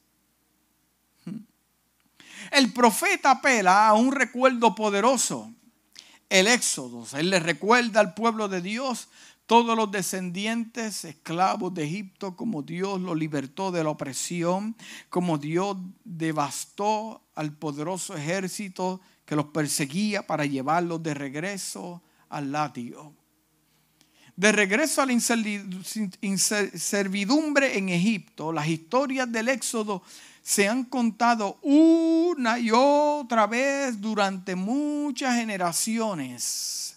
El 2.50 2.70
profeta 2.74 3.30
apela 3.30 3.88
a 3.88 3.94
un 3.94 4.12
recuerdo 4.12 4.74
poderoso, 4.74 5.50
el 6.28 6.48
Éxodo. 6.48 7.06
Él 7.18 7.30
le 7.30 7.40
recuerda 7.40 8.00
al 8.00 8.12
pueblo 8.12 8.46
de 8.46 8.60
Dios 8.60 9.08
todos 9.46 9.74
los 9.74 9.90
descendientes 9.90 11.06
esclavos 11.06 11.72
de 11.72 11.84
Egipto, 11.84 12.36
como 12.36 12.60
Dios 12.60 13.00
los 13.00 13.16
libertó 13.16 13.72
de 13.72 13.84
la 13.84 13.88
opresión, 13.88 14.76
como 15.08 15.38
Dios 15.38 15.78
devastó 16.04 17.22
al 17.34 17.54
poderoso 17.54 18.14
ejército 18.14 19.00
que 19.24 19.34
los 19.34 19.46
perseguía 19.46 20.26
para 20.26 20.44
llevarlos 20.44 21.02
de 21.02 21.14
regreso 21.14 22.02
al 22.28 22.52
látigo 22.52 23.14
de 24.36 24.52
regreso 24.52 25.02
a 25.02 25.06
la 25.06 25.12
inservidumbre 25.12 27.78
en 27.78 27.88
Egipto, 27.90 28.52
las 28.52 28.66
historias 28.66 29.30
del 29.30 29.48
Éxodo 29.48 30.02
se 30.42 30.68
han 30.68 30.84
contado 30.84 31.58
una 31.62 32.58
y 32.58 32.70
otra 32.72 33.46
vez 33.46 34.00
durante 34.00 34.56
muchas 34.56 35.36
generaciones. 35.36 36.96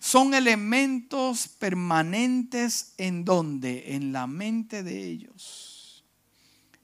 Son 0.00 0.34
elementos 0.34 1.48
permanentes 1.48 2.92
en 2.98 3.24
donde, 3.24 3.94
en 3.94 4.12
la 4.12 4.26
mente 4.26 4.82
de 4.82 5.04
ellos. 5.04 6.04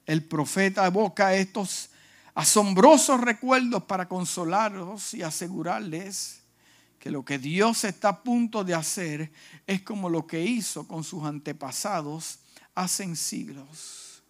El 0.05 0.25
profeta 0.25 0.85
evoca 0.85 1.35
estos 1.35 1.89
asombrosos 2.33 3.21
recuerdos 3.21 3.83
para 3.83 4.07
consolarlos 4.07 5.13
y 5.13 5.21
asegurarles 5.21 6.40
que 7.01 7.09
lo 7.09 7.25
que 7.25 7.39
Dios 7.39 7.83
está 7.83 8.09
a 8.09 8.23
punto 8.23 8.63
de 8.63 8.75
hacer 8.75 9.31
es 9.65 9.81
como 9.81 10.07
lo 10.07 10.27
que 10.27 10.39
hizo 10.39 10.87
con 10.87 11.03
sus 11.03 11.23
antepasados 11.23 12.37
hace 12.75 13.15
siglos. 13.15 14.21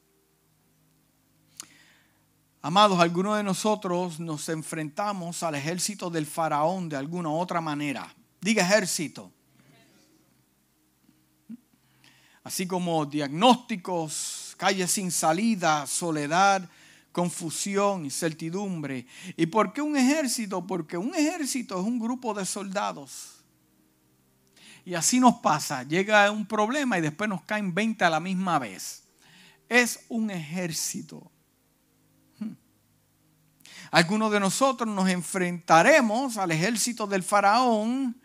Amados, 2.62 2.98
algunos 3.02 3.36
de 3.36 3.44
nosotros 3.44 4.22
nos 4.22 4.48
enfrentamos 4.48 5.44
al 5.44 5.56
ejército 5.56 6.10
del 6.10 6.26
faraón 6.26 6.88
de 6.88 6.96
alguna 6.96 7.30
otra 7.30 7.60
manera. 7.60 8.16
Diga 8.40 8.64
ejército. 8.64 9.34
así 12.44 12.66
como 12.66 13.06
diagnósticos, 13.06 14.56
calles 14.58 14.92
sin 14.92 15.12
salida, 15.12 15.86
soledad, 15.86 16.68
confusión, 17.12 18.06
incertidumbre. 18.06 19.06
¿Y 19.36 19.46
por 19.48 19.74
qué 19.74 19.82
un 19.82 19.98
ejército? 19.98 20.66
Porque 20.66 20.98
un 20.98 21.14
ejército 21.14 21.80
es 21.80 21.86
un 21.86 22.00
grupo 22.00 22.34
de 22.34 22.46
soldados. 22.46 23.44
Y 24.84 24.96
así 24.96 25.20
nos 25.20 25.36
pasa, 25.36 25.84
llega 25.84 26.32
un 26.32 26.46
problema 26.46 26.98
y 26.98 27.02
después 27.02 27.30
nos 27.30 27.44
caen 27.44 27.74
20 27.74 28.04
a 28.04 28.10
la 28.10 28.20
misma 28.20 28.58
vez. 28.58 29.04
Es 29.70 30.06
un 30.10 30.32
ejército. 30.32 31.32
Hmm. 32.40 32.54
Algunos 33.92 34.32
de 34.32 34.40
nosotros 34.40 34.90
nos 34.90 35.08
enfrentaremos 35.10 36.38
al 36.38 36.52
ejército 36.52 37.06
del 37.06 37.24
faraón 37.24 38.21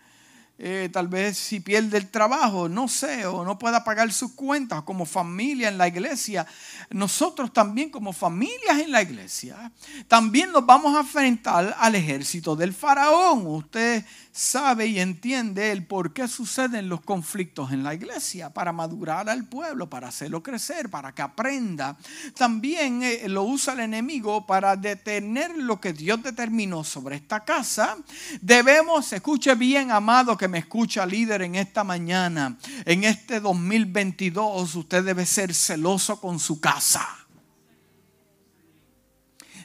eh, 0.58 0.88
tal 0.90 1.08
vez 1.08 1.36
si 1.36 1.60
pierde 1.60 1.98
el 1.98 2.08
trabajo, 2.08 2.68
no 2.68 2.88
sé, 2.88 3.26
o 3.26 3.44
no 3.44 3.58
pueda 3.58 3.84
pagar 3.84 4.10
sus 4.12 4.32
cuentas 4.32 4.82
como 4.82 5.04
familia 5.04 5.68
en 5.68 5.76
la 5.76 5.86
iglesia. 5.86 6.46
Nosotros 6.88 7.52
también 7.52 7.90
como 7.90 8.14
familias 8.14 8.78
en 8.78 8.90
la 8.90 9.02
iglesia, 9.02 9.70
también 10.08 10.52
nos 10.52 10.64
vamos 10.64 10.96
a 10.96 11.00
enfrentar 11.00 11.76
al 11.78 11.94
ejército 11.94 12.56
del 12.56 12.72
faraón. 12.72 13.46
Usted 13.46 14.02
sabe 14.36 14.86
y 14.86 15.00
entiende 15.00 15.72
el 15.72 15.86
por 15.86 16.12
qué 16.12 16.28
suceden 16.28 16.90
los 16.90 17.00
conflictos 17.00 17.72
en 17.72 17.82
la 17.82 17.94
iglesia, 17.94 18.52
para 18.52 18.70
madurar 18.70 19.30
al 19.30 19.46
pueblo, 19.46 19.88
para 19.88 20.08
hacerlo 20.08 20.42
crecer, 20.42 20.90
para 20.90 21.14
que 21.14 21.22
aprenda. 21.22 21.96
También 22.36 23.02
eh, 23.02 23.28
lo 23.28 23.44
usa 23.44 23.72
el 23.72 23.80
enemigo 23.80 24.46
para 24.46 24.76
detener 24.76 25.56
lo 25.56 25.80
que 25.80 25.94
Dios 25.94 26.22
determinó 26.22 26.84
sobre 26.84 27.16
esta 27.16 27.44
casa. 27.44 27.96
Debemos, 28.42 29.10
escuche 29.12 29.54
bien, 29.54 29.90
amado, 29.90 30.36
que 30.36 30.48
me 30.48 30.58
escucha 30.58 31.06
líder 31.06 31.40
en 31.40 31.54
esta 31.54 31.82
mañana, 31.82 32.58
en 32.84 33.04
este 33.04 33.40
2022, 33.40 34.74
usted 34.74 35.02
debe 35.02 35.24
ser 35.24 35.54
celoso 35.54 36.20
con 36.20 36.38
su 36.38 36.60
casa. 36.60 37.25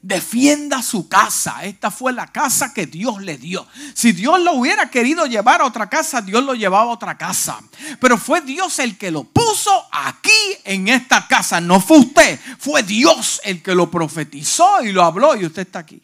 Defienda 0.04 0.82
su 0.82 1.08
casa. 1.08 1.64
Esta 1.64 1.92
fue 1.92 2.12
la 2.12 2.26
casa 2.26 2.74
que 2.74 2.88
Dios 2.88 3.22
le 3.22 3.38
dio. 3.38 3.68
Si 3.94 4.14
Dios 4.14 4.42
lo 4.42 4.54
hubiera 4.54 4.90
querido 4.90 5.28
llevar 5.28 5.62
a 5.62 5.66
otra 5.66 5.90
casa, 5.90 6.22
Dios 6.22 6.44
lo 6.44 6.56
llevaba 6.56 6.90
a 6.90 6.94
otra 6.94 7.18
casa. 7.18 7.62
Pero 8.00 8.18
fue 8.18 8.42
Dios 8.42 8.80
el 8.80 8.98
que 8.98 9.12
lo 9.12 9.24
puso 9.26 9.72
aquí 9.92 10.32
en 10.64 10.88
esta 10.88 11.28
casa. 11.28 11.62
No 11.62 11.80
fue 11.80 12.00
usted, 12.00 12.40
fue 12.58 12.82
Dios 12.82 13.42
el 13.44 13.62
que 13.62 13.76
lo 13.76 13.92
profetizó 13.92 14.84
y 14.84 14.92
lo 14.92 15.04
habló 15.04 15.36
y 15.36 15.46
usted 15.46 15.62
está 15.62 15.80
aquí. 15.80 16.02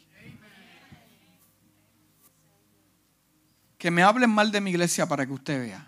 Que 3.79 3.89
me 3.89 4.03
hablen 4.03 4.29
mal 4.29 4.51
de 4.51 4.61
mi 4.61 4.69
iglesia 4.69 5.07
para 5.07 5.25
que 5.25 5.33
usted 5.33 5.59
vea. 5.59 5.87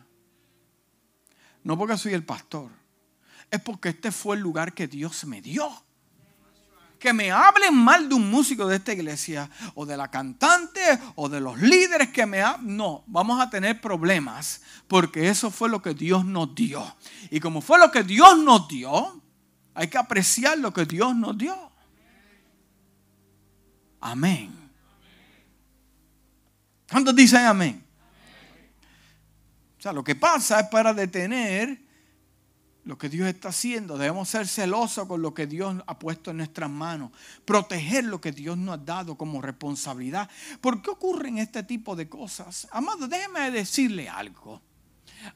No 1.64 1.78
porque 1.78 1.95
soy 1.95 2.14
el 2.14 2.24
pastor. 2.24 2.72
Es 3.51 3.62
porque 3.62 3.89
este 3.89 4.12
fue 4.12 4.36
el 4.36 4.41
lugar 4.41 4.74
que 4.74 4.88
Dios 4.88 5.26
me 5.26 5.41
dio 5.41 5.84
que 7.00 7.14
me 7.14 7.32
hablen 7.32 7.74
mal 7.76 8.10
de 8.10 8.16
un 8.16 8.30
músico 8.30 8.68
de 8.68 8.76
esta 8.76 8.93
iglesia 8.93 9.50
o 9.74 9.86
de 9.86 9.95
la 9.95 10.12
cantante 10.12 10.82
o 11.16 11.30
de 11.30 11.39
los 11.39 11.60
líderes 11.60 12.10
que 12.10 12.26
me 12.26 12.41
hablen. 12.41 12.76
No, 12.76 13.04
vamos 13.08 13.41
a 13.41 13.50
tener 13.50 13.80
problemas 13.80 14.62
porque 14.88 15.30
eso 15.30 15.50
fue 15.50 15.70
lo 15.70 15.82
que 15.82 15.93
Dios 15.93 16.26
nos 16.26 16.54
dio. 16.54 16.95
Y 17.32 17.39
como 17.39 17.62
fue 17.62 17.80
lo 17.80 17.89
que 17.89 18.04
Dios 18.04 18.38
nos 18.39 18.68
dio, 18.68 19.22
hay 19.74 19.88
que 19.88 19.97
apreciar 19.97 20.58
lo 20.60 20.74
que 20.74 20.86
Dios 20.86 21.16
nos 21.16 21.38
dio. 21.38 21.72
Amén. 24.02 24.54
¿Cuántos 26.89 27.16
dicen 27.16 27.45
amén? 27.45 27.86
O 29.78 29.82
sea, 29.82 29.93
lo 29.93 30.04
que 30.04 30.16
pasa 30.16 30.60
es 30.60 30.68
para 30.68 30.93
detener 30.93 31.89
lo 32.90 32.98
que 32.98 33.08
Dios 33.08 33.28
está 33.28 33.50
haciendo. 33.50 34.00
Debemos 34.00 34.28
ser 34.28 34.48
celosos 34.48 35.08
con 35.08 35.22
lo 35.22 35.32
que 35.32 35.46
Dios 35.46 35.76
ha 35.86 36.00
puesto 36.00 36.32
en 36.32 36.38
nuestras 36.38 36.72
manos. 36.72 37.12
Proteger 37.46 38.04
lo 38.04 38.20
que 38.20 38.32
Dios 38.32 38.58
nos 38.58 38.74
ha 38.74 38.78
dado 38.78 39.16
como 39.16 39.42
responsabilidad. 39.44 40.28
¿Por 40.60 40.82
qué 40.82 40.90
ocurren 40.90 41.38
este 41.38 41.62
tipo 41.62 41.96
de 41.96 42.10
cosas? 42.10 42.68
Amado, 42.72 43.08
déjeme 43.08 43.52
decirle 43.52 44.10
algo. 44.10 44.60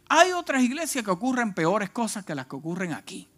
Hay 0.10 0.32
otras 0.32 0.64
iglesias 0.64 1.06
que 1.06 1.12
ocurren 1.12 1.54
peores 1.54 1.92
cosas 1.92 2.26
que 2.26 2.34
las 2.34 2.48
que 2.48 2.56
ocurren 2.56 2.92
aquí. 2.92 3.30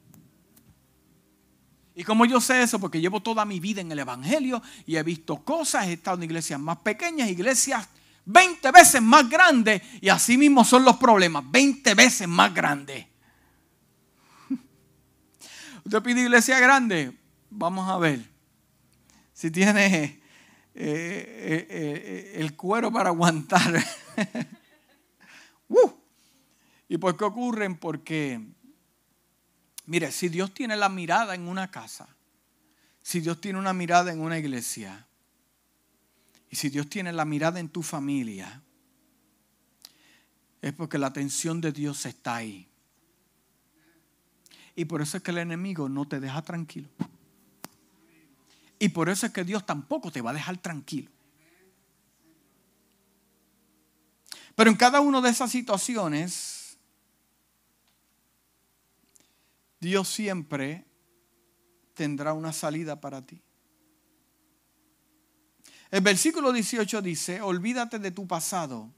Y 1.93 2.05
como 2.05 2.25
yo 2.25 2.39
sé 2.39 2.63
eso, 2.63 2.79
porque 2.79 3.01
llevo 3.01 3.21
toda 3.21 3.43
mi 3.43 3.59
vida 3.59 3.81
en 3.81 3.91
el 3.91 3.99
Evangelio 3.99 4.61
y 4.85 4.95
he 4.95 5.03
visto 5.03 5.43
cosas, 5.43 5.87
he 5.87 5.93
estado 5.93 6.17
en 6.17 6.23
iglesias 6.23 6.59
más 6.59 6.77
pequeñas, 6.77 7.29
iglesias 7.29 7.87
20 8.23 8.71
veces 8.71 9.01
más 9.01 9.29
grandes, 9.29 9.81
y 9.99 10.07
así 10.07 10.37
mismo 10.37 10.63
son 10.63 10.85
los 10.85 10.95
problemas, 10.95 11.43
20 11.51 11.93
veces 11.93 12.27
más 12.27 12.53
grandes. 12.53 13.05
Usted 15.85 16.01
pide 16.01 16.21
iglesia 16.21 16.59
grande, 16.59 17.15
vamos 17.51 17.87
a 17.87 17.99
ver 17.99 18.19
si 19.33 19.51
tiene 19.51 19.85
eh, 19.85 20.21
eh, 20.73 21.67
eh, 21.69 22.31
el 22.37 22.55
cuero 22.55 22.91
para 22.91 23.09
aguantar. 23.09 23.83
Uh. 25.67 25.89
¿Y 26.87 26.99
por 26.99 27.17
qué 27.17 27.23
ocurren? 27.23 27.75
Porque, 27.75 28.39
mire, 29.87 30.11
si 30.11 30.29
Dios 30.29 30.53
tiene 30.53 30.75
la 30.75 30.89
mirada 30.89 31.33
en 31.33 31.47
una 31.47 31.71
casa, 31.71 32.07
si 33.01 33.19
Dios 33.19 33.41
tiene 33.41 33.57
una 33.57 33.73
mirada 33.73 34.13
en 34.13 34.19
una 34.19 34.37
iglesia, 34.37 35.07
y 36.51 36.55
si 36.55 36.69
Dios 36.69 36.87
tiene 36.87 37.11
la 37.11 37.25
mirada 37.25 37.59
en 37.59 37.69
tu 37.69 37.81
familia, 37.81 38.61
es 40.61 40.71
porque 40.73 40.99
la 40.99 41.07
atención 41.07 41.59
de 41.61 41.71
Dios 41.71 42.05
está 42.05 42.35
ahí. 42.35 42.69
Y 44.75 44.85
por 44.85 45.01
eso 45.01 45.17
es 45.17 45.23
que 45.23 45.31
el 45.31 45.37
enemigo 45.37 45.87
no 45.87 46.07
te 46.07 46.19
deja 46.19 46.41
tranquilo. 46.41 46.89
Y 48.77 48.89
por 48.89 49.07
eso 49.07 49.25
es 49.25 49.31
que 49.31 49.45
Dios 49.45 49.65
tampoco 49.65 50.11
te 50.11 50.21
va 50.21 50.31
a 50.31 50.33
dejar 50.33 50.57
tranquilo. 50.57 51.09
Pero 54.53 54.69
en 54.69 54.75
cada 54.75 54.99
una 54.99 55.21
de 55.21 55.29
esas 55.29 55.51
situaciones, 55.51 56.77
Dios 59.79 60.09
siempre 60.09 60.85
tendrá 61.93 62.33
una 62.33 62.51
salida 62.51 62.99
para 62.99 63.21
ti. 63.21 63.41
El 65.89 66.01
versículo 66.01 66.51
18 66.51 67.01
dice, 67.01 67.41
olvídate 67.41 67.99
de 67.99 68.11
tu 68.11 68.27
pasado, 68.27 68.91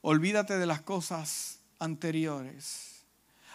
olvídate 0.00 0.58
de 0.58 0.66
las 0.66 0.80
cosas 0.82 1.60
anteriores 1.78 2.97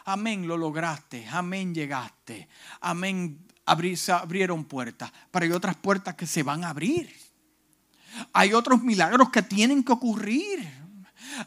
Amén, 0.05 0.47
lo 0.47 0.57
lograste. 0.57 1.27
Amén, 1.31 1.73
llegaste. 1.73 2.47
Amén, 2.81 3.39
se 3.95 4.11
abrieron 4.11 4.65
puertas. 4.65 5.11
Pero 5.31 5.45
hay 5.45 5.51
otras 5.51 5.75
puertas 5.75 6.15
que 6.15 6.27
se 6.27 6.43
van 6.43 6.63
a 6.63 6.69
abrir. 6.69 7.13
Hay 8.33 8.53
otros 8.53 8.83
milagros 8.83 9.29
que 9.29 9.41
tienen 9.41 9.83
que 9.83 9.93
ocurrir. 9.93 10.83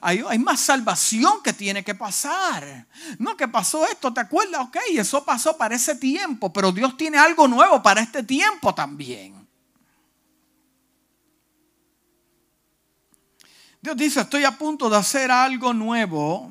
Hay, 0.00 0.22
hay, 0.26 0.38
más 0.38 0.60
salvación 0.60 1.42
que 1.44 1.52
tiene 1.52 1.84
que 1.84 1.94
pasar. 1.94 2.86
No, 3.18 3.36
que 3.36 3.46
pasó 3.46 3.86
esto, 3.86 4.12
¿te 4.12 4.20
acuerdas? 4.20 4.62
Ok, 4.62 4.78
eso 4.90 5.24
pasó 5.24 5.56
para 5.56 5.76
ese 5.76 5.94
tiempo, 5.94 6.52
pero 6.52 6.72
Dios 6.72 6.96
tiene 6.96 7.18
algo 7.18 7.46
nuevo 7.46 7.82
para 7.82 8.00
este 8.00 8.22
tiempo 8.22 8.74
también. 8.74 9.46
Dios 13.80 13.96
dice, 13.96 14.22
estoy 14.22 14.42
a 14.42 14.58
punto 14.58 14.90
de 14.90 14.96
hacer 14.96 15.30
algo 15.30 15.72
nuevo 15.72 16.50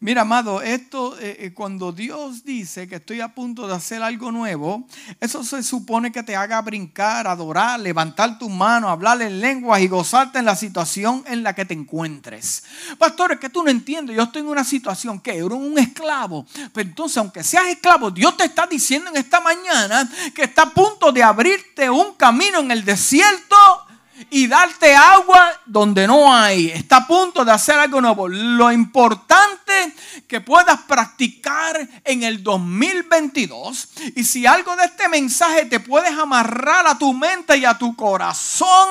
Mira, 0.00 0.22
amado, 0.22 0.62
esto 0.62 1.18
eh, 1.18 1.36
eh, 1.40 1.52
cuando 1.52 1.90
Dios 1.90 2.44
dice 2.44 2.86
que 2.86 2.96
estoy 2.96 3.20
a 3.20 3.34
punto 3.34 3.66
de 3.66 3.74
hacer 3.74 4.00
algo 4.00 4.30
nuevo, 4.30 4.86
eso 5.18 5.42
se 5.42 5.60
supone 5.64 6.12
que 6.12 6.22
te 6.22 6.36
haga 6.36 6.62
brincar, 6.62 7.26
adorar, 7.26 7.80
levantar 7.80 8.38
tu 8.38 8.48
mano, 8.48 8.90
hablar 8.90 9.20
en 9.22 9.40
lenguas 9.40 9.80
y 9.80 9.88
gozarte 9.88 10.38
en 10.38 10.44
la 10.44 10.54
situación 10.54 11.24
en 11.26 11.42
la 11.42 11.52
que 11.52 11.64
te 11.64 11.74
encuentres. 11.74 12.62
Pastor, 12.96 13.32
es 13.32 13.40
que 13.40 13.48
tú 13.48 13.64
no 13.64 13.70
entiendes, 13.70 14.14
yo 14.14 14.22
estoy 14.22 14.42
en 14.42 14.48
una 14.48 14.62
situación 14.62 15.18
que 15.18 15.36
era 15.36 15.46
un 15.46 15.76
esclavo, 15.76 16.46
pero 16.72 16.88
entonces 16.88 17.16
aunque 17.16 17.42
seas 17.42 17.66
esclavo, 17.66 18.12
Dios 18.12 18.36
te 18.36 18.44
está 18.44 18.68
diciendo 18.68 19.10
en 19.10 19.16
esta 19.16 19.40
mañana 19.40 20.08
que 20.32 20.44
está 20.44 20.62
a 20.62 20.70
punto 20.70 21.10
de 21.10 21.24
abrirte 21.24 21.90
un 21.90 22.14
camino 22.14 22.60
en 22.60 22.70
el 22.70 22.84
desierto 22.84 23.56
y 24.30 24.46
darte 24.46 24.94
agua 24.94 25.52
donde 25.66 26.06
no 26.06 26.32
hay. 26.32 26.68
Está 26.68 26.98
a 26.98 27.06
punto 27.06 27.44
de 27.44 27.52
hacer 27.52 27.78
algo 27.78 28.00
nuevo. 28.00 28.28
Lo 28.28 28.70
importante 28.72 29.94
que 30.26 30.40
puedas 30.40 30.80
practicar 30.82 31.88
en 32.04 32.22
el 32.22 32.42
2022. 32.42 33.88
Y 34.16 34.24
si 34.24 34.46
algo 34.46 34.76
de 34.76 34.84
este 34.84 35.08
mensaje 35.08 35.66
te 35.66 35.80
puedes 35.80 36.12
amarrar 36.12 36.86
a 36.86 36.98
tu 36.98 37.12
mente 37.12 37.56
y 37.56 37.64
a 37.64 37.78
tu 37.78 37.94
corazón, 37.96 38.88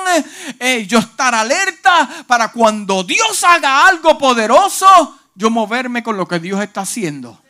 eh, 0.58 0.86
yo 0.86 0.98
estar 0.98 1.34
alerta 1.34 2.24
para 2.26 2.52
cuando 2.52 3.04
Dios 3.04 3.44
haga 3.44 3.86
algo 3.86 4.18
poderoso, 4.18 5.18
yo 5.34 5.50
moverme 5.50 6.02
con 6.02 6.16
lo 6.16 6.26
que 6.26 6.40
Dios 6.40 6.60
está 6.62 6.82
haciendo. 6.82 7.40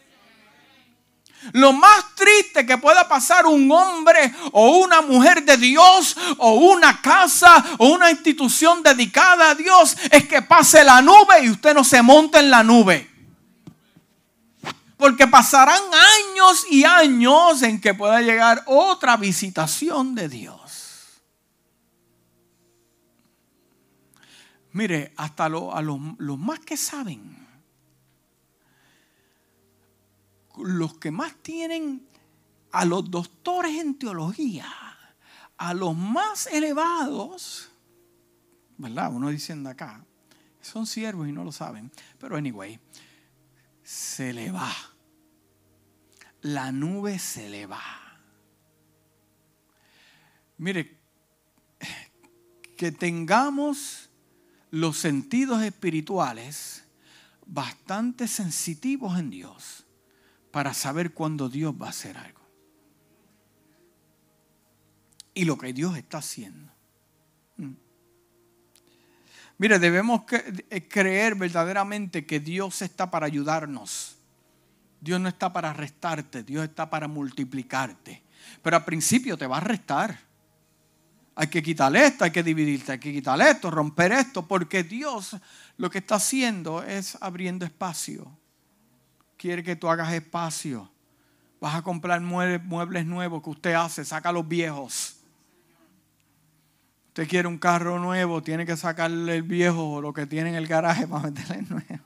Lo 1.53 1.73
más 1.73 2.15
triste 2.15 2.67
que 2.67 2.79
pueda 2.79 3.09
pasar 3.09 3.47
un 3.47 3.71
hombre 3.71 4.35
o 4.53 4.79
una 4.79 5.01
mujer 5.01 5.43
de 5.45 5.57
Dios 5.57 6.17
o 6.39 6.53
una 6.55 7.01
casa 7.01 7.65
o 7.79 7.89
una 7.89 8.11
institución 8.11 8.83
dedicada 8.83 9.51
a 9.51 9.55
Dios 9.55 9.97
es 10.11 10.29
que 10.29 10.43
pase 10.43 10.85
la 10.85 11.01
nube 11.01 11.45
y 11.45 11.51
usted 11.51 11.75
no 11.75 11.85
se 11.85 12.03
monte 12.03 12.39
en 12.39 12.51
la 12.51 12.63
nube. 12.63 13.09
Porque 14.97 15.29
pasarán 15.29 15.83
años 15.83 16.67
y 16.71 16.85
años 16.85 17.63
en 17.63 17.81
que 17.81 17.95
pueda 17.95 18.21
llegar 18.21 18.65
otra 18.67 19.17
visitación 19.17 20.15
de 20.15 20.29
Dios. 20.29 20.59
Mire, 24.73 25.13
hasta 25.17 25.47
a 25.47 25.49
los, 25.49 25.73
los 26.19 26.39
más 26.39 26.61
que 26.61 26.77
saben, 26.77 27.38
los 30.59 30.99
que 30.99 31.11
más 31.11 31.35
tienen 31.43 32.07
a 32.73 32.85
los 32.85 33.11
doctores 33.11 33.77
en 33.77 33.99
teología, 33.99 34.67
a 35.57 35.75
los 35.75 35.97
más 35.97 36.47
elevados, 36.47 37.71
¿verdad? 38.77 39.13
Uno 39.13 39.31
diciendo 39.31 39.71
acá, 39.71 40.05
son 40.61 40.87
siervos 40.87 41.29
y 41.29 41.33
no 41.33 41.45
lo 41.45 41.53
saben, 41.53 41.91
pero 42.19 42.37
anyway, 42.37 42.79
se 43.83 44.33
le 44.33 44.51
va. 44.51 44.73
La 46.43 46.71
nube 46.71 47.19
se 47.19 47.49
le 47.49 47.67
va. 47.67 47.83
Mire, 50.59 50.99
que 52.77 52.93
tengamos 52.93 54.11
los 54.71 54.99
sentidos 54.99 55.63
espirituales 55.63 56.85
bastante 57.47 58.29
sensitivos 58.29 59.19
en 59.19 59.31
Dios 59.31 59.88
para 60.51 60.75
saber 60.75 61.13
cuándo 61.13 61.49
Dios 61.49 61.75
va 61.81 61.87
a 61.87 61.91
hacer 61.91 62.17
algo. 62.17 62.41
Y 65.35 65.45
lo 65.45 65.57
que 65.57 65.73
Dios 65.73 65.97
está 65.97 66.19
haciendo. 66.19 66.73
Mm. 67.57 67.75
Mire, 69.59 69.79
debemos 69.79 70.23
eh, 70.33 70.89
creer 70.89 71.35
verdaderamente 71.35 72.27
que 72.27 72.41
Dios 72.41 72.83
está 72.83 73.11
para 73.11 73.27
ayudarnos. 73.27 74.17
Dios 75.01 75.21
no 75.21 75.29
está 75.29 75.53
para 75.53 75.73
restarte, 75.73 76.43
Dios 76.43 76.65
está 76.65 76.91
para 76.91 77.07
multiplicarte. 77.07 78.23
Pero 78.63 78.77
al 78.77 78.85
principio 78.85 79.37
te 79.37 79.47
va 79.47 79.59
a 79.59 79.61
restar. 79.61 80.19
Hay 81.37 81.47
que 81.47 81.63
quitarle 81.63 82.05
esto, 82.05 82.25
hay 82.25 82.33
que 82.33 82.43
dividirte, 82.43 82.93
hay 82.93 82.99
que 82.99 83.13
quitarle 83.13 83.49
esto, 83.49 83.71
romper 83.71 84.11
esto, 84.11 84.49
porque 84.49 84.83
Dios 84.83 85.37
lo 85.77 85.89
que 85.89 85.99
está 85.99 86.17
haciendo 86.17 86.83
es 86.83 87.17
abriendo 87.21 87.65
espacio 87.65 88.37
quiere 89.39 89.63
que 89.63 89.77
tú 89.77 89.89
hagas 89.89 90.13
espacio. 90.13 90.91
Vas 91.61 91.75
a 91.77 91.83
comprar 91.83 92.21
muebles 92.21 93.07
nuevos 93.07 93.43
que 93.43 93.51
usted 93.51 93.73
hace, 93.73 94.05
saca 94.05 94.31
los 94.33 94.47
viejos. 94.47 95.17
Usted 97.09 97.27
quiere 97.27 97.49
un 97.49 97.59
carro 97.59 97.99
nuevo, 97.99 98.43
tiene 98.43 98.67
que 98.67 98.77
sacarle 98.77 99.37
el 99.37 99.43
viejo 99.43 99.95
o 99.95 100.01
lo 100.01 100.13
que 100.13 100.27
tiene 100.27 100.51
en 100.51 100.57
el 100.57 100.67
garaje 100.67 101.07
para 101.09 101.31
meterle 101.31 101.61
el 101.61 101.69
nuevo. 101.69 102.05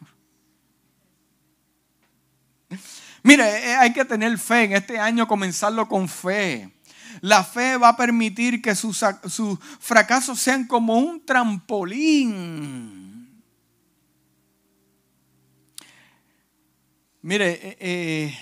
Mire, 3.25 3.71
eh, 3.71 3.77
hay 3.77 3.93
que 3.93 4.05
tener 4.05 4.37
fe 4.39 4.65
en 4.65 4.73
este 4.73 4.99
año, 4.99 5.29
comenzarlo 5.29 5.87
con 5.89 6.09
fe. 6.09 6.73
La 7.21 7.45
fe 7.45 7.77
va 7.77 7.91
a 7.91 7.97
permitir 7.97 8.63
que 8.63 8.75
sus, 8.75 9.05
sus 9.29 9.59
fracasos 9.81 10.41
sean 10.41 10.67
como 10.67 10.99
un 10.99 11.25
trampolín 11.25 13.02
Mire, 17.25 17.53
eh, 17.53 17.77
eh, 17.79 18.39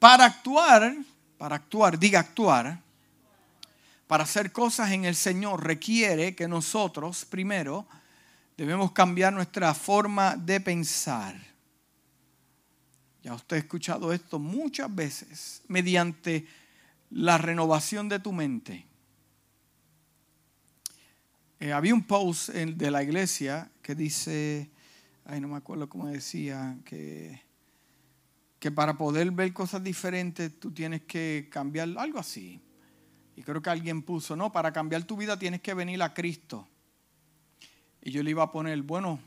para 0.00 0.24
actuar, 0.24 0.96
para 1.38 1.54
actuar, 1.54 1.96
diga 1.96 2.18
actuar, 2.18 2.82
para 4.08 4.24
hacer 4.24 4.50
cosas 4.50 4.90
en 4.90 5.04
el 5.04 5.14
Señor 5.14 5.64
requiere 5.64 6.34
que 6.34 6.48
nosotros 6.48 7.24
primero 7.24 7.86
debemos 8.56 8.90
cambiar 8.90 9.32
nuestra 9.32 9.72
forma 9.74 10.34
de 10.34 10.60
pensar. 10.60 11.40
Ya 13.22 13.34
usted 13.34 13.54
ha 13.54 13.60
escuchado 13.60 14.12
esto 14.12 14.40
muchas 14.40 14.92
veces, 14.92 15.62
mediante 15.68 16.48
la 17.10 17.38
renovación 17.38 18.08
de 18.08 18.18
tu 18.18 18.32
mente. 18.32 18.84
Eh, 21.60 21.72
había 21.72 21.94
un 21.94 22.02
post 22.02 22.48
de 22.48 22.90
la 22.90 23.04
iglesia 23.04 23.70
que 23.82 23.94
dice, 23.94 24.68
ay, 25.24 25.40
no 25.40 25.48
me 25.48 25.56
acuerdo 25.56 25.88
cómo 25.88 26.06
decía, 26.06 26.78
que, 26.84 27.42
que 28.58 28.70
para 28.70 28.96
poder 28.96 29.30
ver 29.30 29.52
cosas 29.52 29.82
diferentes 29.82 30.58
tú 30.58 30.72
tienes 30.72 31.02
que 31.02 31.48
cambiar 31.50 31.88
algo 31.96 32.18
así. 32.18 32.60
Y 33.36 33.42
creo 33.42 33.62
que 33.62 33.70
alguien 33.70 34.02
puso, 34.02 34.36
no, 34.36 34.52
para 34.52 34.72
cambiar 34.72 35.04
tu 35.04 35.16
vida 35.16 35.38
tienes 35.38 35.60
que 35.60 35.74
venir 35.74 36.02
a 36.02 36.12
Cristo. 36.12 36.68
Y 38.02 38.10
yo 38.10 38.22
le 38.22 38.30
iba 38.30 38.42
a 38.42 38.50
poner, 38.50 38.82
bueno, 38.82 39.20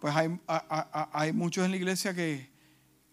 pues 0.00 0.14
hay, 0.14 0.38
hay 0.46 1.32
muchos 1.32 1.64
en 1.64 1.70
la 1.70 1.76
iglesia 1.76 2.12
que, 2.14 2.50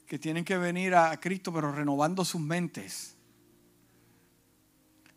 que 0.07 0.19
tienen 0.19 0.43
que 0.43 0.57
venir 0.57 0.95
a 0.95 1.17
Cristo, 1.19 1.53
pero 1.53 1.71
renovando 1.71 2.25
sus 2.25 2.41
mentes. 2.41 3.15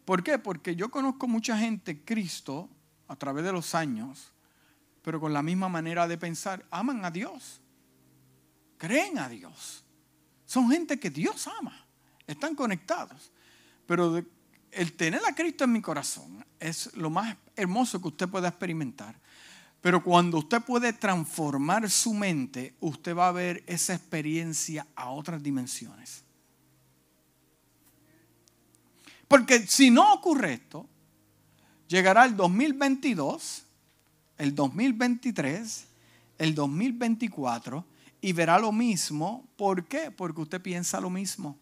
¿Por 0.05 0.23
qué? 0.23 0.39
Porque 0.39 0.77
yo 0.77 0.91
conozco 0.91 1.27
mucha 1.27 1.59
gente, 1.59 2.05
Cristo, 2.05 2.69
a 3.09 3.17
través 3.17 3.45
de 3.45 3.53
los 3.53 3.75
años, 3.75 4.34
pero 5.05 5.21
con 5.21 5.35
la 5.35 5.43
misma 5.43 5.69
manera 5.69 6.09
de 6.09 6.17
pensar, 6.17 6.65
aman 6.71 7.05
a 7.05 7.11
Dios, 7.11 7.61
creen 8.79 9.19
a 9.19 9.29
Dios. 9.29 9.85
Son 10.47 10.71
gente 10.71 10.99
que 10.99 11.11
Dios 11.11 11.47
ama, 11.47 11.87
están 12.27 12.55
conectados. 12.55 13.31
Pero 13.87 14.25
el 14.71 14.93
tener 14.95 15.21
a 15.27 15.35
Cristo 15.35 15.65
en 15.65 15.73
mi 15.73 15.83
corazón 15.83 16.43
es 16.59 16.97
lo 16.97 17.11
más 17.11 17.37
hermoso 17.55 18.01
que 18.01 18.09
usted 18.09 18.29
pueda 18.31 18.49
experimentar. 18.49 19.21
Pero 19.83 20.03
cuando 20.03 20.39
usted 20.39 20.63
puede 20.63 20.95
transformar 20.95 21.91
su 21.91 22.15
mente, 22.15 22.75
usted 22.81 23.15
va 23.15 23.29
a 23.29 23.33
ver 23.33 23.63
esa 23.67 23.95
experiencia 23.95 24.87
a 24.97 25.11
otras 25.11 25.43
dimensiones. 25.43 26.25
Porque 29.29 29.67
si 29.67 29.91
no 29.91 30.15
ocurre 30.15 30.55
esto, 30.55 30.89
llegará 31.89 32.25
el 32.25 32.35
2022 32.35 33.64
el 34.39 34.55
2023, 34.55 35.87
el 36.39 36.55
2024 36.55 37.85
y 38.21 38.33
verá 38.33 38.59
lo 38.59 38.73
mismo. 38.73 39.47
¿Por 39.57 39.85
qué? 39.85 40.11
Porque 40.11 40.41
usted 40.41 40.61
piensa 40.61 41.01
lo 41.01 41.11
mismo. 41.11 41.59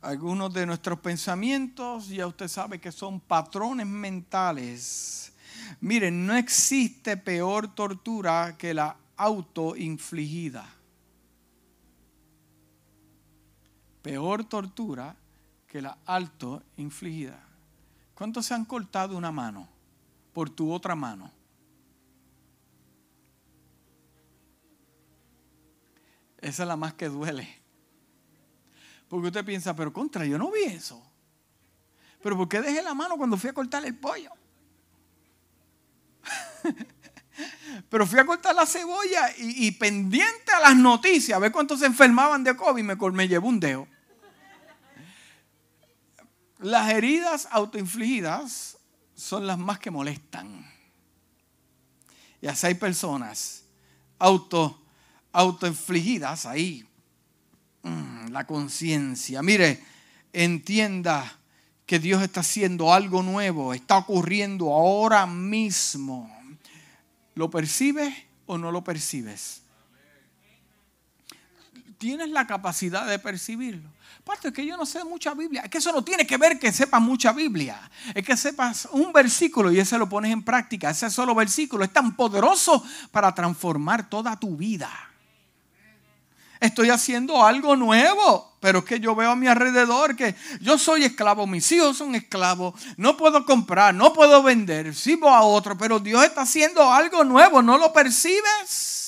Algunos 0.00 0.54
de 0.54 0.64
nuestros 0.64 1.00
pensamientos 1.00 2.08
ya 2.08 2.26
usted 2.26 2.48
sabe 2.48 2.80
que 2.80 2.92
son 2.92 3.20
patrones 3.20 3.86
mentales. 3.86 5.32
Miren, 5.80 6.24
no 6.24 6.36
existe 6.36 7.16
peor 7.16 7.74
tortura 7.74 8.56
que 8.56 8.72
la 8.72 8.96
autoinfligida. 9.16 10.66
Peor 14.00 14.44
tortura 14.44 15.14
que 15.68 15.82
la 15.82 15.98
alto 16.06 16.62
infligida. 16.76 17.38
¿Cuántos 18.14 18.46
se 18.46 18.54
han 18.54 18.64
cortado 18.64 19.16
una 19.16 19.30
mano 19.30 19.68
por 20.32 20.50
tu 20.50 20.72
otra 20.72 20.96
mano? 20.96 21.30
Esa 26.40 26.62
es 26.62 26.68
la 26.68 26.76
más 26.76 26.94
que 26.94 27.08
duele. 27.08 27.48
Porque 29.08 29.28
usted 29.28 29.44
piensa, 29.44 29.76
pero 29.76 29.92
contra, 29.92 30.24
yo 30.24 30.38
no 30.38 30.50
vi 30.50 30.62
eso. 30.64 31.02
Pero 32.22 32.36
¿por 32.36 32.48
qué 32.48 32.60
dejé 32.60 32.82
la 32.82 32.94
mano 32.94 33.16
cuando 33.16 33.36
fui 33.36 33.50
a 33.50 33.52
cortar 33.52 33.84
el 33.84 33.96
pollo? 33.96 34.30
pero 37.88 38.06
fui 38.06 38.18
a 38.18 38.26
cortar 38.26 38.54
la 38.54 38.66
cebolla 38.66 39.32
y, 39.38 39.70
pendiente 39.72 40.52
a 40.52 40.60
las 40.60 40.76
noticias, 40.76 41.36
a 41.36 41.40
ver 41.40 41.52
cuántos 41.52 41.80
se 41.80 41.86
enfermaban 41.86 42.42
de 42.42 42.56
COVID, 42.56 42.82
me, 42.82 42.96
me 43.12 43.28
llevó 43.28 43.48
un 43.48 43.60
dedo. 43.60 43.86
Las 46.58 46.90
heridas 46.90 47.48
autoinfligidas 47.50 48.78
son 49.14 49.46
las 49.46 49.58
más 49.58 49.78
que 49.78 49.90
molestan. 49.90 50.66
Y 52.40 52.46
así 52.46 52.66
hay 52.66 52.74
personas 52.74 53.64
auto, 54.18 54.80
autoinfligidas 55.32 56.46
ahí. 56.46 56.84
Mm, 57.82 58.28
la 58.30 58.46
conciencia. 58.46 59.42
Mire, 59.42 59.82
entienda 60.32 61.38
que 61.86 61.98
Dios 61.98 62.22
está 62.22 62.40
haciendo 62.40 62.92
algo 62.92 63.22
nuevo, 63.22 63.72
está 63.72 63.98
ocurriendo 63.98 64.72
ahora 64.74 65.26
mismo. 65.26 66.30
¿Lo 67.34 67.50
percibes 67.50 68.14
o 68.46 68.58
no 68.58 68.72
lo 68.72 68.84
percibes? 68.84 69.62
¿Tienes 71.98 72.30
la 72.30 72.46
capacidad 72.46 73.06
de 73.06 73.18
percibirlo? 73.18 73.90
Aparte 74.20 74.52
que 74.52 74.64
yo 74.64 74.76
no 74.76 74.86
sé 74.86 75.02
mucha 75.04 75.34
Biblia. 75.34 75.62
Es 75.62 75.70
que 75.70 75.78
eso 75.78 75.90
no 75.90 76.04
tiene 76.04 76.26
que 76.26 76.36
ver 76.36 76.58
que 76.58 76.72
sepas 76.72 77.00
mucha 77.00 77.32
Biblia. 77.32 77.90
Es 78.14 78.24
que 78.24 78.36
sepas 78.36 78.88
un 78.92 79.12
versículo 79.12 79.72
y 79.72 79.80
ese 79.80 79.98
lo 79.98 80.08
pones 80.08 80.32
en 80.32 80.42
práctica. 80.42 80.90
Ese 80.90 81.10
solo 81.10 81.34
versículo 81.34 81.82
es 81.82 81.92
tan 81.92 82.14
poderoso 82.14 82.84
para 83.10 83.34
transformar 83.34 84.08
toda 84.08 84.38
tu 84.38 84.56
vida. 84.56 84.90
Estoy 86.60 86.90
haciendo 86.90 87.44
algo 87.44 87.74
nuevo, 87.74 88.56
pero 88.60 88.80
es 88.80 88.84
que 88.84 89.00
yo 89.00 89.14
veo 89.14 89.30
a 89.30 89.36
mi 89.36 89.46
alrededor 89.46 90.14
que 90.14 90.34
yo 90.60 90.76
soy 90.76 91.04
esclavo, 91.04 91.46
mis 91.46 91.70
hijos 91.70 91.96
son 91.96 92.16
esclavos, 92.16 92.74
no 92.96 93.16
puedo 93.16 93.44
comprar, 93.44 93.94
no 93.94 94.12
puedo 94.12 94.42
vender, 94.42 94.92
sirvo 94.94 95.30
a 95.30 95.42
otro, 95.42 95.78
pero 95.78 96.00
Dios 96.00 96.24
está 96.24 96.42
haciendo 96.42 96.92
algo 96.92 97.22
nuevo, 97.22 97.62
¿no 97.62 97.78
lo 97.78 97.92
percibes? 97.92 99.07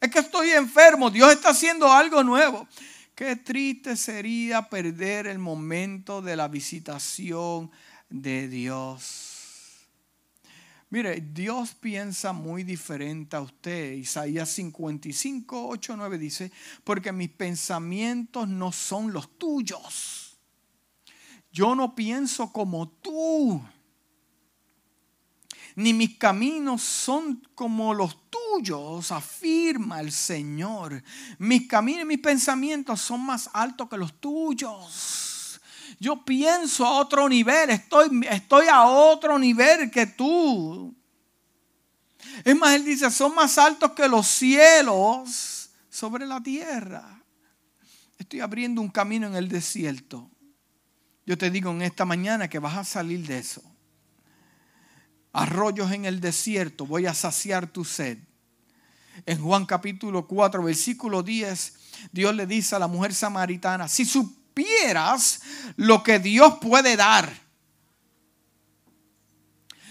Es 0.00 0.10
que 0.10 0.20
estoy 0.20 0.50
enfermo, 0.50 1.10
Dios 1.10 1.32
está 1.32 1.50
haciendo 1.50 1.92
algo 1.92 2.22
nuevo. 2.22 2.68
Qué 3.14 3.34
triste 3.34 3.96
sería 3.96 4.68
perder 4.68 5.26
el 5.26 5.38
momento 5.38 6.22
de 6.22 6.36
la 6.36 6.46
visitación 6.46 7.70
de 8.08 8.46
Dios. 8.46 9.38
Mire, 10.90 11.20
Dios 11.20 11.74
piensa 11.74 12.32
muy 12.32 12.62
diferente 12.62 13.36
a 13.36 13.40
usted. 13.40 13.92
Isaías 13.92 14.48
55, 14.50 15.68
8, 15.68 15.96
9 15.96 16.18
dice, 16.18 16.50
porque 16.84 17.12
mis 17.12 17.28
pensamientos 17.28 18.48
no 18.48 18.72
son 18.72 19.12
los 19.12 19.36
tuyos. 19.36 20.38
Yo 21.52 21.74
no 21.74 21.94
pienso 21.94 22.52
como 22.52 22.88
tú. 22.88 23.60
Ni 25.78 25.94
mis 25.94 26.18
caminos 26.18 26.82
son 26.82 27.40
como 27.54 27.94
los 27.94 28.28
tuyos, 28.28 29.12
afirma 29.12 30.00
el 30.00 30.10
Señor. 30.10 31.00
Mis 31.38 31.68
caminos 31.68 32.02
y 32.02 32.06
mis 32.06 32.18
pensamientos 32.18 33.00
son 33.00 33.24
más 33.24 33.48
altos 33.52 33.88
que 33.88 33.96
los 33.96 34.20
tuyos. 34.20 35.60
Yo 36.00 36.24
pienso 36.24 36.84
a 36.84 36.98
otro 36.98 37.28
nivel, 37.28 37.70
estoy, 37.70 38.26
estoy 38.28 38.66
a 38.66 38.86
otro 38.86 39.38
nivel 39.38 39.88
que 39.88 40.06
tú. 40.06 40.92
Es 42.44 42.56
más, 42.56 42.74
él 42.74 42.84
dice, 42.84 43.08
son 43.12 43.36
más 43.36 43.56
altos 43.56 43.92
que 43.92 44.08
los 44.08 44.26
cielos 44.26 45.70
sobre 45.88 46.26
la 46.26 46.42
tierra. 46.42 47.22
Estoy 48.18 48.40
abriendo 48.40 48.80
un 48.80 48.88
camino 48.88 49.28
en 49.28 49.36
el 49.36 49.48
desierto. 49.48 50.28
Yo 51.24 51.38
te 51.38 51.52
digo 51.52 51.70
en 51.70 51.82
esta 51.82 52.04
mañana 52.04 52.48
que 52.48 52.58
vas 52.58 52.76
a 52.76 52.82
salir 52.82 53.24
de 53.28 53.38
eso. 53.38 53.62
Arroyos 55.32 55.92
en 55.92 56.04
el 56.04 56.20
desierto, 56.20 56.86
voy 56.86 57.06
a 57.06 57.14
saciar 57.14 57.66
tu 57.66 57.84
sed. 57.84 58.18
En 59.26 59.42
Juan 59.42 59.66
capítulo 59.66 60.26
4, 60.26 60.62
versículo 60.62 61.22
10, 61.22 61.74
Dios 62.12 62.34
le 62.34 62.46
dice 62.46 62.76
a 62.76 62.78
la 62.78 62.86
mujer 62.86 63.14
samaritana, 63.14 63.88
si 63.88 64.04
su 64.04 64.38
supieras 64.58 65.40
lo 65.76 66.02
que 66.02 66.18
Dios 66.18 66.54
puede 66.60 66.96
dar. 66.96 67.30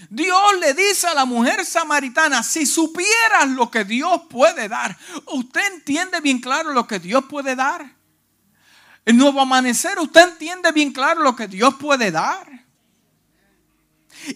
Dios 0.10 0.42
le 0.62 0.74
dice 0.74 1.08
a 1.08 1.14
la 1.14 1.26
mujer 1.26 1.66
samaritana, 1.66 2.44
si 2.44 2.66
supieras 2.66 3.50
lo 3.50 3.70
que 3.70 3.84
Dios 3.84 4.22
puede 4.30 4.70
dar, 4.70 4.98
usted 5.28 5.62
entiende 5.74 6.22
bien 6.22 6.40
claro 6.40 6.72
lo 6.72 6.88
que 6.88 7.00
Dios 7.00 7.26
puede 7.30 7.56
dar. 7.56 7.94
El 9.06 9.18
nuevo 9.18 9.42
amanecer, 9.42 10.00
usted 10.00 10.30
entiende 10.30 10.72
bien 10.72 10.92
claro 10.92 11.22
lo 11.22 11.36
que 11.36 11.48
Dios 11.48 11.76
puede 11.76 12.12
dar. 12.12 12.67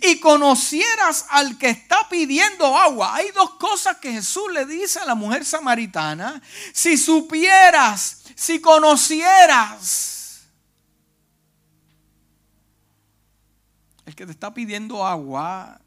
Y 0.01 0.19
conocieras 0.19 1.25
al 1.29 1.57
que 1.57 1.69
está 1.69 2.07
pidiendo 2.09 2.77
agua. 2.77 3.15
Hay 3.15 3.31
dos 3.31 3.55
cosas 3.55 3.97
que 3.97 4.11
Jesús 4.11 4.51
le 4.51 4.65
dice 4.65 4.99
a 4.99 5.05
la 5.05 5.15
mujer 5.15 5.45
samaritana. 5.45 6.41
Si 6.73 6.97
supieras, 6.97 8.23
si 8.35 8.61
conocieras 8.61 10.11
el 14.05 14.15
que 14.15 14.25
te 14.25 14.31
está 14.31 14.53
pidiendo 14.53 15.05
agua, 15.05 15.79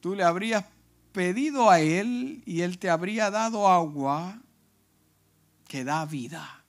tú 0.00 0.14
le 0.14 0.24
habrías 0.24 0.64
pedido 1.12 1.70
a 1.70 1.80
él 1.80 2.42
y 2.44 2.62
él 2.62 2.78
te 2.78 2.90
habría 2.90 3.30
dado 3.30 3.68
agua 3.68 4.38
que 5.68 5.84
da 5.84 6.04
vida. 6.04 6.63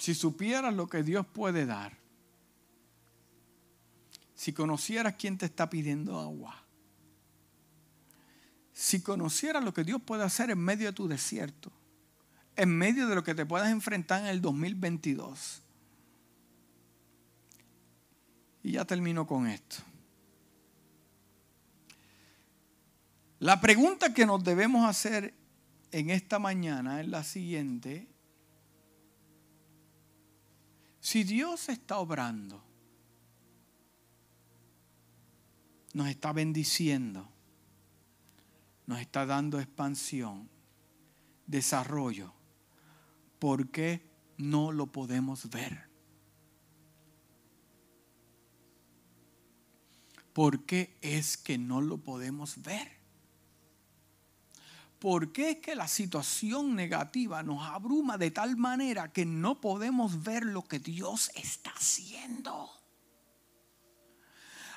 Si 0.00 0.14
supieras 0.14 0.72
lo 0.72 0.88
que 0.88 1.02
Dios 1.02 1.26
puede 1.26 1.66
dar, 1.66 1.92
si 4.34 4.54
conocieras 4.54 5.16
quién 5.18 5.36
te 5.36 5.44
está 5.44 5.68
pidiendo 5.68 6.18
agua, 6.18 6.56
si 8.72 9.02
conocieras 9.02 9.62
lo 9.62 9.74
que 9.74 9.84
Dios 9.84 10.00
puede 10.00 10.24
hacer 10.24 10.48
en 10.48 10.58
medio 10.58 10.86
de 10.86 10.94
tu 10.94 11.06
desierto, 11.06 11.70
en 12.56 12.70
medio 12.70 13.08
de 13.08 13.14
lo 13.14 13.22
que 13.22 13.34
te 13.34 13.44
puedas 13.44 13.70
enfrentar 13.70 14.22
en 14.22 14.28
el 14.28 14.40
2022. 14.40 15.60
Y 18.62 18.72
ya 18.72 18.86
termino 18.86 19.26
con 19.26 19.48
esto. 19.48 19.82
La 23.38 23.60
pregunta 23.60 24.14
que 24.14 24.24
nos 24.24 24.42
debemos 24.42 24.88
hacer 24.88 25.34
en 25.92 26.08
esta 26.08 26.38
mañana 26.38 27.02
es 27.02 27.08
la 27.08 27.22
siguiente. 27.22 28.09
Si 31.10 31.24
Dios 31.24 31.68
está 31.68 31.98
obrando, 31.98 32.62
nos 35.92 36.06
está 36.06 36.32
bendiciendo, 36.32 37.28
nos 38.86 39.00
está 39.00 39.26
dando 39.26 39.58
expansión, 39.58 40.48
desarrollo. 41.48 42.32
¿Por 43.40 43.70
qué 43.72 44.08
no 44.38 44.70
lo 44.70 44.86
podemos 44.86 45.50
ver? 45.50 45.90
¿Por 50.32 50.64
qué 50.64 50.96
es 51.00 51.36
que 51.36 51.58
no 51.58 51.80
lo 51.80 51.98
podemos 51.98 52.62
ver? 52.62 52.99
¿Por 55.00 55.32
qué 55.32 55.52
es 55.52 55.56
que 55.60 55.74
la 55.74 55.88
situación 55.88 56.76
negativa 56.76 57.42
nos 57.42 57.66
abruma 57.66 58.18
de 58.18 58.30
tal 58.30 58.58
manera 58.58 59.10
que 59.10 59.24
no 59.24 59.58
podemos 59.58 60.22
ver 60.22 60.44
lo 60.44 60.62
que 60.62 60.78
Dios 60.78 61.30
está 61.34 61.70
haciendo? 61.70 62.70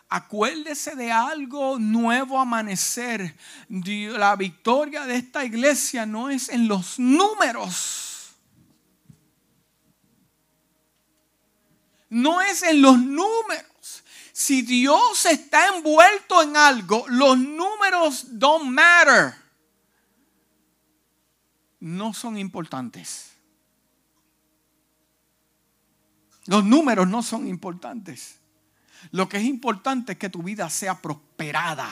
Acuérdese 0.07 0.95
de 0.95 1.11
algo 1.11 1.78
nuevo 1.78 2.39
amanecer. 2.39 3.36
La 3.67 4.38
victoria 4.38 5.05
de 5.05 5.17
esta 5.17 5.43
iglesia 5.43 6.05
no 6.05 6.30
es 6.30 6.47
en 6.47 6.69
los 6.69 6.99
números. 6.99 8.36
No 12.09 12.39
es 12.39 12.63
en 12.63 12.82
los 12.82 12.97
números. 12.97 14.03
Si 14.32 14.61
Dios 14.61 15.26
está 15.26 15.76
envuelto 15.76 16.41
en 16.41 16.55
algo, 16.55 17.05
los 17.09 17.38
números 17.38 18.39
don't 18.39 18.69
matter. 18.69 19.43
No 21.84 22.14
son 22.14 22.38
importantes. 22.38 23.34
Los 26.46 26.64
números 26.64 27.10
no 27.10 27.22
son 27.22 27.46
importantes. 27.46 28.40
Lo 29.12 29.28
que 29.28 29.36
es 29.36 29.44
importante 29.44 30.14
es 30.14 30.18
que 30.18 30.30
tu 30.30 30.44
vida 30.44 30.70
sea 30.70 31.02
prosperada. 31.02 31.90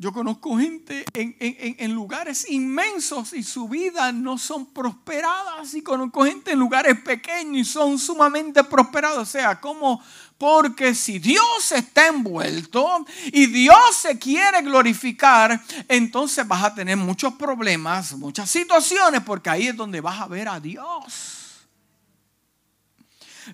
Yo 0.00 0.12
conozco 0.12 0.56
gente 0.56 1.04
en, 1.12 1.92
lugares 1.92 2.48
inmensos 2.48 3.32
y 3.32 3.42
su 3.42 3.68
vida 3.68 4.12
no 4.12 4.38
son 4.38 4.66
prosperadas. 4.66 5.74
Y 5.74 5.82
conozco 5.82 6.24
gente 6.24 6.52
en 6.52 6.58
lugares 6.60 7.00
pequeños 7.00 7.56
y 7.56 7.64
son 7.64 7.98
sumamente 7.98 8.62
prosperados. 8.62 9.18
O 9.18 9.26
sea, 9.26 9.60
como 9.60 10.00
porque 10.38 10.94
si 10.94 11.18
Dios 11.18 11.72
está 11.72 12.06
envuelto 12.06 13.04
y 13.32 13.46
Dios 13.46 13.96
se 13.96 14.16
quiere 14.20 14.62
glorificar, 14.62 15.60
entonces 15.88 16.46
vas 16.46 16.62
a 16.62 16.74
tener 16.74 16.96
muchos 16.96 17.34
problemas, 17.34 18.12
muchas 18.16 18.48
situaciones, 18.48 19.22
porque 19.22 19.50
ahí 19.50 19.66
es 19.66 19.76
donde 19.76 20.00
vas 20.00 20.20
a 20.20 20.28
ver 20.28 20.48
a 20.48 20.60
Dios 20.60 21.38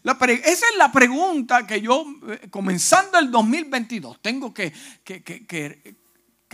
esa 0.03 0.67
es 0.67 0.77
la 0.77 0.91
pregunta 0.91 1.67
que 1.67 1.81
yo, 1.81 2.05
eh, 2.29 2.49
comenzando 2.51 3.19
el 3.19 3.31
2022, 3.31 4.21
tengo 4.21 4.53
que, 4.53 4.73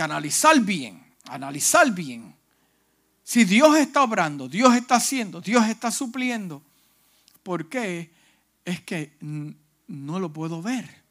analizar 0.01 0.59
bien, 0.61 1.03
analizar 1.29 1.91
bien. 1.93 2.35
Si 3.23 3.45
Dios 3.45 3.77
está 3.77 4.03
obrando, 4.03 4.49
Dios 4.49 4.75
está 4.75 4.97
haciendo, 4.97 5.41
Dios 5.41 5.67
está 5.67 5.91
supliendo, 5.91 6.63
¿por 7.43 7.69
qué 7.69 8.11
es 8.65 8.81
que 8.81 9.17
no 9.21 10.19
lo 10.19 10.33
puedo 10.33 10.63
ver? 10.63 11.03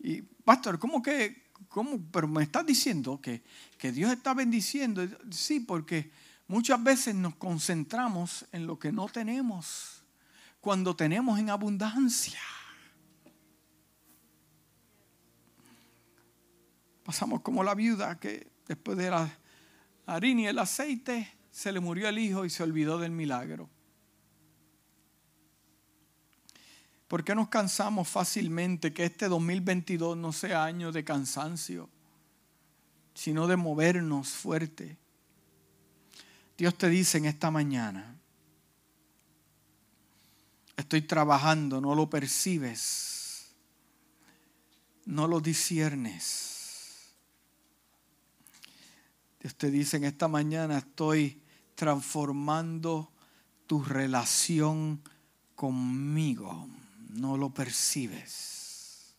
Y, 0.00 0.22
pastor, 0.22 0.78
¿cómo 0.78 1.02
que, 1.02 1.50
cómo? 1.68 2.00
Pero 2.10 2.28
me 2.28 2.42
estás 2.42 2.64
diciendo 2.66 3.20
que, 3.20 3.42
que 3.78 3.92
Dios 3.92 4.10
está 4.12 4.34
bendiciendo. 4.34 5.06
Sí, 5.30 5.60
porque 5.60 6.10
Muchas 6.50 6.82
veces 6.82 7.14
nos 7.14 7.36
concentramos 7.36 8.44
en 8.50 8.66
lo 8.66 8.76
que 8.76 8.90
no 8.90 9.08
tenemos 9.08 10.02
cuando 10.60 10.96
tenemos 10.96 11.38
en 11.38 11.48
abundancia. 11.48 12.40
Pasamos 17.10 17.40
como 17.40 17.64
la 17.64 17.74
viuda 17.74 18.20
que 18.20 18.52
después 18.68 18.96
de 18.96 19.10
la 19.10 19.28
harina 20.06 20.42
y 20.42 20.46
el 20.46 20.60
aceite 20.60 21.28
se 21.50 21.72
le 21.72 21.80
murió 21.80 22.08
el 22.08 22.20
hijo 22.20 22.44
y 22.44 22.50
se 22.50 22.62
olvidó 22.62 22.98
del 22.98 23.10
milagro. 23.10 23.68
¿Por 27.08 27.24
qué 27.24 27.34
nos 27.34 27.48
cansamos 27.48 28.06
fácilmente? 28.06 28.92
Que 28.92 29.06
este 29.06 29.26
2022 29.26 30.16
no 30.16 30.32
sea 30.32 30.62
año 30.62 30.92
de 30.92 31.02
cansancio, 31.02 31.90
sino 33.12 33.48
de 33.48 33.56
movernos 33.56 34.28
fuerte. 34.28 34.96
Dios 36.56 36.78
te 36.78 36.88
dice 36.88 37.18
en 37.18 37.24
esta 37.24 37.50
mañana, 37.50 38.20
estoy 40.76 41.02
trabajando, 41.02 41.80
no 41.80 41.96
lo 41.96 42.08
percibes, 42.08 43.52
no 45.06 45.26
lo 45.26 45.40
disiernes. 45.40 46.59
Te 49.56 49.70
dice 49.70 49.96
en 49.96 50.04
esta 50.04 50.28
mañana, 50.28 50.78
estoy 50.78 51.40
transformando 51.74 53.10
tu 53.66 53.82
relación 53.82 55.02
conmigo 55.54 56.68
no 57.14 57.36
lo 57.36 57.50
percibes. 57.50 59.14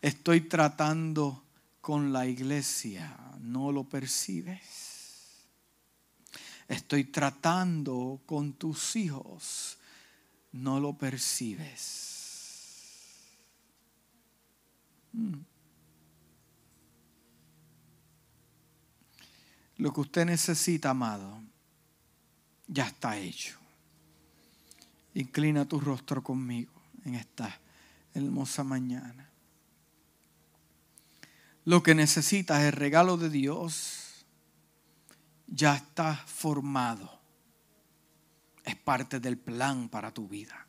Estoy 0.00 0.42
tratando 0.42 1.44
con 1.80 2.12
la 2.12 2.26
iglesia, 2.26 3.16
no 3.40 3.72
lo 3.72 3.84
percibes. 3.84 5.46
Estoy 6.68 7.04
tratando 7.04 8.20
con 8.26 8.52
tus 8.54 8.96
hijos, 8.96 9.78
no 10.52 10.80
lo 10.80 10.96
percibes. 10.96 11.74
Mm. 15.12 15.47
Lo 19.78 19.92
que 19.92 20.00
usted 20.00 20.26
necesita, 20.26 20.90
amado, 20.90 21.40
ya 22.66 22.86
está 22.86 23.16
hecho. 23.16 23.56
Inclina 25.14 25.66
tu 25.66 25.80
rostro 25.80 26.22
conmigo 26.22 26.72
en 27.04 27.14
esta 27.14 27.58
hermosa 28.12 28.64
mañana. 28.64 29.30
Lo 31.64 31.82
que 31.82 31.94
necesitas, 31.94 32.62
el 32.62 32.72
regalo 32.72 33.16
de 33.16 33.30
Dios, 33.30 34.26
ya 35.46 35.76
está 35.76 36.14
formado. 36.14 37.20
Es 38.64 38.76
parte 38.76 39.20
del 39.20 39.38
plan 39.38 39.88
para 39.88 40.12
tu 40.12 40.28
vida. 40.28 40.66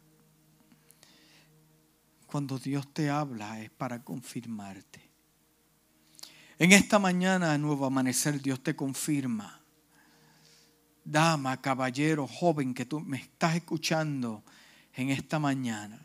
Cuando 2.27 2.59
Dios 2.59 2.93
te 2.93 3.09
habla 3.09 3.59
es 3.59 3.71
para 3.71 4.03
confirmarte. 4.03 5.08
En 6.59 6.71
esta 6.73 6.99
mañana, 6.99 7.57
nuevo 7.57 7.85
amanecer, 7.87 8.39
Dios 8.39 8.61
te 8.61 8.75
confirma 8.75 9.59
dama, 11.11 11.59
caballero, 11.59 12.27
joven 12.27 12.73
que 12.73 12.85
tú 12.85 12.99
me 12.99 13.17
estás 13.17 13.55
escuchando 13.55 14.43
en 14.93 15.09
esta 15.09 15.39
mañana, 15.39 15.99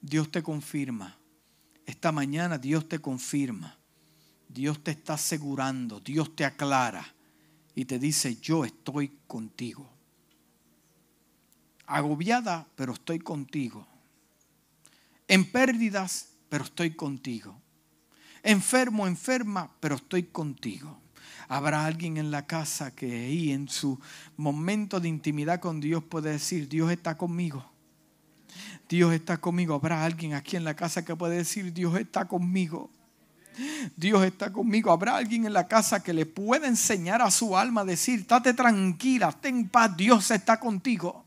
Dios 0.00 0.30
te 0.30 0.42
confirma. 0.42 1.18
Esta 1.84 2.12
mañana 2.12 2.56
Dios 2.56 2.88
te 2.88 3.00
confirma. 3.00 3.76
Dios 4.48 4.82
te 4.82 4.92
está 4.92 5.14
asegurando, 5.14 6.00
Dios 6.00 6.34
te 6.34 6.44
aclara 6.44 7.04
y 7.74 7.84
te 7.84 7.98
dice, 7.98 8.36
yo 8.36 8.64
estoy 8.64 9.12
contigo. 9.26 9.88
Agobiada, 11.86 12.66
pero 12.74 12.94
estoy 12.94 13.18
contigo. 13.20 13.86
En 15.28 15.50
pérdidas, 15.50 16.30
pero 16.48 16.64
estoy 16.64 16.94
contigo. 16.94 17.59
Enfermo, 18.42 19.06
enferma, 19.06 19.70
pero 19.80 19.96
estoy 19.96 20.24
contigo. 20.24 20.98
Habrá 21.48 21.84
alguien 21.84 22.16
en 22.16 22.30
la 22.30 22.46
casa 22.46 22.94
que 22.94 23.26
ahí 23.26 23.50
en 23.50 23.68
su 23.68 23.98
momento 24.36 25.00
de 25.00 25.08
intimidad 25.08 25.60
con 25.60 25.80
Dios 25.80 26.02
puede 26.04 26.30
decir, 26.30 26.68
Dios 26.68 26.90
está 26.92 27.16
conmigo. 27.16 27.68
Dios 28.88 29.12
está 29.12 29.38
conmigo. 29.38 29.74
Habrá 29.74 30.04
alguien 30.04 30.34
aquí 30.34 30.56
en 30.56 30.64
la 30.64 30.74
casa 30.74 31.04
que 31.04 31.16
puede 31.16 31.36
decir, 31.36 31.72
Dios 31.72 31.98
está 31.98 32.26
conmigo. 32.26 32.90
Dios 33.96 34.24
está 34.24 34.52
conmigo. 34.52 34.90
Habrá 34.90 35.16
alguien 35.16 35.44
en 35.44 35.52
la 35.52 35.66
casa 35.66 36.02
que 36.02 36.12
le 36.12 36.26
pueda 36.26 36.66
enseñar 36.66 37.20
a 37.22 37.30
su 37.30 37.56
alma 37.56 37.82
a 37.82 37.84
decir, 37.84 38.20
estate 38.20 38.54
tranquila, 38.54 39.32
ten 39.32 39.68
paz, 39.68 39.96
Dios 39.96 40.30
está 40.30 40.58
contigo. 40.58 41.24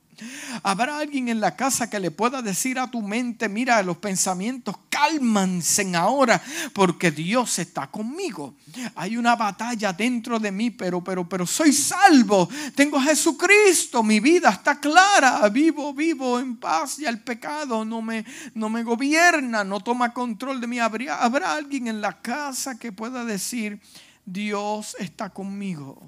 Habrá 0.63 0.97
alguien 0.97 1.30
en 1.30 1.39
la 1.39 1.55
casa 1.55 1.89
que 1.89 1.99
le 1.99 2.11
pueda 2.11 2.41
decir 2.41 2.80
a 2.80 2.89
tu 2.89 3.01
mente, 3.01 3.49
mira, 3.49 3.82
los 3.84 3.97
pensamientos 3.97 4.76
cálmanse 4.89 5.84
ahora 5.95 6.41
porque 6.74 7.11
Dios 7.11 7.59
está 7.59 7.88
conmigo. 7.88 8.55
Hay 8.95 9.17
una 9.17 9.36
batalla 9.36 9.91
dentro 9.93 10.39
de 10.39 10.51
mí, 10.51 10.71
pero 10.71 11.03
pero 11.03 11.28
pero 11.28 11.45
soy 11.45 11.74
salvo. 11.74 12.47
Tengo 12.76 12.97
a 12.97 13.03
Jesucristo, 13.03 14.03
mi 14.03 14.19
vida 14.19 14.49
está 14.49 14.80
clara, 14.80 15.47
vivo 15.49 15.93
vivo 15.93 16.39
en 16.39 16.57
paz 16.57 16.99
y 16.99 17.05
el 17.05 17.21
pecado 17.21 17.84
no 17.84 18.01
me 18.01 18.26
no 18.53 18.69
me 18.69 18.84
gobierna, 18.84 19.63
no 19.63 19.80
toma 19.82 20.13
control 20.13 20.61
de 20.61 20.67
mí. 20.67 20.80
Habrá, 20.80 21.21
habrá 21.21 21.53
alguien 21.53 21.88
en 21.88 22.01
la 22.01 22.21
casa 22.21 22.78
que 22.78 22.91
pueda 22.91 23.26
decir, 23.26 23.82
Dios 24.26 24.95
está 24.99 25.30
conmigo. 25.30 26.01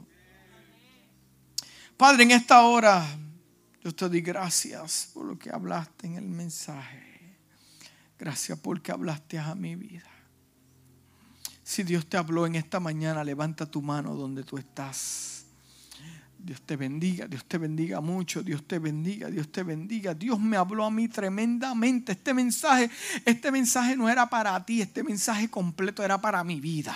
Padre, 1.97 2.23
en 2.23 2.31
esta 2.31 2.61
hora 2.61 3.05
yo 3.85 3.93
te 3.93 4.09
doy 4.09 4.21
gracias 4.21 5.11
por 5.13 5.27
lo 5.27 5.37
que 5.37 5.51
hablaste 5.51 6.07
en 6.07 6.15
el 6.15 6.27
mensaje. 6.27 7.37
Gracias 8.17 8.57
porque 8.57 8.91
hablaste 8.91 9.37
a 9.37 9.53
mi 9.53 9.75
vida. 9.75 10.09
Si 11.63 11.83
Dios 11.83 12.07
te 12.07 12.17
habló 12.17 12.47
en 12.47 12.55
esta 12.55 12.79
mañana, 12.79 13.23
levanta 13.23 13.67
tu 13.67 13.83
mano 13.83 14.15
donde 14.15 14.43
tú 14.43 14.57
estás. 14.57 15.45
Dios 16.39 16.63
te 16.63 16.75
bendiga, 16.75 17.27
Dios 17.27 17.45
te 17.45 17.59
bendiga 17.59 18.01
mucho, 18.01 18.41
Dios 18.41 18.67
te 18.67 18.79
bendiga, 18.79 19.29
Dios 19.29 19.51
te 19.51 19.61
bendiga. 19.61 20.15
Dios 20.15 20.39
me 20.39 20.57
habló 20.57 20.85
a 20.85 20.89
mí 20.89 21.07
tremendamente. 21.07 22.13
Este 22.13 22.33
mensaje, 22.33 22.89
este 23.23 23.51
mensaje 23.51 23.95
no 23.95 24.09
era 24.09 24.27
para 24.27 24.65
ti, 24.65 24.81
este 24.81 25.03
mensaje 25.03 25.47
completo 25.47 26.03
era 26.03 26.19
para 26.19 26.43
mi 26.43 26.59
vida. 26.59 26.95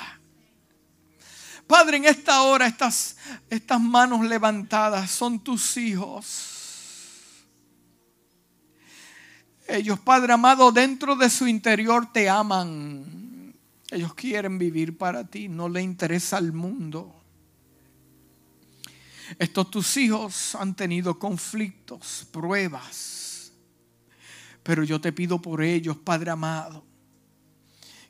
Padre, 1.68 1.98
en 1.98 2.06
esta 2.06 2.42
hora 2.42 2.66
estas, 2.66 3.16
estas 3.48 3.80
manos 3.80 4.26
levantadas 4.26 5.12
son 5.12 5.40
tus 5.40 5.78
hijos. 5.78 6.56
Ellos, 9.70 9.99
Padre 9.99 10.34
amado, 10.34 10.72
dentro 10.72 11.15
de 11.15 11.30
su 11.30 11.47
interior 11.47 12.11
te 12.11 12.28
aman. 12.28 13.53
Ellos 13.91 14.15
quieren 14.15 14.57
vivir 14.57 14.97
para 14.97 15.28
ti, 15.28 15.47
no 15.47 15.70
le 15.70 15.84
interesa 15.84 16.39
el 16.39 16.53
mundo. 16.53 17.15
Estos 19.38 19.70
tus 19.70 19.95
hijos 19.97 20.55
han 20.55 20.74
tenido 20.74 21.20
conflictos, 21.20 22.28
pruebas. 22.32 23.53
Pero 24.63 24.84
yo 24.84 24.99
te 24.99 25.13
pido 25.13 25.39
por 25.39 25.61
ellos, 25.61 25.97
Padre 25.97 26.32
amado, 26.32 26.84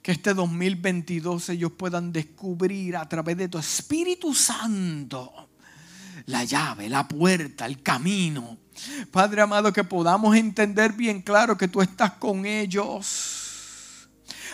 que 0.01 0.13
este 0.13 0.33
2022 0.33 1.49
ellos 1.49 1.73
puedan 1.73 2.13
descubrir 2.13 2.95
a 2.95 3.09
través 3.09 3.35
de 3.35 3.49
tu 3.49 3.57
Espíritu 3.57 4.33
Santo 4.33 5.48
la 6.29 6.43
llave, 6.43 6.89
la 6.89 7.07
puerta, 7.07 7.65
el 7.65 7.81
camino 7.81 8.57
Padre 9.11 9.41
amado, 9.41 9.73
que 9.73 9.83
podamos 9.83 10.35
entender 10.35 10.93
bien 10.93 11.21
claro 11.21 11.57
que 11.57 11.67
tú 11.67 11.81
estás 11.81 12.11
con 12.13 12.45
ellos. 12.45 14.07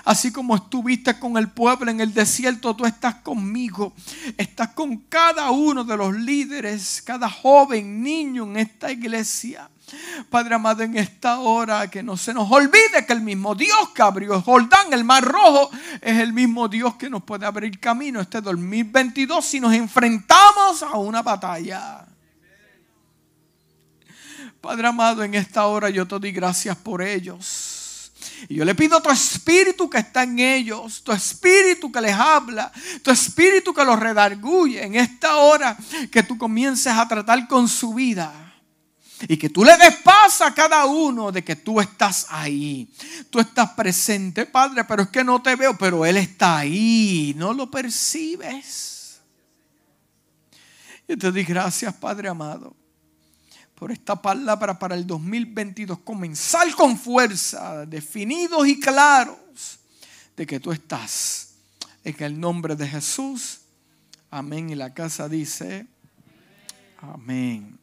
Así 0.03 0.31
como 0.31 0.55
estuviste 0.55 1.17
con 1.19 1.37
el 1.37 1.49
pueblo 1.49 1.89
en 1.89 1.99
el 1.99 2.13
desierto, 2.13 2.75
tú 2.75 2.85
estás 2.85 3.15
conmigo. 3.15 3.93
Estás 4.37 4.69
con 4.69 4.97
cada 4.97 5.49
uno 5.51 5.83
de 5.83 5.97
los 5.97 6.15
líderes, 6.15 7.01
cada 7.03 7.29
joven, 7.29 8.03
niño 8.03 8.43
en 8.43 8.57
esta 8.57 8.91
iglesia. 8.91 9.69
Padre 10.29 10.55
amado, 10.55 10.83
en 10.83 10.97
esta 10.97 11.39
hora 11.39 11.89
que 11.89 12.01
no 12.01 12.17
se 12.17 12.33
nos 12.33 12.51
olvide 12.51 13.05
que 13.05 13.13
el 13.13 13.21
mismo 13.21 13.53
Dios 13.53 13.89
que 13.93 14.01
abrió 14.01 14.41
Jordán, 14.41 14.91
el 14.91 15.03
mar 15.03 15.23
rojo, 15.23 15.69
es 16.01 16.19
el 16.19 16.33
mismo 16.33 16.67
Dios 16.67 16.95
que 16.95 17.09
nos 17.09 17.23
puede 17.23 17.45
abrir 17.45 17.79
camino 17.79 18.19
este 18.19 18.41
2022 18.41 19.45
si 19.45 19.59
nos 19.59 19.73
enfrentamos 19.73 20.81
a 20.81 20.97
una 20.97 21.21
batalla. 21.21 22.05
Padre 24.59 24.87
amado, 24.87 25.23
en 25.23 25.35
esta 25.35 25.67
hora 25.67 25.89
yo 25.89 26.07
te 26.07 26.17
doy 26.17 26.31
gracias 26.31 26.75
por 26.77 27.01
ellos. 27.01 28.11
Y 28.49 28.55
yo 28.55 28.65
le 28.65 28.73
pido 28.73 28.97
a 28.97 29.01
tu 29.01 29.09
espíritu 29.09 29.89
que 29.89 29.99
está 29.99 30.23
en 30.23 30.39
ellos, 30.39 31.03
tu 31.03 31.11
espíritu 31.11 31.91
que 31.91 32.01
les 32.01 32.13
habla, 32.13 32.71
tu 33.03 33.11
espíritu 33.11 33.73
que 33.73 33.85
los 33.85 33.99
redarguye 33.99 34.83
en 34.83 34.95
esta 34.95 35.37
hora 35.37 35.77
que 36.11 36.23
tú 36.23 36.37
comiences 36.37 36.93
a 36.93 37.07
tratar 37.07 37.47
con 37.47 37.67
su 37.69 37.93
vida. 37.93 38.44
Y 39.27 39.37
que 39.37 39.49
tú 39.49 39.63
le 39.63 39.77
des 39.77 39.95
paz 39.97 40.41
a 40.41 40.53
cada 40.53 40.85
uno 40.85 41.31
de 41.31 41.43
que 41.43 41.55
tú 41.55 41.79
estás 41.79 42.27
ahí. 42.29 42.89
Tú 43.29 43.39
estás 43.39 43.71
presente, 43.71 44.45
Padre, 44.45 44.83
pero 44.83 45.03
es 45.03 45.09
que 45.09 45.23
no 45.23 45.41
te 45.41 45.55
veo, 45.55 45.77
pero 45.77 46.05
Él 46.05 46.17
está 46.17 46.57
ahí. 46.57 47.33
No 47.37 47.53
lo 47.53 47.71
percibes. 47.71 49.21
Yo 51.07 51.17
te 51.17 51.31
doy 51.31 51.43
gracias, 51.43 51.93
Padre 51.93 52.29
amado 52.29 52.75
por 53.75 53.91
esta 53.91 54.19
palabra 54.19 54.79
para 54.79 54.95
el 54.95 55.05
2022. 55.05 55.99
Comenzar 55.99 56.73
con 56.75 56.97
fuerza, 56.97 57.85
definidos 57.85 58.67
y 58.67 58.79
claros 58.79 59.79
de 60.35 60.45
que 60.45 60.59
tú 60.59 60.71
estás. 60.71 61.55
En 62.03 62.15
el 62.23 62.39
nombre 62.39 62.75
de 62.75 62.87
Jesús. 62.87 63.59
Amén. 64.31 64.69
Y 64.69 64.75
la 64.75 64.93
casa 64.93 65.27
dice, 65.27 65.87
amén. 67.01 67.77